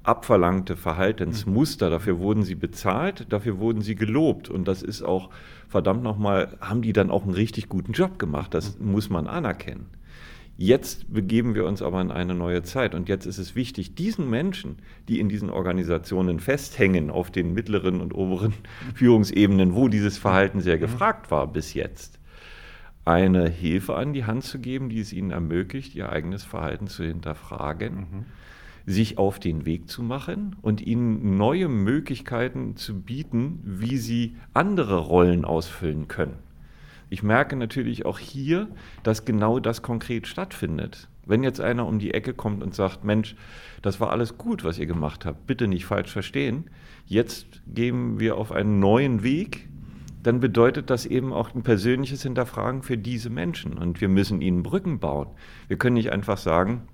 abverlangte 0.03 0.75
Verhaltensmuster. 0.75 1.89
Dafür 1.89 2.19
wurden 2.19 2.43
sie 2.43 2.55
bezahlt, 2.55 3.25
dafür 3.29 3.59
wurden 3.59 3.81
sie 3.81 3.95
gelobt. 3.95 4.49
Und 4.49 4.67
das 4.67 4.83
ist 4.83 5.01
auch, 5.01 5.29
verdammt 5.67 6.03
nochmal, 6.03 6.57
haben 6.61 6.81
die 6.81 6.93
dann 6.93 7.09
auch 7.09 7.23
einen 7.23 7.33
richtig 7.33 7.69
guten 7.69 7.93
Job 7.93 8.19
gemacht. 8.19 8.53
Das 8.53 8.79
muss 8.79 9.09
man 9.09 9.27
anerkennen. 9.27 9.87
Jetzt 10.55 11.11
begeben 11.11 11.55
wir 11.55 11.65
uns 11.65 11.81
aber 11.81 11.99
in 11.99 12.11
eine 12.11 12.35
neue 12.35 12.61
Zeit. 12.61 12.93
Und 12.93 13.09
jetzt 13.09 13.25
ist 13.25 13.39
es 13.39 13.55
wichtig, 13.55 13.95
diesen 13.95 14.29
Menschen, 14.29 14.77
die 15.07 15.19
in 15.19 15.27
diesen 15.27 15.49
Organisationen 15.49 16.39
festhängen, 16.39 17.09
auf 17.09 17.31
den 17.31 17.53
mittleren 17.53 18.01
und 18.01 18.13
oberen 18.13 18.53
Führungsebenen, 18.93 19.73
wo 19.73 19.87
dieses 19.87 20.17
Verhalten 20.17 20.61
sehr 20.61 20.77
gefragt 20.77 21.31
war 21.31 21.51
bis 21.51 21.73
jetzt, 21.73 22.19
eine 23.05 23.49
Hilfe 23.49 23.95
an 23.95 24.13
die 24.13 24.25
Hand 24.25 24.43
zu 24.43 24.59
geben, 24.59 24.89
die 24.89 24.99
es 24.99 25.13
ihnen 25.13 25.31
ermöglicht, 25.31 25.95
ihr 25.95 26.09
eigenes 26.09 26.43
Verhalten 26.43 26.87
zu 26.87 27.03
hinterfragen. 27.03 27.95
Mhm 27.95 28.25
sich 28.85 29.17
auf 29.17 29.39
den 29.39 29.65
Weg 29.65 29.89
zu 29.89 30.03
machen 30.03 30.55
und 30.61 30.81
ihnen 30.81 31.37
neue 31.37 31.69
Möglichkeiten 31.69 32.75
zu 32.75 33.01
bieten, 33.01 33.59
wie 33.63 33.97
sie 33.97 34.35
andere 34.53 34.97
Rollen 34.97 35.45
ausfüllen 35.45 36.07
können. 36.07 36.37
Ich 37.09 37.23
merke 37.23 37.55
natürlich 37.55 38.05
auch 38.05 38.19
hier, 38.19 38.67
dass 39.03 39.25
genau 39.25 39.59
das 39.59 39.81
konkret 39.81 40.27
stattfindet. 40.27 41.07
Wenn 41.25 41.43
jetzt 41.43 41.61
einer 41.61 41.87
um 41.87 41.99
die 41.99 42.13
Ecke 42.13 42.33
kommt 42.33 42.63
und 42.63 42.75
sagt, 42.75 43.03
Mensch, 43.03 43.35
das 43.81 43.99
war 43.99 44.09
alles 44.09 44.37
gut, 44.37 44.63
was 44.63 44.77
ihr 44.77 44.87
gemacht 44.87 45.25
habt, 45.25 45.47
bitte 45.47 45.67
nicht 45.67 45.85
falsch 45.85 46.11
verstehen, 46.11 46.65
jetzt 47.05 47.61
gehen 47.67 48.19
wir 48.19 48.37
auf 48.37 48.51
einen 48.51 48.79
neuen 48.79 49.23
Weg, 49.23 49.69
dann 50.23 50.39
bedeutet 50.39 50.89
das 50.89 51.05
eben 51.05 51.33
auch 51.33 51.53
ein 51.53 51.63
persönliches 51.63 52.23
Hinterfragen 52.23 52.81
für 52.81 52.97
diese 52.97 53.29
Menschen. 53.29 53.77
Und 53.77 54.01
wir 54.01 54.07
müssen 54.07 54.41
ihnen 54.41 54.63
Brücken 54.63 54.99
bauen. 54.99 55.27
Wir 55.67 55.77
können 55.77 55.95
nicht 55.95 56.11
einfach 56.11 56.37
sagen, 56.37 56.87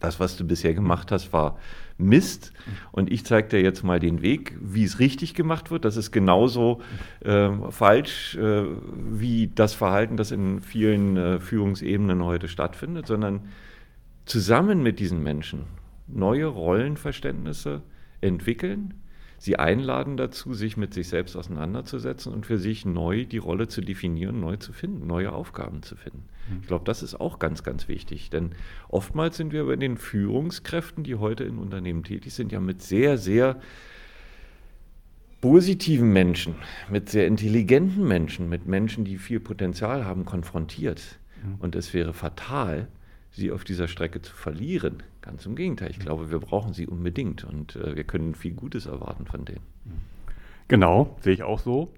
das, 0.00 0.20
was 0.20 0.36
du 0.36 0.46
bisher 0.46 0.74
gemacht 0.74 1.10
hast, 1.10 1.32
war 1.32 1.58
Mist. 1.96 2.52
Und 2.92 3.10
ich 3.10 3.24
zeige 3.24 3.48
dir 3.48 3.62
jetzt 3.62 3.82
mal 3.82 3.98
den 3.98 4.20
Weg, 4.20 4.56
wie 4.60 4.84
es 4.84 4.98
richtig 4.98 5.32
gemacht 5.34 5.70
wird. 5.70 5.84
Das 5.86 5.96
ist 5.96 6.12
genauso 6.12 6.82
äh, 7.24 7.48
falsch 7.70 8.36
äh, 8.36 8.64
wie 8.94 9.50
das 9.54 9.72
Verhalten, 9.72 10.16
das 10.16 10.32
in 10.32 10.60
vielen 10.60 11.16
äh, 11.16 11.40
Führungsebenen 11.40 12.24
heute 12.24 12.48
stattfindet, 12.48 13.06
sondern 13.06 13.48
zusammen 14.26 14.82
mit 14.82 14.98
diesen 14.98 15.22
Menschen 15.22 15.64
neue 16.08 16.46
Rollenverständnisse 16.46 17.82
entwickeln, 18.20 18.94
sie 19.38 19.58
einladen 19.58 20.16
dazu, 20.16 20.54
sich 20.54 20.76
mit 20.76 20.94
sich 20.94 21.08
selbst 21.08 21.36
auseinanderzusetzen 21.36 22.32
und 22.32 22.46
für 22.46 22.58
sich 22.58 22.84
neu 22.84 23.24
die 23.24 23.38
Rolle 23.38 23.68
zu 23.68 23.80
definieren, 23.80 24.40
neu 24.40 24.56
zu 24.56 24.72
finden, 24.72 25.06
neue 25.06 25.32
Aufgaben 25.32 25.82
zu 25.82 25.96
finden. 25.96 26.24
Mhm. 26.48 26.58
Ich 26.62 26.68
glaube, 26.68 26.84
das 26.84 27.02
ist 27.02 27.20
auch 27.20 27.38
ganz, 27.38 27.62
ganz 27.62 27.88
wichtig, 27.88 28.30
denn 28.30 28.52
oftmals 28.88 29.36
sind 29.36 29.52
wir 29.52 29.64
bei 29.66 29.76
den 29.76 29.96
Führungskräften, 29.96 31.04
die 31.04 31.16
heute 31.16 31.44
in 31.44 31.58
Unternehmen 31.58 32.02
tätig 32.02 32.32
sind, 32.34 32.52
ja 32.52 32.60
mit 32.60 32.82
sehr, 32.82 33.18
sehr 33.18 33.60
positiven 35.40 36.12
Menschen, 36.12 36.54
mit 36.90 37.08
sehr 37.10 37.26
intelligenten 37.26 38.06
Menschen, 38.06 38.48
mit 38.48 38.66
Menschen, 38.66 39.04
die 39.04 39.18
viel 39.18 39.40
Potenzial 39.40 40.04
haben, 40.04 40.24
konfrontiert. 40.24 41.18
Mhm. 41.44 41.56
Und 41.60 41.76
es 41.76 41.92
wäre 41.94 42.14
fatal, 42.14 42.88
sie 43.36 43.52
auf 43.52 43.64
dieser 43.64 43.86
Strecke 43.86 44.22
zu 44.22 44.34
verlieren. 44.34 45.02
Ganz 45.20 45.46
im 45.46 45.54
Gegenteil, 45.54 45.90
ich 45.90 45.98
glaube, 45.98 46.30
wir 46.30 46.40
brauchen 46.40 46.72
sie 46.72 46.86
unbedingt 46.86 47.44
und 47.44 47.76
äh, 47.76 47.94
wir 47.94 48.04
können 48.04 48.34
viel 48.34 48.54
Gutes 48.54 48.86
erwarten 48.86 49.26
von 49.26 49.44
denen. 49.44 49.60
Genau, 50.68 51.16
sehe 51.20 51.34
ich 51.34 51.42
auch 51.42 51.58
so. 51.58 51.92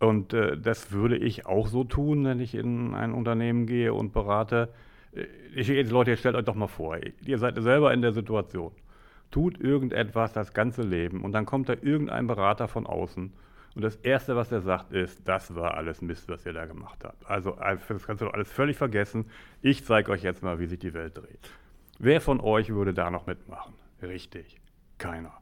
Und 0.00 0.32
äh, 0.32 0.58
das 0.58 0.92
würde 0.92 1.16
ich 1.16 1.46
auch 1.46 1.68
so 1.68 1.84
tun, 1.84 2.24
wenn 2.24 2.40
ich 2.40 2.54
in 2.54 2.94
ein 2.94 3.12
Unternehmen 3.12 3.66
gehe 3.66 3.94
und 3.94 4.12
berate. 4.12 4.68
Äh, 5.12 5.24
ich, 5.54 5.68
jetzt 5.68 5.92
Leute, 5.92 6.10
jetzt 6.10 6.20
stellt 6.20 6.34
euch 6.34 6.44
doch 6.44 6.54
mal 6.54 6.66
vor, 6.66 6.98
ihr 7.24 7.38
seid 7.38 7.60
selber 7.62 7.94
in 7.94 8.02
der 8.02 8.12
Situation. 8.12 8.72
Tut 9.30 9.60
irgendetwas 9.60 10.32
das 10.32 10.52
ganze 10.54 10.82
Leben 10.82 11.22
und 11.22 11.32
dann 11.32 11.46
kommt 11.46 11.68
da 11.68 11.74
irgendein 11.80 12.26
Berater 12.26 12.66
von 12.66 12.86
außen 12.86 13.32
und 13.74 13.82
das 13.82 13.96
Erste, 13.96 14.34
was 14.36 14.50
er 14.50 14.60
sagt, 14.60 14.92
ist, 14.92 15.26
das 15.28 15.54
war 15.54 15.74
alles 15.74 16.02
Mist, 16.02 16.28
was 16.28 16.44
ihr 16.46 16.52
da 16.52 16.66
gemacht 16.66 17.04
habt. 17.04 17.28
Also 17.28 17.56
das 17.60 18.06
kannst 18.06 18.22
du 18.22 18.26
doch 18.26 18.34
alles 18.34 18.50
völlig 18.50 18.76
vergessen. 18.76 19.26
Ich 19.62 19.84
zeige 19.84 20.10
euch 20.10 20.22
jetzt 20.22 20.42
mal, 20.42 20.58
wie 20.58 20.66
sich 20.66 20.78
die 20.78 20.94
Welt 20.94 21.16
dreht. 21.16 21.50
Wer 21.98 22.20
von 22.20 22.40
euch 22.40 22.70
würde 22.70 22.94
da 22.94 23.10
noch 23.10 23.26
mitmachen? 23.26 23.74
Richtig, 24.02 24.60
keiner. 24.98 25.32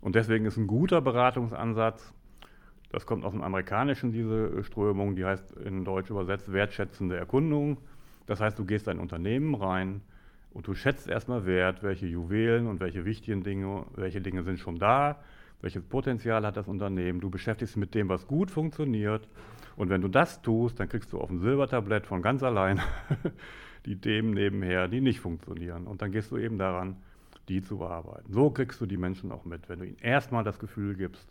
Und 0.00 0.14
deswegen 0.14 0.44
ist 0.44 0.56
ein 0.56 0.66
guter 0.66 1.00
Beratungsansatz, 1.00 2.12
das 2.94 3.06
kommt 3.06 3.24
aus 3.24 3.32
dem 3.32 3.42
Amerikanischen, 3.42 4.12
diese 4.12 4.62
Strömung, 4.62 5.16
die 5.16 5.24
heißt 5.24 5.52
in 5.56 5.84
Deutsch 5.84 6.10
übersetzt 6.10 6.52
wertschätzende 6.52 7.16
Erkundung. 7.16 7.78
Das 8.26 8.40
heißt, 8.40 8.56
du 8.56 8.64
gehst 8.64 8.86
in 8.86 8.92
ein 8.92 9.00
Unternehmen 9.00 9.54
rein 9.56 10.00
und 10.52 10.68
du 10.68 10.74
schätzt 10.74 11.08
erstmal 11.08 11.44
wert, 11.44 11.82
welche 11.82 12.06
Juwelen 12.06 12.68
und 12.68 12.78
welche 12.78 13.04
wichtigen 13.04 13.42
Dinge, 13.42 13.84
welche 13.96 14.20
Dinge 14.20 14.44
sind 14.44 14.60
schon 14.60 14.78
da, 14.78 15.16
welches 15.64 15.82
Potenzial 15.82 16.44
hat 16.44 16.58
das 16.58 16.68
Unternehmen, 16.68 17.20
du 17.20 17.30
beschäftigst 17.30 17.74
dich 17.74 17.80
mit 17.80 17.94
dem, 17.94 18.10
was 18.10 18.26
gut 18.26 18.50
funktioniert. 18.50 19.26
Und 19.76 19.88
wenn 19.88 20.02
du 20.02 20.08
das 20.08 20.42
tust, 20.42 20.78
dann 20.78 20.90
kriegst 20.90 21.10
du 21.12 21.18
auf 21.18 21.28
dem 21.28 21.40
Silbertablett 21.40 22.06
von 22.06 22.20
ganz 22.20 22.42
allein 22.42 22.82
die 23.86 23.98
Themen 23.98 24.32
nebenher, 24.32 24.88
die 24.88 25.00
nicht 25.00 25.20
funktionieren. 25.20 25.86
Und 25.86 26.02
dann 26.02 26.12
gehst 26.12 26.30
du 26.30 26.36
eben 26.36 26.58
daran, 26.58 26.96
die 27.48 27.62
zu 27.62 27.78
bearbeiten. 27.78 28.30
So 28.30 28.50
kriegst 28.50 28.78
du 28.82 28.86
die 28.86 28.98
Menschen 28.98 29.32
auch 29.32 29.46
mit, 29.46 29.70
wenn 29.70 29.78
du 29.78 29.86
ihnen 29.86 29.98
erstmal 30.02 30.44
das 30.44 30.58
Gefühl 30.58 30.96
gibst, 30.96 31.26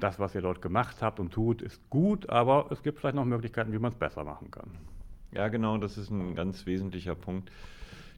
das, 0.00 0.18
was 0.18 0.34
ihr 0.34 0.42
dort 0.42 0.60
gemacht 0.60 1.00
habt 1.00 1.20
und 1.20 1.32
tut, 1.32 1.62
ist 1.62 1.88
gut, 1.88 2.28
aber 2.28 2.66
es 2.70 2.82
gibt 2.82 2.98
vielleicht 2.98 3.14
noch 3.14 3.24
Möglichkeiten, 3.24 3.72
wie 3.72 3.78
man 3.78 3.92
es 3.92 3.98
besser 3.98 4.24
machen 4.24 4.50
kann. 4.50 4.70
Ja, 5.30 5.46
genau, 5.48 5.78
das 5.78 5.96
ist 5.98 6.10
ein 6.10 6.34
ganz 6.34 6.66
wesentlicher 6.66 7.14
Punkt 7.14 7.52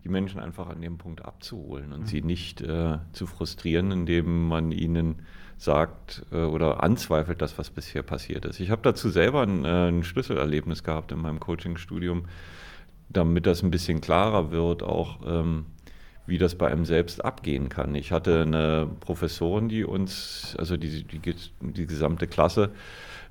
die 0.05 0.09
Menschen 0.09 0.41
einfach 0.41 0.69
an 0.69 0.81
dem 0.81 0.99
Punkt 0.99 1.25
abzuholen 1.25 1.93
und 1.93 2.03
mhm. 2.03 2.07
sie 2.07 2.23
nicht 2.23 2.61
äh, 2.61 2.99
zu 3.13 3.27
frustrieren, 3.27 3.91
indem 3.91 4.49
man 4.49 4.73
ihnen 4.73 5.23
sagt 5.57 6.25
äh, 6.31 6.37
oder 6.37 6.83
anzweifelt, 6.83 7.43
das, 7.43 7.59
was 7.59 7.71
bisher 7.71 8.03
passiert 8.03 8.45
ist. 8.45 8.61
Ich 8.61 8.71
habe 8.71 8.83
dazu 8.83 9.11
selber 9.11 9.43
ein, 9.43 9.65
äh, 9.65 9.89
ein 9.89 10.05
Schlüsselerlebnis 10.05 10.85
gehabt 10.85 11.13
in 11.13 11.19
meinem 11.19 11.41
Coachingstudium, 11.41 12.27
damit 13.09 13.47
das 13.47 13.63
ein 13.63 13.71
bisschen 13.71 14.01
klarer 14.01 14.51
wird, 14.51 14.83
auch 14.83 15.21
ähm, 15.27 15.67
wie 16.27 16.39
das 16.39 16.55
bei 16.55 16.71
einem 16.71 16.85
selbst 16.85 17.25
abgehen 17.25 17.69
kann. 17.71 17.95
Ich 17.95 18.13
hatte 18.13 18.43
eine 18.43 18.89
Professorin, 19.01 19.69
die 19.69 19.85
uns, 19.85 20.55
also 20.59 20.77
die, 20.77 21.03
die, 21.05 21.21
die 21.61 21.87
gesamte 21.87 22.27
Klasse, 22.27 22.71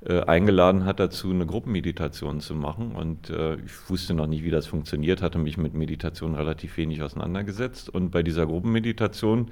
äh, 0.05 0.21
eingeladen 0.21 0.86
hat 0.86 0.99
dazu, 0.99 1.31
eine 1.31 1.45
Gruppenmeditation 1.45 2.39
zu 2.39 2.55
machen. 2.55 2.95
Und 2.95 3.29
äh, 3.29 3.55
ich 3.55 3.89
wusste 3.89 4.13
noch 4.13 4.27
nicht, 4.27 4.43
wie 4.43 4.51
das 4.51 4.67
funktioniert, 4.67 5.21
hatte 5.21 5.39
mich 5.39 5.57
mit 5.57 5.73
Meditation 5.73 6.36
relativ 6.36 6.77
wenig 6.77 7.01
auseinandergesetzt. 7.01 7.89
Und 7.89 8.12
bei 8.12 8.23
dieser 8.23 8.45
Gruppenmeditation 8.45 9.51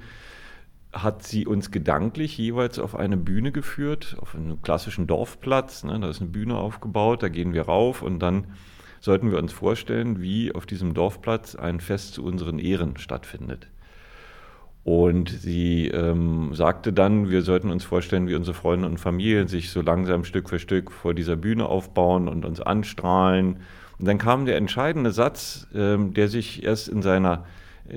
hat 0.92 1.24
sie 1.24 1.46
uns 1.46 1.70
gedanklich 1.70 2.38
jeweils 2.38 2.78
auf 2.78 2.94
eine 2.94 3.16
Bühne 3.16 3.52
geführt, 3.52 4.16
auf 4.20 4.34
einen 4.34 4.62
klassischen 4.62 5.06
Dorfplatz. 5.06 5.84
Ne, 5.84 5.98
da 6.00 6.08
ist 6.08 6.20
eine 6.20 6.30
Bühne 6.30 6.56
aufgebaut, 6.56 7.22
da 7.22 7.28
gehen 7.28 7.52
wir 7.52 7.62
rauf 7.62 8.02
und 8.02 8.20
dann 8.20 8.46
sollten 9.00 9.30
wir 9.30 9.38
uns 9.38 9.52
vorstellen, 9.52 10.20
wie 10.20 10.54
auf 10.54 10.64
diesem 10.64 10.94
Dorfplatz 10.94 11.54
ein 11.54 11.80
Fest 11.80 12.14
zu 12.14 12.24
unseren 12.24 12.58
Ehren 12.58 12.96
stattfindet. 12.96 13.68
Und 14.86 15.30
sie 15.30 15.88
ähm, 15.88 16.54
sagte 16.54 16.92
dann, 16.92 17.28
wir 17.28 17.42
sollten 17.42 17.72
uns 17.72 17.82
vorstellen, 17.82 18.28
wie 18.28 18.36
unsere 18.36 18.54
Freunde 18.54 18.86
und 18.86 18.98
Familien 18.98 19.48
sich 19.48 19.70
so 19.70 19.80
langsam 19.80 20.22
Stück 20.22 20.48
für 20.48 20.60
Stück 20.60 20.92
vor 20.92 21.12
dieser 21.12 21.34
Bühne 21.34 21.66
aufbauen 21.66 22.28
und 22.28 22.44
uns 22.44 22.60
anstrahlen. 22.60 23.56
Und 23.98 24.06
dann 24.06 24.18
kam 24.18 24.46
der 24.46 24.56
entscheidende 24.56 25.10
Satz, 25.10 25.66
ähm, 25.74 26.14
der 26.14 26.28
sich 26.28 26.62
erst 26.62 26.86
in 26.86 27.02
seiner 27.02 27.46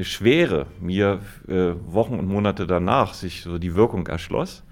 Schwere 0.02 0.66
mir 0.82 1.20
äh, 1.48 1.74
Wochen 1.86 2.18
und 2.18 2.28
Monate 2.28 2.66
danach 2.66 3.14
sich 3.14 3.44
so 3.44 3.60
die 3.60 3.76
Wirkung 3.76 4.08
erschloss. 4.08 4.64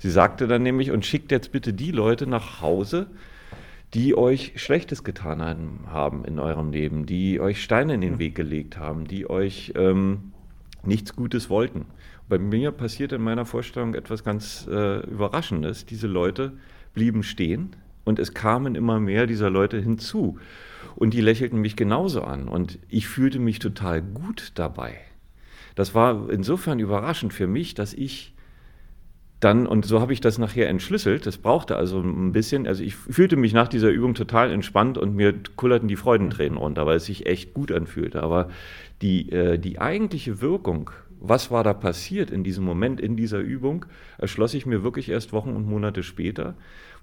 Sie 0.00 0.10
sagte 0.10 0.48
dann 0.48 0.64
nämlich, 0.64 0.90
und 0.90 1.06
schickt 1.06 1.30
jetzt 1.30 1.52
bitte 1.52 1.72
die 1.72 1.92
Leute 1.92 2.26
nach 2.26 2.60
Hause, 2.60 3.06
die 3.94 4.18
euch 4.18 4.54
Schlechtes 4.56 5.04
getan 5.04 5.40
haben 5.86 6.24
in 6.24 6.40
eurem 6.40 6.72
Leben, 6.72 7.06
die 7.06 7.38
euch 7.38 7.62
Steine 7.62 7.94
in 7.94 8.00
den 8.00 8.18
Weg 8.18 8.34
gelegt 8.34 8.76
haben, 8.76 9.06
die 9.06 9.30
euch... 9.30 9.72
Ähm, 9.76 10.32
nichts 10.84 11.14
Gutes 11.14 11.50
wollten. 11.50 11.86
Bei 12.28 12.38
mir 12.38 12.70
passierte 12.72 13.16
in 13.16 13.22
meiner 13.22 13.44
Vorstellung 13.44 13.94
etwas 13.94 14.24
ganz 14.24 14.66
äh, 14.70 15.00
Überraschendes. 15.00 15.86
Diese 15.86 16.06
Leute 16.06 16.52
blieben 16.94 17.22
stehen 17.22 17.76
und 18.04 18.18
es 18.18 18.34
kamen 18.34 18.74
immer 18.74 19.00
mehr 19.00 19.26
dieser 19.26 19.50
Leute 19.50 19.80
hinzu. 19.80 20.38
Und 20.96 21.14
die 21.14 21.20
lächelten 21.20 21.60
mich 21.60 21.76
genauso 21.76 22.22
an 22.22 22.48
und 22.48 22.78
ich 22.88 23.08
fühlte 23.08 23.38
mich 23.38 23.58
total 23.58 24.02
gut 24.02 24.52
dabei. 24.54 24.96
Das 25.74 25.94
war 25.94 26.30
insofern 26.30 26.78
überraschend 26.78 27.32
für 27.32 27.46
mich, 27.46 27.74
dass 27.74 27.94
ich 27.94 28.34
dann, 29.40 29.66
und 29.66 29.86
so 29.86 30.00
habe 30.00 30.12
ich 30.12 30.20
das 30.20 30.36
nachher 30.36 30.68
entschlüsselt, 30.68 31.24
das 31.24 31.38
brauchte 31.38 31.76
also 31.76 32.00
ein 32.00 32.32
bisschen, 32.32 32.66
also 32.66 32.84
ich 32.84 32.94
fühlte 32.94 33.36
mich 33.36 33.54
nach 33.54 33.68
dieser 33.68 33.88
Übung 33.88 34.14
total 34.14 34.50
entspannt 34.52 34.98
und 34.98 35.16
mir 35.16 35.34
kullerten 35.56 35.88
die 35.88 35.96
Freudentränen 35.96 36.58
runter, 36.58 36.84
weil 36.84 36.96
es 36.96 37.06
sich 37.06 37.24
echt 37.24 37.54
gut 37.54 37.72
anfühlte. 37.72 38.22
Aber 38.22 38.50
die, 39.00 39.32
äh, 39.32 39.58
die 39.58 39.80
eigentliche 39.80 40.42
Wirkung, 40.42 40.90
was 41.20 41.50
war 41.50 41.64
da 41.64 41.72
passiert 41.72 42.30
in 42.30 42.44
diesem 42.44 42.64
Moment, 42.64 43.00
in 43.00 43.16
dieser 43.16 43.38
Übung, 43.38 43.86
erschloss 44.18 44.52
ich 44.52 44.66
mir 44.66 44.84
wirklich 44.84 45.08
erst 45.08 45.32
Wochen 45.32 45.56
und 45.56 45.66
Monate 45.66 46.02
später, 46.02 46.54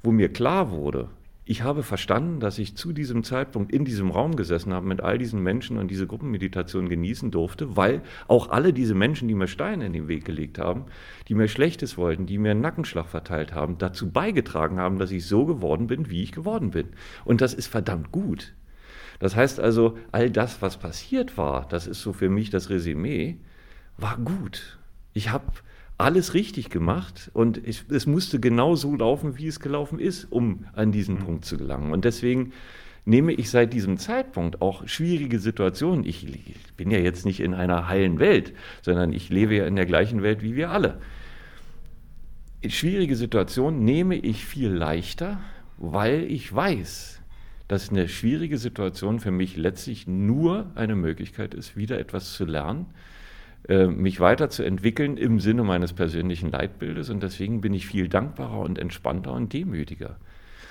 wo 0.03 0.11
mir 0.11 0.29
klar 0.29 0.69
wurde, 0.69 1.09
ich 1.49 1.63
habe 1.63 1.81
verstanden, 1.81 2.41
dass 2.41 2.59
ich 2.59 2.75
zu 2.75 2.91
diesem 2.91 3.23
Zeitpunkt 3.23 3.71
in 3.71 3.85
diesem 3.85 4.11
Raum 4.11 4.35
gesessen 4.35 4.73
habe, 4.73 4.85
mit 4.85 4.99
all 4.99 5.17
diesen 5.17 5.41
Menschen 5.41 5.77
und 5.77 5.89
diese 5.89 6.05
Gruppenmeditation 6.05 6.89
genießen 6.89 7.31
durfte, 7.31 7.77
weil 7.77 8.01
auch 8.27 8.49
alle 8.49 8.73
diese 8.73 8.93
Menschen, 8.93 9.29
die 9.29 9.33
mir 9.33 9.47
Steine 9.47 9.85
in 9.85 9.93
den 9.93 10.09
Weg 10.09 10.25
gelegt 10.25 10.59
haben, 10.59 10.87
die 11.29 11.35
mir 11.35 11.47
Schlechtes 11.47 11.97
wollten, 11.97 12.25
die 12.25 12.37
mir 12.37 12.51
einen 12.51 12.59
Nackenschlag 12.59 13.07
verteilt 13.07 13.53
haben, 13.53 13.77
dazu 13.77 14.11
beigetragen 14.11 14.77
haben, 14.77 14.99
dass 14.99 15.11
ich 15.11 15.25
so 15.25 15.45
geworden 15.45 15.87
bin, 15.87 16.09
wie 16.09 16.21
ich 16.21 16.33
geworden 16.33 16.71
bin. 16.71 16.89
Und 17.23 17.39
das 17.39 17.53
ist 17.53 17.67
verdammt 17.67 18.11
gut. 18.11 18.53
Das 19.19 19.37
heißt 19.37 19.61
also, 19.61 19.97
all 20.11 20.29
das, 20.29 20.61
was 20.61 20.75
passiert 20.75 21.37
war, 21.37 21.65
das 21.69 21.87
ist 21.87 22.01
so 22.01 22.11
für 22.11 22.29
mich 22.29 22.49
das 22.49 22.69
Resümee, 22.69 23.37
war 23.95 24.17
gut. 24.17 24.79
Ich 25.13 25.29
habe 25.29 25.45
alles 25.97 26.33
richtig 26.33 26.69
gemacht 26.69 27.31
und 27.33 27.57
ich, 27.65 27.85
es 27.89 28.05
musste 28.05 28.39
genau 28.39 28.75
so 28.75 28.95
laufen, 28.95 29.37
wie 29.37 29.47
es 29.47 29.59
gelaufen 29.59 29.99
ist, 29.99 30.25
um 30.31 30.65
an 30.73 30.91
diesen 30.91 31.15
mhm. 31.15 31.19
Punkt 31.19 31.45
zu 31.45 31.57
gelangen. 31.57 31.91
Und 31.91 32.05
deswegen 32.05 32.53
nehme 33.05 33.33
ich 33.33 33.49
seit 33.49 33.73
diesem 33.73 33.97
Zeitpunkt 33.97 34.61
auch 34.61 34.87
schwierige 34.87 35.39
Situationen. 35.39 36.05
Ich, 36.05 36.27
ich 36.27 36.73
bin 36.75 36.91
ja 36.91 36.99
jetzt 36.99 37.25
nicht 37.25 37.39
in 37.39 37.53
einer 37.53 37.87
heilen 37.87 38.19
Welt, 38.19 38.53
sondern 38.81 39.13
ich 39.13 39.29
lebe 39.29 39.55
ja 39.55 39.65
in 39.65 39.75
der 39.75 39.85
gleichen 39.85 40.21
Welt 40.21 40.43
wie 40.43 40.55
wir 40.55 40.71
alle. 40.71 40.99
Schwierige 42.67 43.15
Situationen 43.15 43.83
nehme 43.83 44.17
ich 44.17 44.45
viel 44.45 44.69
leichter, 44.69 45.39
weil 45.77 46.23
ich 46.23 46.53
weiß, 46.53 47.21
dass 47.67 47.89
eine 47.89 48.07
schwierige 48.07 48.57
Situation 48.57 49.19
für 49.19 49.31
mich 49.31 49.57
letztlich 49.57 50.05
nur 50.07 50.71
eine 50.75 50.95
Möglichkeit 50.95 51.53
ist, 51.53 51.75
wieder 51.75 51.99
etwas 51.99 52.33
zu 52.33 52.45
lernen, 52.45 52.87
mich 53.69 54.19
weiterzuentwickeln 54.19 55.17
im 55.17 55.39
Sinne 55.39 55.63
meines 55.63 55.93
persönlichen 55.93 56.51
Leitbildes. 56.51 57.09
Und 57.09 57.21
deswegen 57.21 57.59
bin 57.61 57.73
ich 57.73 57.85
viel 57.85 58.07
dankbarer 58.07 58.59
und 58.59 58.79
entspannter 58.79 59.33
und 59.33 59.51
demütiger. 59.51 60.17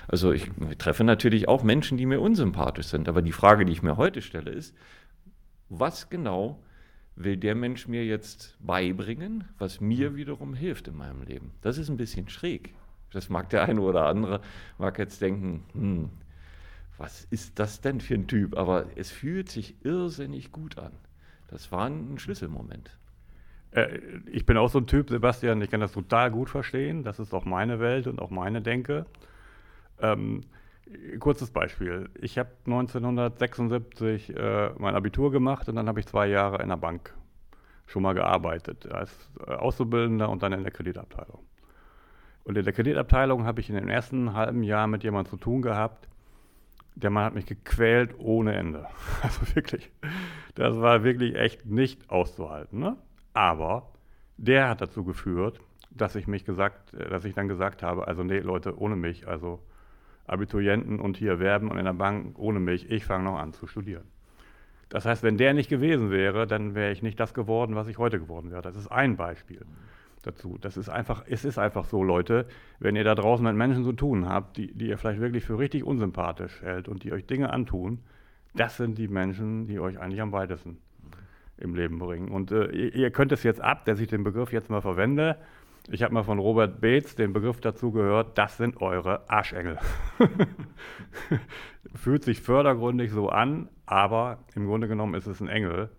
Also 0.07 0.31
ich 0.31 0.49
treffe 0.77 1.03
natürlich 1.03 1.47
auch 1.47 1.63
Menschen, 1.63 1.97
die 1.97 2.05
mir 2.05 2.21
unsympathisch 2.21 2.87
sind. 2.87 3.07
Aber 3.09 3.21
die 3.21 3.31
Frage, 3.31 3.65
die 3.65 3.71
ich 3.71 3.83
mir 3.83 3.97
heute 3.97 4.21
stelle, 4.21 4.51
ist, 4.51 4.75
was 5.69 6.09
genau 6.09 6.59
will 7.15 7.35
der 7.37 7.55
Mensch 7.55 7.87
mir 7.87 8.05
jetzt 8.05 8.55
beibringen, 8.59 9.43
was 9.57 9.81
mir 9.81 10.15
wiederum 10.15 10.53
hilft 10.53 10.87
in 10.87 10.95
meinem 10.95 11.23
Leben. 11.23 11.51
Das 11.61 11.77
ist 11.77 11.89
ein 11.89 11.97
bisschen 11.97 12.29
schräg. 12.29 12.73
Das 13.11 13.29
mag 13.29 13.49
der 13.49 13.63
eine 13.63 13.81
oder 13.81 14.05
andere, 14.05 14.41
mag 14.77 14.99
jetzt 14.99 15.21
denken, 15.21 15.63
hm, 15.73 16.09
was 16.97 17.25
ist 17.29 17.59
das 17.59 17.81
denn 17.81 18.01
für 18.01 18.15
ein 18.15 18.27
Typ? 18.27 18.57
Aber 18.57 18.85
es 18.95 19.11
fühlt 19.11 19.49
sich 19.49 19.75
irrsinnig 19.83 20.51
gut 20.51 20.77
an. 20.77 20.91
Das 21.47 21.71
war 21.71 21.85
ein 21.85 22.19
Schlüsselmoment. 22.19 22.97
Äh, 23.71 23.99
ich 24.31 24.45
bin 24.45 24.57
auch 24.57 24.69
so 24.69 24.79
ein 24.79 24.87
Typ, 24.87 25.09
Sebastian, 25.09 25.61
ich 25.61 25.69
kann 25.69 25.79
das 25.79 25.91
total 25.91 26.31
gut 26.31 26.49
verstehen. 26.49 27.03
Das 27.03 27.19
ist 27.19 27.33
auch 27.33 27.45
meine 27.45 27.79
Welt 27.79 28.07
und 28.07 28.19
auch 28.19 28.29
meine 28.29 28.61
Denke. 28.61 29.05
Ähm, 29.99 30.41
kurzes 31.19 31.51
Beispiel. 31.51 32.09
Ich 32.19 32.37
habe 32.37 32.49
1976 32.65 34.35
äh, 34.35 34.71
mein 34.77 34.95
Abitur 34.95 35.31
gemacht 35.31 35.67
und 35.69 35.75
dann 35.75 35.87
habe 35.87 35.99
ich 35.99 36.07
zwei 36.07 36.27
Jahre 36.27 36.61
in 36.61 36.69
der 36.69 36.77
Bank 36.77 37.13
schon 37.85 38.03
mal 38.03 38.13
gearbeitet, 38.13 38.91
als 38.91 39.11
äh, 39.45 39.51
Auszubildender 39.51 40.29
und 40.29 40.43
dann 40.43 40.53
in 40.53 40.63
der 40.63 40.71
Kreditabteilung. 40.71 41.39
Und 42.43 42.57
in 42.57 42.63
der 42.63 42.73
Kreditabteilung 42.73 43.45
habe 43.45 43.59
ich 43.59 43.69
in 43.69 43.75
dem 43.75 43.89
ersten 43.89 44.33
halben 44.33 44.63
Jahr 44.63 44.87
mit 44.87 45.03
jemandem 45.03 45.31
zu 45.31 45.37
tun 45.37 45.61
gehabt, 45.61 46.07
der 46.97 47.11
Mann 47.11 47.25
hat 47.25 47.35
mich 47.35 47.45
gequält 47.45 48.15
ohne 48.17 48.55
Ende. 48.55 48.87
Also 49.21 49.55
wirklich, 49.55 49.91
das 50.55 50.75
war 50.79 51.03
wirklich 51.03 51.35
echt 51.35 51.65
nicht 51.65 52.09
auszuhalten. 52.09 52.79
Ne? 52.79 52.97
Aber 53.33 53.91
der 54.37 54.69
hat 54.69 54.81
dazu 54.81 55.03
geführt, 55.03 55.59
dass 55.91 56.15
ich 56.15 56.27
mich 56.27 56.45
gesagt, 56.45 56.93
dass 56.93 57.25
ich 57.25 57.33
dann 57.33 57.47
gesagt 57.47 57.83
habe, 57.83 58.07
also 58.07 58.23
nee, 58.23 58.39
Leute, 58.39 58.79
ohne 58.79 58.95
mich, 58.95 59.27
also 59.27 59.59
Abiturienten 60.25 60.99
und 60.99 61.17
hier 61.17 61.39
werben 61.39 61.69
und 61.69 61.77
in 61.77 61.85
der 61.85 61.93
Bank 61.93 62.37
ohne 62.37 62.59
mich, 62.59 62.89
ich 62.89 63.05
fange 63.05 63.23
noch 63.23 63.37
an 63.37 63.53
zu 63.53 63.67
studieren. 63.67 64.05
Das 64.89 65.05
heißt, 65.05 65.23
wenn 65.23 65.37
der 65.37 65.53
nicht 65.53 65.69
gewesen 65.69 66.11
wäre, 66.11 66.47
dann 66.47 66.75
wäre 66.75 66.91
ich 66.91 67.01
nicht 67.01 67.19
das 67.19 67.33
geworden, 67.33 67.75
was 67.75 67.87
ich 67.87 67.97
heute 67.97 68.19
geworden 68.19 68.51
wäre. 68.51 68.61
Das 68.61 68.75
ist 68.75 68.87
ein 68.87 69.17
Beispiel 69.17 69.65
dazu. 70.23 70.57
Das 70.59 70.77
ist 70.77 70.89
einfach, 70.89 71.23
es 71.27 71.45
ist 71.45 71.57
einfach 71.57 71.85
so, 71.85 72.03
Leute, 72.03 72.47
wenn 72.79 72.95
ihr 72.95 73.03
da 73.03 73.15
draußen 73.15 73.45
mit 73.45 73.55
Menschen 73.55 73.83
zu 73.83 73.93
tun 73.93 74.27
habt, 74.27 74.57
die, 74.57 74.73
die 74.73 74.87
ihr 74.87 74.97
vielleicht 74.97 75.21
wirklich 75.21 75.45
für 75.45 75.57
richtig 75.57 75.83
unsympathisch 75.83 76.61
hält 76.61 76.87
und 76.87 77.03
die 77.03 77.11
euch 77.11 77.25
Dinge 77.25 77.51
antun, 77.51 77.99
das 78.55 78.77
sind 78.77 78.97
die 78.97 79.07
Menschen, 79.07 79.67
die 79.67 79.79
euch 79.79 79.99
eigentlich 79.99 80.21
am 80.21 80.31
weitesten 80.31 80.77
im 81.57 81.75
Leben 81.75 81.99
bringen. 81.99 82.29
Und 82.29 82.51
äh, 82.51 82.69
ihr, 82.71 82.93
ihr, 82.93 83.11
könnt 83.11 83.31
es 83.31 83.43
jetzt 83.43 83.61
ab, 83.61 83.85
dass 83.85 83.99
ich 83.99 84.07
den 84.07 84.23
Begriff 84.23 84.51
jetzt 84.51 84.69
mal 84.69 84.81
verwende. 84.81 85.37
Ich 85.89 86.03
habe 86.03 86.13
mal 86.13 86.23
von 86.23 86.39
Robert 86.39 86.81
Bates 86.81 87.15
den 87.15 87.33
Begriff 87.33 87.61
dazu 87.61 87.91
gehört, 87.91 88.37
das 88.37 88.57
sind 88.57 88.81
eure 88.81 89.29
Arschengel. 89.29 89.79
Fühlt 91.95 92.23
sich 92.23 92.41
fördergründig 92.41 93.11
so 93.11 93.29
an, 93.29 93.69
aber 93.85 94.39
im 94.53 94.65
Grunde 94.65 94.87
genommen 94.87 95.13
ist 95.13 95.27
es 95.27 95.39
ein 95.39 95.47
Engel, 95.47 95.89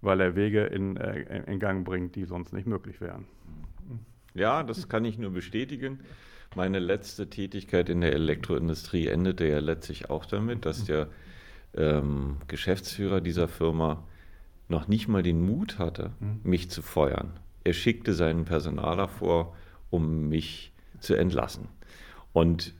weil 0.00 0.20
er 0.20 0.36
Wege 0.36 0.64
in, 0.64 0.96
äh, 0.96 1.42
in 1.46 1.58
Gang 1.58 1.84
bringt, 1.84 2.16
die 2.16 2.24
sonst 2.24 2.52
nicht 2.52 2.66
möglich 2.66 3.00
wären. 3.00 3.26
Ja, 4.34 4.62
das 4.62 4.88
kann 4.88 5.04
ich 5.04 5.18
nur 5.18 5.30
bestätigen. 5.30 6.00
Meine 6.54 6.78
letzte 6.78 7.28
Tätigkeit 7.28 7.88
in 7.88 8.00
der 8.00 8.12
Elektroindustrie 8.12 9.06
endete 9.08 9.46
ja 9.46 9.58
letztlich 9.58 10.10
auch 10.10 10.24
damit, 10.26 10.64
dass 10.64 10.84
der 10.84 11.08
ähm, 11.76 12.36
Geschäftsführer 12.48 13.20
dieser 13.20 13.48
Firma 13.48 14.04
noch 14.68 14.88
nicht 14.88 15.08
mal 15.08 15.22
den 15.22 15.44
Mut 15.44 15.78
hatte, 15.78 16.12
mich 16.42 16.70
zu 16.70 16.82
feuern. 16.82 17.32
Er 17.64 17.72
schickte 17.72 18.14
seinen 18.14 18.44
Personaler 18.44 19.08
vor, 19.08 19.56
um 19.90 20.28
mich 20.28 20.72
zu 21.00 21.14
entlassen. 21.14 21.68
Und 22.32 22.74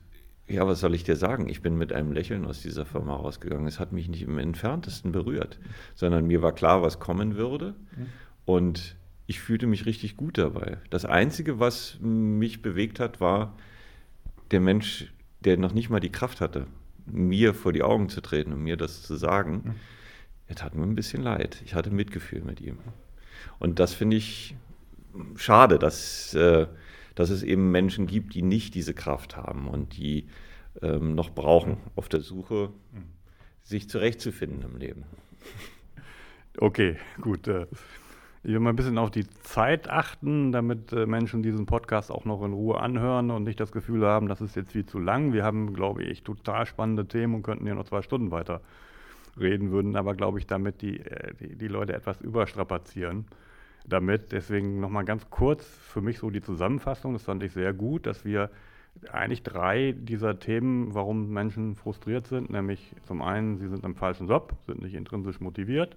ja, 0.51 0.67
was 0.67 0.79
soll 0.79 0.93
ich 0.95 1.03
dir 1.03 1.15
sagen? 1.15 1.49
Ich 1.49 1.61
bin 1.61 1.77
mit 1.77 1.93
einem 1.93 2.11
Lächeln 2.11 2.45
aus 2.45 2.61
dieser 2.61 2.85
Firma 2.85 3.15
rausgegangen. 3.15 3.67
Es 3.67 3.79
hat 3.79 3.91
mich 3.91 4.09
nicht 4.09 4.23
im 4.23 4.37
entferntesten 4.37 5.11
berührt, 5.11 5.59
sondern 5.95 6.27
mir 6.27 6.41
war 6.41 6.53
klar, 6.53 6.81
was 6.81 6.99
kommen 6.99 7.35
würde. 7.35 7.75
Mhm. 7.95 8.05
Und 8.45 8.95
ich 9.27 9.39
fühlte 9.39 9.67
mich 9.67 9.85
richtig 9.85 10.17
gut 10.17 10.37
dabei. 10.37 10.77
Das 10.89 11.05
Einzige, 11.05 11.59
was 11.59 11.97
mich 12.01 12.61
bewegt 12.61 12.99
hat, 12.99 13.21
war 13.21 13.55
der 14.51 14.59
Mensch, 14.59 15.13
der 15.39 15.57
noch 15.57 15.73
nicht 15.73 15.89
mal 15.89 15.99
die 15.99 16.11
Kraft 16.11 16.41
hatte, 16.41 16.67
mir 17.05 17.53
vor 17.53 17.73
die 17.73 17.83
Augen 17.83 18.09
zu 18.09 18.21
treten 18.21 18.51
und 18.53 18.61
mir 18.61 18.77
das 18.77 19.03
zu 19.03 19.15
sagen. 19.15 19.61
Mhm. 19.63 19.75
Er 20.47 20.55
tat 20.55 20.75
mir 20.75 20.83
ein 20.83 20.95
bisschen 20.95 21.23
leid. 21.23 21.61
Ich 21.65 21.75
hatte 21.75 21.91
Mitgefühl 21.91 22.41
mit 22.41 22.59
ihm. 22.59 22.77
Und 23.57 23.79
das 23.79 23.93
finde 23.93 24.17
ich 24.17 24.55
schade, 25.35 25.79
dass, 25.79 26.33
äh, 26.33 26.67
dass 27.15 27.29
es 27.29 27.43
eben 27.43 27.71
Menschen 27.71 28.07
gibt, 28.07 28.33
die 28.33 28.41
nicht 28.41 28.75
diese 28.75 28.93
Kraft 28.93 29.37
haben 29.37 29.67
und 29.67 29.97
die 29.97 30.27
ähm, 30.81 31.15
noch 31.15 31.31
brauchen 31.31 31.77
auf 31.95 32.09
der 32.09 32.21
Suche, 32.21 32.69
sich 33.63 33.89
zurechtzufinden 33.89 34.63
im 34.63 34.77
Leben. 34.77 35.03
Okay, 36.57 36.97
gut. 37.21 37.47
Äh, 37.47 37.65
ich 38.43 38.51
will 38.51 38.59
mal 38.59 38.71
ein 38.71 38.75
bisschen 38.75 38.97
auf 38.97 39.09
die 39.09 39.25
Zeit 39.43 39.89
achten, 39.89 40.51
damit 40.51 40.91
äh, 40.91 41.05
Menschen 41.05 41.43
diesen 41.43 41.65
Podcast 41.65 42.11
auch 42.11 42.25
noch 42.25 42.43
in 42.43 42.51
Ruhe 42.51 42.79
anhören 42.81 43.31
und 43.31 43.43
nicht 43.43 43.61
das 43.61 43.71
Gefühl 43.71 44.05
haben, 44.05 44.27
das 44.27 44.41
ist 44.41 44.57
jetzt 44.57 44.73
viel 44.73 44.85
zu 44.85 44.99
lang. 44.99 45.31
Wir 45.31 45.45
haben, 45.45 45.73
glaube 45.73 46.03
ich, 46.03 46.23
total 46.23 46.65
spannende 46.65 47.07
Themen 47.07 47.35
und 47.35 47.43
könnten 47.43 47.65
hier 47.65 47.75
noch 47.75 47.85
zwei 47.85 48.01
Stunden 48.01 48.31
weiter 48.31 48.59
reden, 49.39 49.71
würden 49.71 49.95
aber, 49.95 50.15
glaube 50.15 50.39
ich, 50.39 50.47
damit 50.47 50.81
die, 50.81 50.99
äh, 50.99 51.33
die, 51.39 51.55
die 51.55 51.67
Leute 51.67 51.93
etwas 51.93 52.19
überstrapazieren. 52.19 53.27
Damit, 53.85 54.31
deswegen 54.31 54.79
nochmal 54.79 55.05
ganz 55.05 55.29
kurz 55.29 55.65
für 55.65 56.01
mich 56.01 56.19
so 56.19 56.29
die 56.29 56.41
Zusammenfassung, 56.41 57.13
das 57.13 57.23
fand 57.23 57.43
ich 57.43 57.53
sehr 57.53 57.73
gut, 57.73 58.05
dass 58.05 58.25
wir 58.25 58.49
eigentlich 59.11 59.43
drei 59.43 59.93
dieser 59.97 60.39
Themen, 60.39 60.93
warum 60.93 61.29
Menschen 61.29 61.75
frustriert 61.75 62.27
sind, 62.27 62.49
nämlich 62.49 62.95
zum 63.03 63.21
einen, 63.21 63.57
sie 63.57 63.67
sind 63.67 63.83
im 63.83 63.95
falschen 63.95 64.27
Job, 64.27 64.53
sind 64.67 64.81
nicht 64.81 64.93
intrinsisch 64.93 65.39
motiviert, 65.39 65.95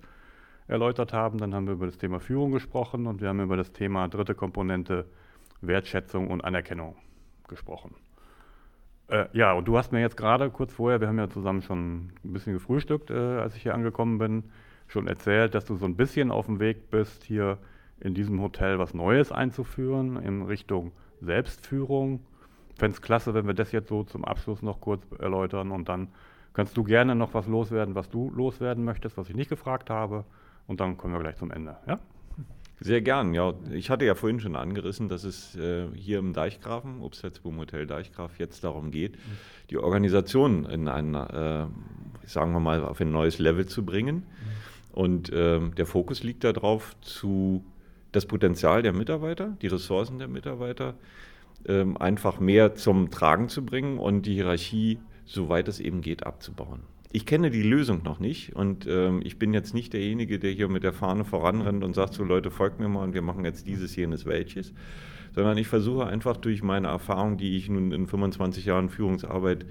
erläutert 0.68 1.12
haben. 1.12 1.38
Dann 1.38 1.54
haben 1.54 1.66
wir 1.66 1.74
über 1.74 1.86
das 1.86 1.98
Thema 1.98 2.20
Führung 2.20 2.52
gesprochen 2.52 3.06
und 3.06 3.20
wir 3.20 3.28
haben 3.28 3.40
über 3.40 3.56
das 3.56 3.72
Thema 3.72 4.08
dritte 4.08 4.34
Komponente 4.34 5.06
Wertschätzung 5.60 6.28
und 6.28 6.44
Anerkennung 6.44 6.96
gesprochen. 7.48 7.94
Äh, 9.08 9.26
ja, 9.32 9.52
und 9.52 9.68
du 9.68 9.76
hast 9.76 9.92
mir 9.92 10.00
jetzt 10.00 10.16
gerade 10.16 10.50
kurz 10.50 10.72
vorher, 10.72 11.00
wir 11.00 11.08
haben 11.08 11.18
ja 11.18 11.28
zusammen 11.28 11.62
schon 11.62 12.12
ein 12.24 12.32
bisschen 12.32 12.54
gefrühstückt, 12.54 13.10
äh, 13.10 13.14
als 13.14 13.54
ich 13.54 13.62
hier 13.62 13.74
angekommen 13.74 14.18
bin, 14.18 14.44
schon 14.86 15.06
erzählt, 15.06 15.54
dass 15.54 15.66
du 15.66 15.76
so 15.76 15.84
ein 15.84 15.96
bisschen 15.96 16.30
auf 16.30 16.46
dem 16.46 16.58
Weg 16.58 16.90
bist, 16.90 17.24
hier 17.24 17.58
in 18.00 18.14
diesem 18.14 18.40
Hotel 18.40 18.78
was 18.78 18.94
Neues 18.94 19.32
einzuführen 19.32 20.16
in 20.22 20.42
Richtung 20.42 20.92
Selbstführung. 21.20 22.20
Ich 22.72 22.78
fände 22.78 22.94
es 22.94 23.02
klasse, 23.02 23.34
wenn 23.34 23.46
wir 23.46 23.54
das 23.54 23.72
jetzt 23.72 23.88
so 23.88 24.02
zum 24.04 24.24
Abschluss 24.24 24.62
noch 24.62 24.80
kurz 24.80 25.02
erläutern 25.18 25.70
und 25.70 25.88
dann 25.88 26.08
kannst 26.52 26.76
du 26.76 26.84
gerne 26.84 27.14
noch 27.14 27.34
was 27.34 27.46
loswerden, 27.46 27.94
was 27.94 28.10
du 28.10 28.30
loswerden 28.30 28.84
möchtest, 28.84 29.16
was 29.16 29.28
ich 29.28 29.36
nicht 29.36 29.48
gefragt 29.48 29.90
habe 29.90 30.24
und 30.66 30.80
dann 30.80 30.96
kommen 30.96 31.14
wir 31.14 31.20
gleich 31.20 31.36
zum 31.36 31.50
Ende. 31.50 31.76
Ja? 31.86 31.98
Sehr 32.80 33.00
gern, 33.00 33.34
ja. 33.34 33.54
Ich 33.70 33.88
hatte 33.88 34.04
ja 34.04 34.14
vorhin 34.14 34.40
schon 34.40 34.56
angerissen, 34.56 35.08
dass 35.08 35.24
es 35.24 35.54
äh, 35.56 35.86
hier 35.94 36.18
im 36.18 36.32
Deichgrafen, 36.32 37.00
Obsthetzboom 37.00 37.58
Hotel 37.58 37.86
Deichgraf, 37.86 38.38
jetzt 38.38 38.64
darum 38.64 38.90
geht, 38.90 39.16
die 39.70 39.78
Organisation 39.78 40.64
in 40.66 40.88
ein, 40.88 41.14
äh, 41.14 41.66
sagen 42.26 42.52
wir 42.52 42.60
mal, 42.60 42.84
auf 42.84 43.00
ein 43.00 43.12
neues 43.12 43.38
Level 43.38 43.66
zu 43.66 43.84
bringen. 43.84 44.24
Und 44.92 45.32
äh, 45.32 45.60
der 45.70 45.86
Fokus 45.86 46.22
liegt 46.22 46.44
darauf, 46.44 46.94
zu 47.00 47.64
das 48.14 48.26
Potenzial 48.26 48.82
der 48.82 48.92
Mitarbeiter, 48.92 49.56
die 49.60 49.66
Ressourcen 49.66 50.18
der 50.18 50.28
Mitarbeiter 50.28 50.94
ähm, 51.66 51.96
einfach 51.96 52.40
mehr 52.40 52.74
zum 52.74 53.10
Tragen 53.10 53.48
zu 53.48 53.64
bringen 53.64 53.98
und 53.98 54.26
die 54.26 54.34
Hierarchie, 54.34 54.98
soweit 55.24 55.68
es 55.68 55.80
eben 55.80 56.00
geht, 56.00 56.24
abzubauen. 56.26 56.82
Ich 57.10 57.26
kenne 57.26 57.50
die 57.50 57.62
Lösung 57.62 58.02
noch 58.02 58.18
nicht 58.18 58.54
und 58.54 58.86
ähm, 58.88 59.20
ich 59.24 59.38
bin 59.38 59.54
jetzt 59.54 59.72
nicht 59.72 59.92
derjenige, 59.92 60.38
der 60.38 60.50
hier 60.50 60.68
mit 60.68 60.82
der 60.82 60.92
Fahne 60.92 61.24
voranrennt 61.24 61.84
und 61.84 61.94
sagt 61.94 62.14
so 62.14 62.24
Leute, 62.24 62.50
folgt 62.50 62.80
mir 62.80 62.88
mal 62.88 63.04
und 63.04 63.14
wir 63.14 63.22
machen 63.22 63.44
jetzt 63.44 63.66
dieses, 63.66 63.94
jenes, 63.96 64.26
welches, 64.26 64.72
sondern 65.34 65.56
ich 65.56 65.68
versuche 65.68 66.06
einfach 66.06 66.36
durch 66.36 66.62
meine 66.62 66.88
Erfahrung, 66.88 67.36
die 67.36 67.56
ich 67.56 67.68
nun 67.68 67.92
in 67.92 68.06
25 68.06 68.64
Jahren 68.64 68.88
Führungsarbeit 68.88 69.64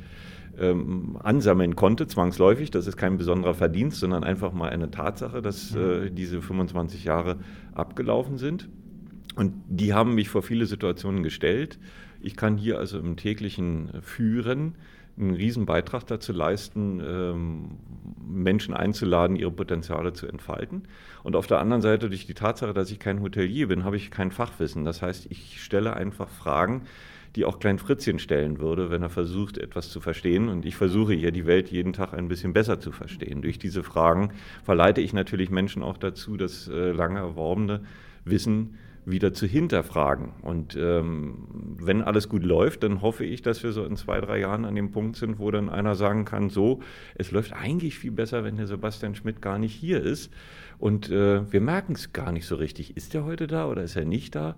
ähm, 0.60 1.18
ansammeln 1.22 1.76
konnte, 1.76 2.08
zwangsläufig, 2.08 2.72
das 2.72 2.88
ist 2.88 2.98
kein 2.98 3.18
besonderer 3.18 3.54
Verdienst, 3.54 4.00
sondern 4.00 4.24
einfach 4.24 4.54
mal 4.54 4.70
eine 4.70 4.92
Tatsache, 4.92 5.42
dass 5.42 5.76
äh, 5.76 6.10
diese 6.12 6.42
25 6.42 7.04
Jahre 7.04 7.38
abgelaufen 7.74 8.38
sind. 8.38 8.70
Und 9.36 9.54
die 9.68 9.94
haben 9.94 10.13
mich 10.16 10.30
vor 10.30 10.44
viele 10.44 10.66
Situationen 10.66 11.24
gestellt. 11.24 11.80
Ich 12.22 12.36
kann 12.36 12.58
hier 12.58 12.78
also 12.78 13.00
im 13.00 13.18
täglichen 13.18 13.89
Führen 14.02 14.76
einen 15.18 15.36
riesen 15.36 15.66
Beitrag 15.66 16.08
dazu 16.08 16.34
leisten, 16.34 17.02
ähm, 17.06 17.78
Menschen 18.26 18.74
einzuladen, 18.74 19.36
ihre 19.36 19.51
Potenziale 19.51 20.14
zu 20.14 20.28
entfalten. 20.28 20.84
Und 21.24 21.36
auf 21.36 21.47
der 21.47 21.60
anderen 21.60 21.82
Seite, 21.82 22.10
durch 22.10 22.26
die 22.26 22.34
Tatsache, 22.34 22.74
dass 22.74 22.89
ich 22.89 22.99
kein 22.99 23.22
Hotelier 23.22 23.68
bin, 23.68 23.84
habe 23.84 23.95
ich 23.95 24.10
kein 24.10 24.32
Fachwissen. 24.32 24.86
Das 24.86 25.01
heißt, 25.01 25.28
ich 25.30 25.62
stelle 25.62 25.93
einfach 25.95 26.30
Fragen, 26.30 26.84
die 27.36 27.45
auch 27.45 27.59
Klein 27.59 27.79
Fritzchen 27.79 28.19
stellen 28.19 28.59
würde, 28.59 28.89
wenn 28.89 29.01
er 29.01 29.09
versucht, 29.09 29.57
etwas 29.57 29.89
zu 29.89 29.99
verstehen. 29.99 30.49
Und 30.49 30.65
ich 30.65 30.75
versuche 30.75 31.13
hier 31.13 31.31
die 31.31 31.45
Welt 31.45 31.69
jeden 31.69 31.93
Tag 31.93 32.13
ein 32.13 32.27
bisschen 32.27 32.53
besser 32.53 32.79
zu 32.79 32.91
verstehen. 32.91 33.41
Durch 33.41 33.57
diese 33.57 33.84
Fragen 33.84 34.31
verleite 34.63 35.01
ich 35.01 35.13
natürlich 35.13 35.49
Menschen 35.49 35.84
auch 35.84 35.97
dazu, 35.97 36.38
das 36.38 36.67
äh, 36.67 36.91
lange 36.91 37.19
erworbene 37.19 37.81
Wissen 38.25 38.77
wieder 39.06 39.34
zu 39.34 39.45
hinterfragen. 39.45 40.34
Und 40.41 40.76
ähm, 40.76 41.47
wenn 41.78 42.01
alles 42.01 42.30
gut 42.30 42.43
läuft, 42.43 42.84
dann 42.84 43.01
hoffe 43.01 43.26
ich, 43.26 43.41
dass 43.41 43.64
wir 43.64 43.72
so 43.72 43.84
in 43.86 43.95
zwei, 43.97 44.22
drei 44.22 44.39
Jahren 44.39 44.66
an 44.66 44.76
dem 44.76 44.91
Punkt 44.91 45.18
sind, 45.18 45.39
wo 45.39 45.51
dann 45.51 45.70
einer 45.70 45.95
sagen 45.95 46.26
kann, 46.26 46.49
so, 46.49 46.82
es 47.16 47.32
läuft 47.32 47.54
eigentlich 47.54 47.97
viel 47.97 48.12
besser, 48.12 48.43
wenn 48.43 48.58
der 48.58 48.68
Sebastian 48.68 49.16
Schmidt 49.16 49.41
gar 49.41 49.60
nicht 49.60 49.74
hier 49.74 50.01
ist. 50.01 50.32
Und 50.80 51.10
äh, 51.10 51.51
wir 51.51 51.62
merken 51.62 51.93
es 51.93 52.14
gar 52.14 52.32
nicht 52.32 52.45
so 52.45 52.56
richtig. 52.56 52.95
Ist 52.95 53.14
er 53.16 53.26
heute 53.26 53.47
da 53.47 53.68
oder 53.68 53.84
ist 53.84 53.95
er 53.95 54.06
nicht 54.06 54.36
da? 54.36 54.56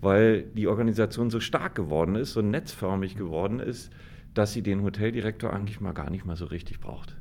Weil 0.00 0.42
die 0.42 0.68
Organisation 0.68 1.30
so 1.30 1.40
stark 1.40 1.74
geworden 1.74 2.16
ist, 2.16 2.32
so 2.32 2.42
netzförmig 2.42 3.16
geworden 3.16 3.60
ist, 3.60 3.90
dass 4.34 4.52
sie 4.52 4.62
den 4.62 4.82
Hoteldirektor 4.82 5.52
eigentlich 5.52 5.80
mal 5.80 5.92
gar 5.92 6.10
nicht 6.10 6.26
mal 6.26 6.36
so 6.36 6.44
richtig 6.44 6.80
braucht. 6.80 7.16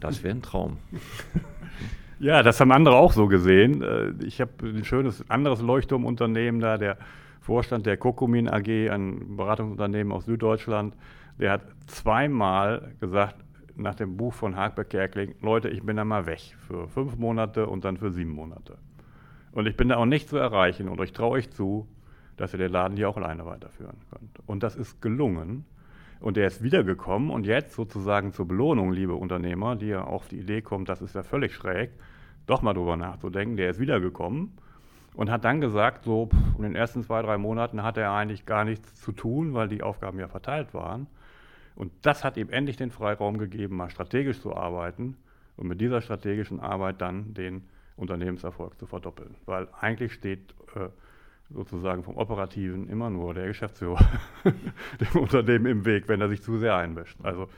Das 0.00 0.24
wäre 0.24 0.34
ein 0.34 0.42
Traum. 0.42 0.78
Ja, 2.18 2.42
das 2.42 2.60
haben 2.60 2.72
andere 2.72 2.96
auch 2.96 3.12
so 3.12 3.26
gesehen. 3.26 3.82
Äh, 3.82 4.12
ich 4.24 4.40
habe 4.40 4.52
ein 4.62 4.84
schönes 4.84 5.28
anderes 5.30 5.60
Leuchtturmunternehmen 5.60 6.60
da, 6.60 6.78
der 6.78 6.96
Vorstand 7.40 7.86
der 7.86 7.96
Kokumin 7.96 8.48
AG, 8.48 8.90
ein 8.90 9.36
Beratungsunternehmen 9.36 10.12
aus 10.12 10.24
Süddeutschland, 10.24 10.96
der 11.38 11.52
hat 11.52 11.62
zweimal 11.86 12.92
gesagt, 12.98 13.36
nach 13.76 13.94
dem 13.94 14.16
Buch 14.16 14.32
von 14.32 14.56
Hartberg 14.56 14.88
Kerkling, 14.88 15.34
Leute, 15.42 15.68
ich 15.68 15.82
bin 15.82 15.96
da 15.96 16.04
mal 16.04 16.26
weg 16.26 16.56
für 16.66 16.88
fünf 16.88 17.16
Monate 17.18 17.66
und 17.66 17.84
dann 17.84 17.98
für 17.98 18.10
sieben 18.10 18.30
Monate. 18.30 18.78
Und 19.52 19.66
ich 19.66 19.76
bin 19.76 19.90
da 19.90 19.96
auch 19.96 20.06
nicht 20.06 20.28
zu 20.28 20.38
erreichen 20.38 20.88
und 20.88 21.00
ich 21.02 21.12
traue 21.12 21.32
euch 21.32 21.50
zu, 21.50 21.86
dass 22.36 22.52
ihr 22.52 22.58
den 22.58 22.72
Laden 22.72 22.96
hier 22.96 23.08
auch 23.08 23.16
alleine 23.16 23.44
weiterführen 23.46 23.98
könnt. 24.10 24.40
Und 24.46 24.62
das 24.62 24.74
ist 24.76 25.00
gelungen. 25.00 25.66
Und 26.20 26.36
der 26.36 26.46
ist 26.46 26.62
wiedergekommen 26.62 27.30
und 27.30 27.46
jetzt 27.46 27.74
sozusagen 27.74 28.32
zur 28.32 28.48
Belohnung, 28.48 28.92
liebe 28.92 29.14
Unternehmer, 29.14 29.76
die 29.76 29.88
ja 29.88 30.04
auf 30.04 30.28
die 30.28 30.38
Idee 30.38 30.62
kommt, 30.62 30.88
das 30.88 31.02
ist 31.02 31.14
ja 31.14 31.22
völlig 31.22 31.54
schräg, 31.54 31.90
doch 32.46 32.62
mal 32.62 32.74
drüber 32.74 32.96
nachzudenken, 32.96 33.56
der 33.56 33.70
ist 33.70 33.80
wiedergekommen 33.80 34.52
und 35.14 35.30
hat 35.30 35.44
dann 35.44 35.60
gesagt, 35.60 36.04
so 36.04 36.28
in 36.56 36.62
den 36.62 36.76
ersten 36.76 37.02
zwei, 37.02 37.22
drei 37.22 37.38
Monaten 37.38 37.82
hatte 37.82 38.00
er 38.00 38.12
eigentlich 38.12 38.46
gar 38.46 38.64
nichts 38.64 38.94
zu 38.94 39.12
tun, 39.12 39.54
weil 39.54 39.68
die 39.68 39.82
Aufgaben 39.82 40.18
ja 40.18 40.28
verteilt 40.28 40.74
waren. 40.74 41.06
Und 41.74 41.92
das 42.02 42.24
hat 42.24 42.36
ihm 42.36 42.50
endlich 42.50 42.76
den 42.76 42.90
Freiraum 42.90 43.38
gegeben, 43.38 43.76
mal 43.76 43.90
strategisch 43.90 44.40
zu 44.40 44.56
arbeiten 44.56 45.16
und 45.56 45.68
mit 45.68 45.80
dieser 45.80 46.00
strategischen 46.00 46.60
Arbeit 46.60 47.00
dann 47.00 47.34
den 47.34 47.64
Unternehmenserfolg 47.96 48.78
zu 48.78 48.86
verdoppeln. 48.86 49.34
Weil 49.46 49.68
eigentlich 49.78 50.12
steht 50.12 50.54
äh, 50.74 50.88
sozusagen 51.50 52.02
vom 52.02 52.16
Operativen 52.16 52.88
immer 52.88 53.10
nur 53.10 53.34
der 53.34 53.46
Geschäftsführer 53.46 54.04
dem 54.44 55.20
Unternehmen 55.20 55.66
im 55.66 55.84
Weg, 55.84 56.08
wenn 56.08 56.20
er 56.20 56.28
sich 56.28 56.42
zu 56.42 56.58
sehr 56.58 56.76
einmischt. 56.76 57.16
Also 57.22 57.48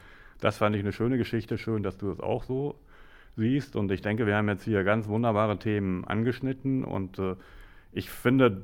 das 0.40 0.58
fand 0.58 0.76
ich 0.76 0.82
eine 0.82 0.92
schöne 0.92 1.18
Geschichte, 1.18 1.58
schön, 1.58 1.82
dass 1.82 1.96
du 1.96 2.10
es 2.10 2.20
auch 2.20 2.44
so 2.44 2.78
siehst. 3.36 3.76
Und 3.76 3.90
ich 3.90 4.02
denke, 4.02 4.26
wir 4.26 4.36
haben 4.36 4.48
jetzt 4.48 4.64
hier 4.64 4.84
ganz 4.84 5.08
wunderbare 5.08 5.58
Themen 5.58 6.04
angeschnitten 6.04 6.84
und 6.84 7.18
äh, 7.18 7.36
ich 7.92 8.10
finde 8.10 8.62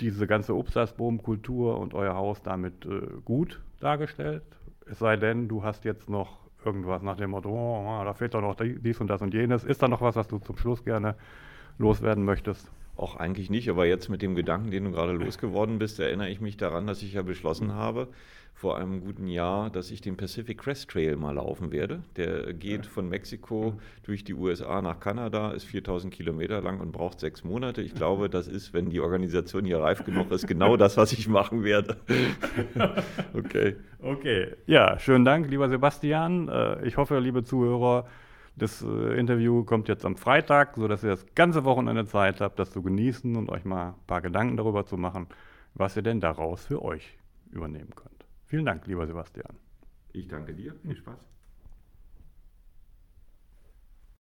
diese 0.00 0.26
ganze 0.26 0.54
Obstastboom-Kultur 0.54 1.78
und 1.78 1.94
euer 1.94 2.14
Haus 2.14 2.42
damit 2.42 2.84
äh, 2.84 3.00
gut 3.24 3.62
dargestellt. 3.80 4.42
Es 4.88 4.98
sei 4.98 5.16
denn, 5.16 5.48
du 5.48 5.64
hast 5.64 5.84
jetzt 5.84 6.10
noch 6.10 6.38
irgendwas 6.64 7.02
nach 7.02 7.16
dem 7.16 7.30
Motto, 7.30 7.50
oh, 7.50 8.04
da 8.04 8.12
fehlt 8.12 8.34
doch 8.34 8.40
noch 8.40 8.56
dies 8.56 9.00
und 9.00 9.08
das 9.08 9.22
und 9.22 9.32
jenes. 9.32 9.64
Ist 9.64 9.82
da 9.82 9.88
noch 9.88 10.00
was, 10.00 10.16
was 10.16 10.28
du 10.28 10.38
zum 10.38 10.56
Schluss 10.58 10.84
gerne 10.84 11.14
loswerden 11.78 12.24
möchtest? 12.24 12.70
Auch 12.96 13.16
eigentlich 13.16 13.50
nicht, 13.50 13.68
aber 13.68 13.86
jetzt 13.86 14.08
mit 14.08 14.22
dem 14.22 14.34
Gedanken, 14.34 14.70
den 14.70 14.84
du 14.84 14.90
gerade 14.90 15.12
losgeworden 15.12 15.78
bist, 15.78 16.00
erinnere 16.00 16.30
ich 16.30 16.40
mich 16.40 16.56
daran, 16.56 16.86
dass 16.86 17.02
ich 17.02 17.12
ja 17.12 17.22
beschlossen 17.22 17.74
habe, 17.74 18.08
vor 18.56 18.78
einem 18.78 19.02
guten 19.02 19.26
Jahr, 19.26 19.68
dass 19.68 19.90
ich 19.90 20.00
den 20.00 20.16
Pacific 20.16 20.56
Crest 20.56 20.88
Trail 20.88 21.16
mal 21.16 21.34
laufen 21.34 21.72
werde. 21.72 22.02
Der 22.16 22.54
geht 22.54 22.86
von 22.86 23.06
Mexiko 23.06 23.74
durch 24.02 24.24
die 24.24 24.32
USA 24.32 24.80
nach 24.80 24.98
Kanada, 24.98 25.50
ist 25.50 25.64
4000 25.64 26.12
Kilometer 26.12 26.62
lang 26.62 26.80
und 26.80 26.90
braucht 26.90 27.20
sechs 27.20 27.44
Monate. 27.44 27.82
Ich 27.82 27.94
glaube, 27.94 28.30
das 28.30 28.48
ist, 28.48 28.72
wenn 28.72 28.88
die 28.88 29.00
Organisation 29.00 29.66
hier 29.66 29.80
reif 29.80 30.04
genug 30.04 30.30
ist, 30.30 30.46
genau 30.46 30.78
das, 30.78 30.96
was 30.96 31.12
ich 31.12 31.28
machen 31.28 31.64
werde. 31.64 31.98
okay. 33.34 33.76
Okay. 34.00 34.54
Ja, 34.66 34.98
schönen 34.98 35.26
Dank, 35.26 35.50
lieber 35.50 35.68
Sebastian. 35.68 36.48
Äh, 36.48 36.86
ich 36.86 36.96
hoffe, 36.96 37.18
liebe 37.18 37.44
Zuhörer, 37.44 38.06
das 38.56 38.82
äh, 38.82 39.18
Interview 39.18 39.64
kommt 39.64 39.88
jetzt 39.88 40.04
am 40.04 40.16
Freitag, 40.16 40.76
sodass 40.76 41.04
ihr 41.04 41.10
das 41.10 41.26
ganze 41.34 41.64
Wochenende 41.64 42.06
Zeit 42.06 42.40
habt, 42.40 42.58
das 42.58 42.70
zu 42.70 42.82
genießen 42.82 43.36
und 43.36 43.50
euch 43.50 43.64
mal 43.64 43.90
ein 43.90 44.06
paar 44.06 44.22
Gedanken 44.22 44.56
darüber 44.56 44.86
zu 44.86 44.96
machen, 44.96 45.26
was 45.74 45.96
ihr 45.96 46.02
denn 46.02 46.20
daraus 46.20 46.64
für 46.64 46.82
euch 46.82 47.18
übernehmen 47.50 47.94
könnt. 47.94 48.26
Vielen 48.46 48.64
Dank, 48.64 48.86
lieber 48.86 49.06
Sebastian. 49.06 49.56
Ich 50.12 50.28
danke 50.28 50.54
dir. 50.54 50.74
Viel 50.82 50.96
Spaß. 50.96 51.35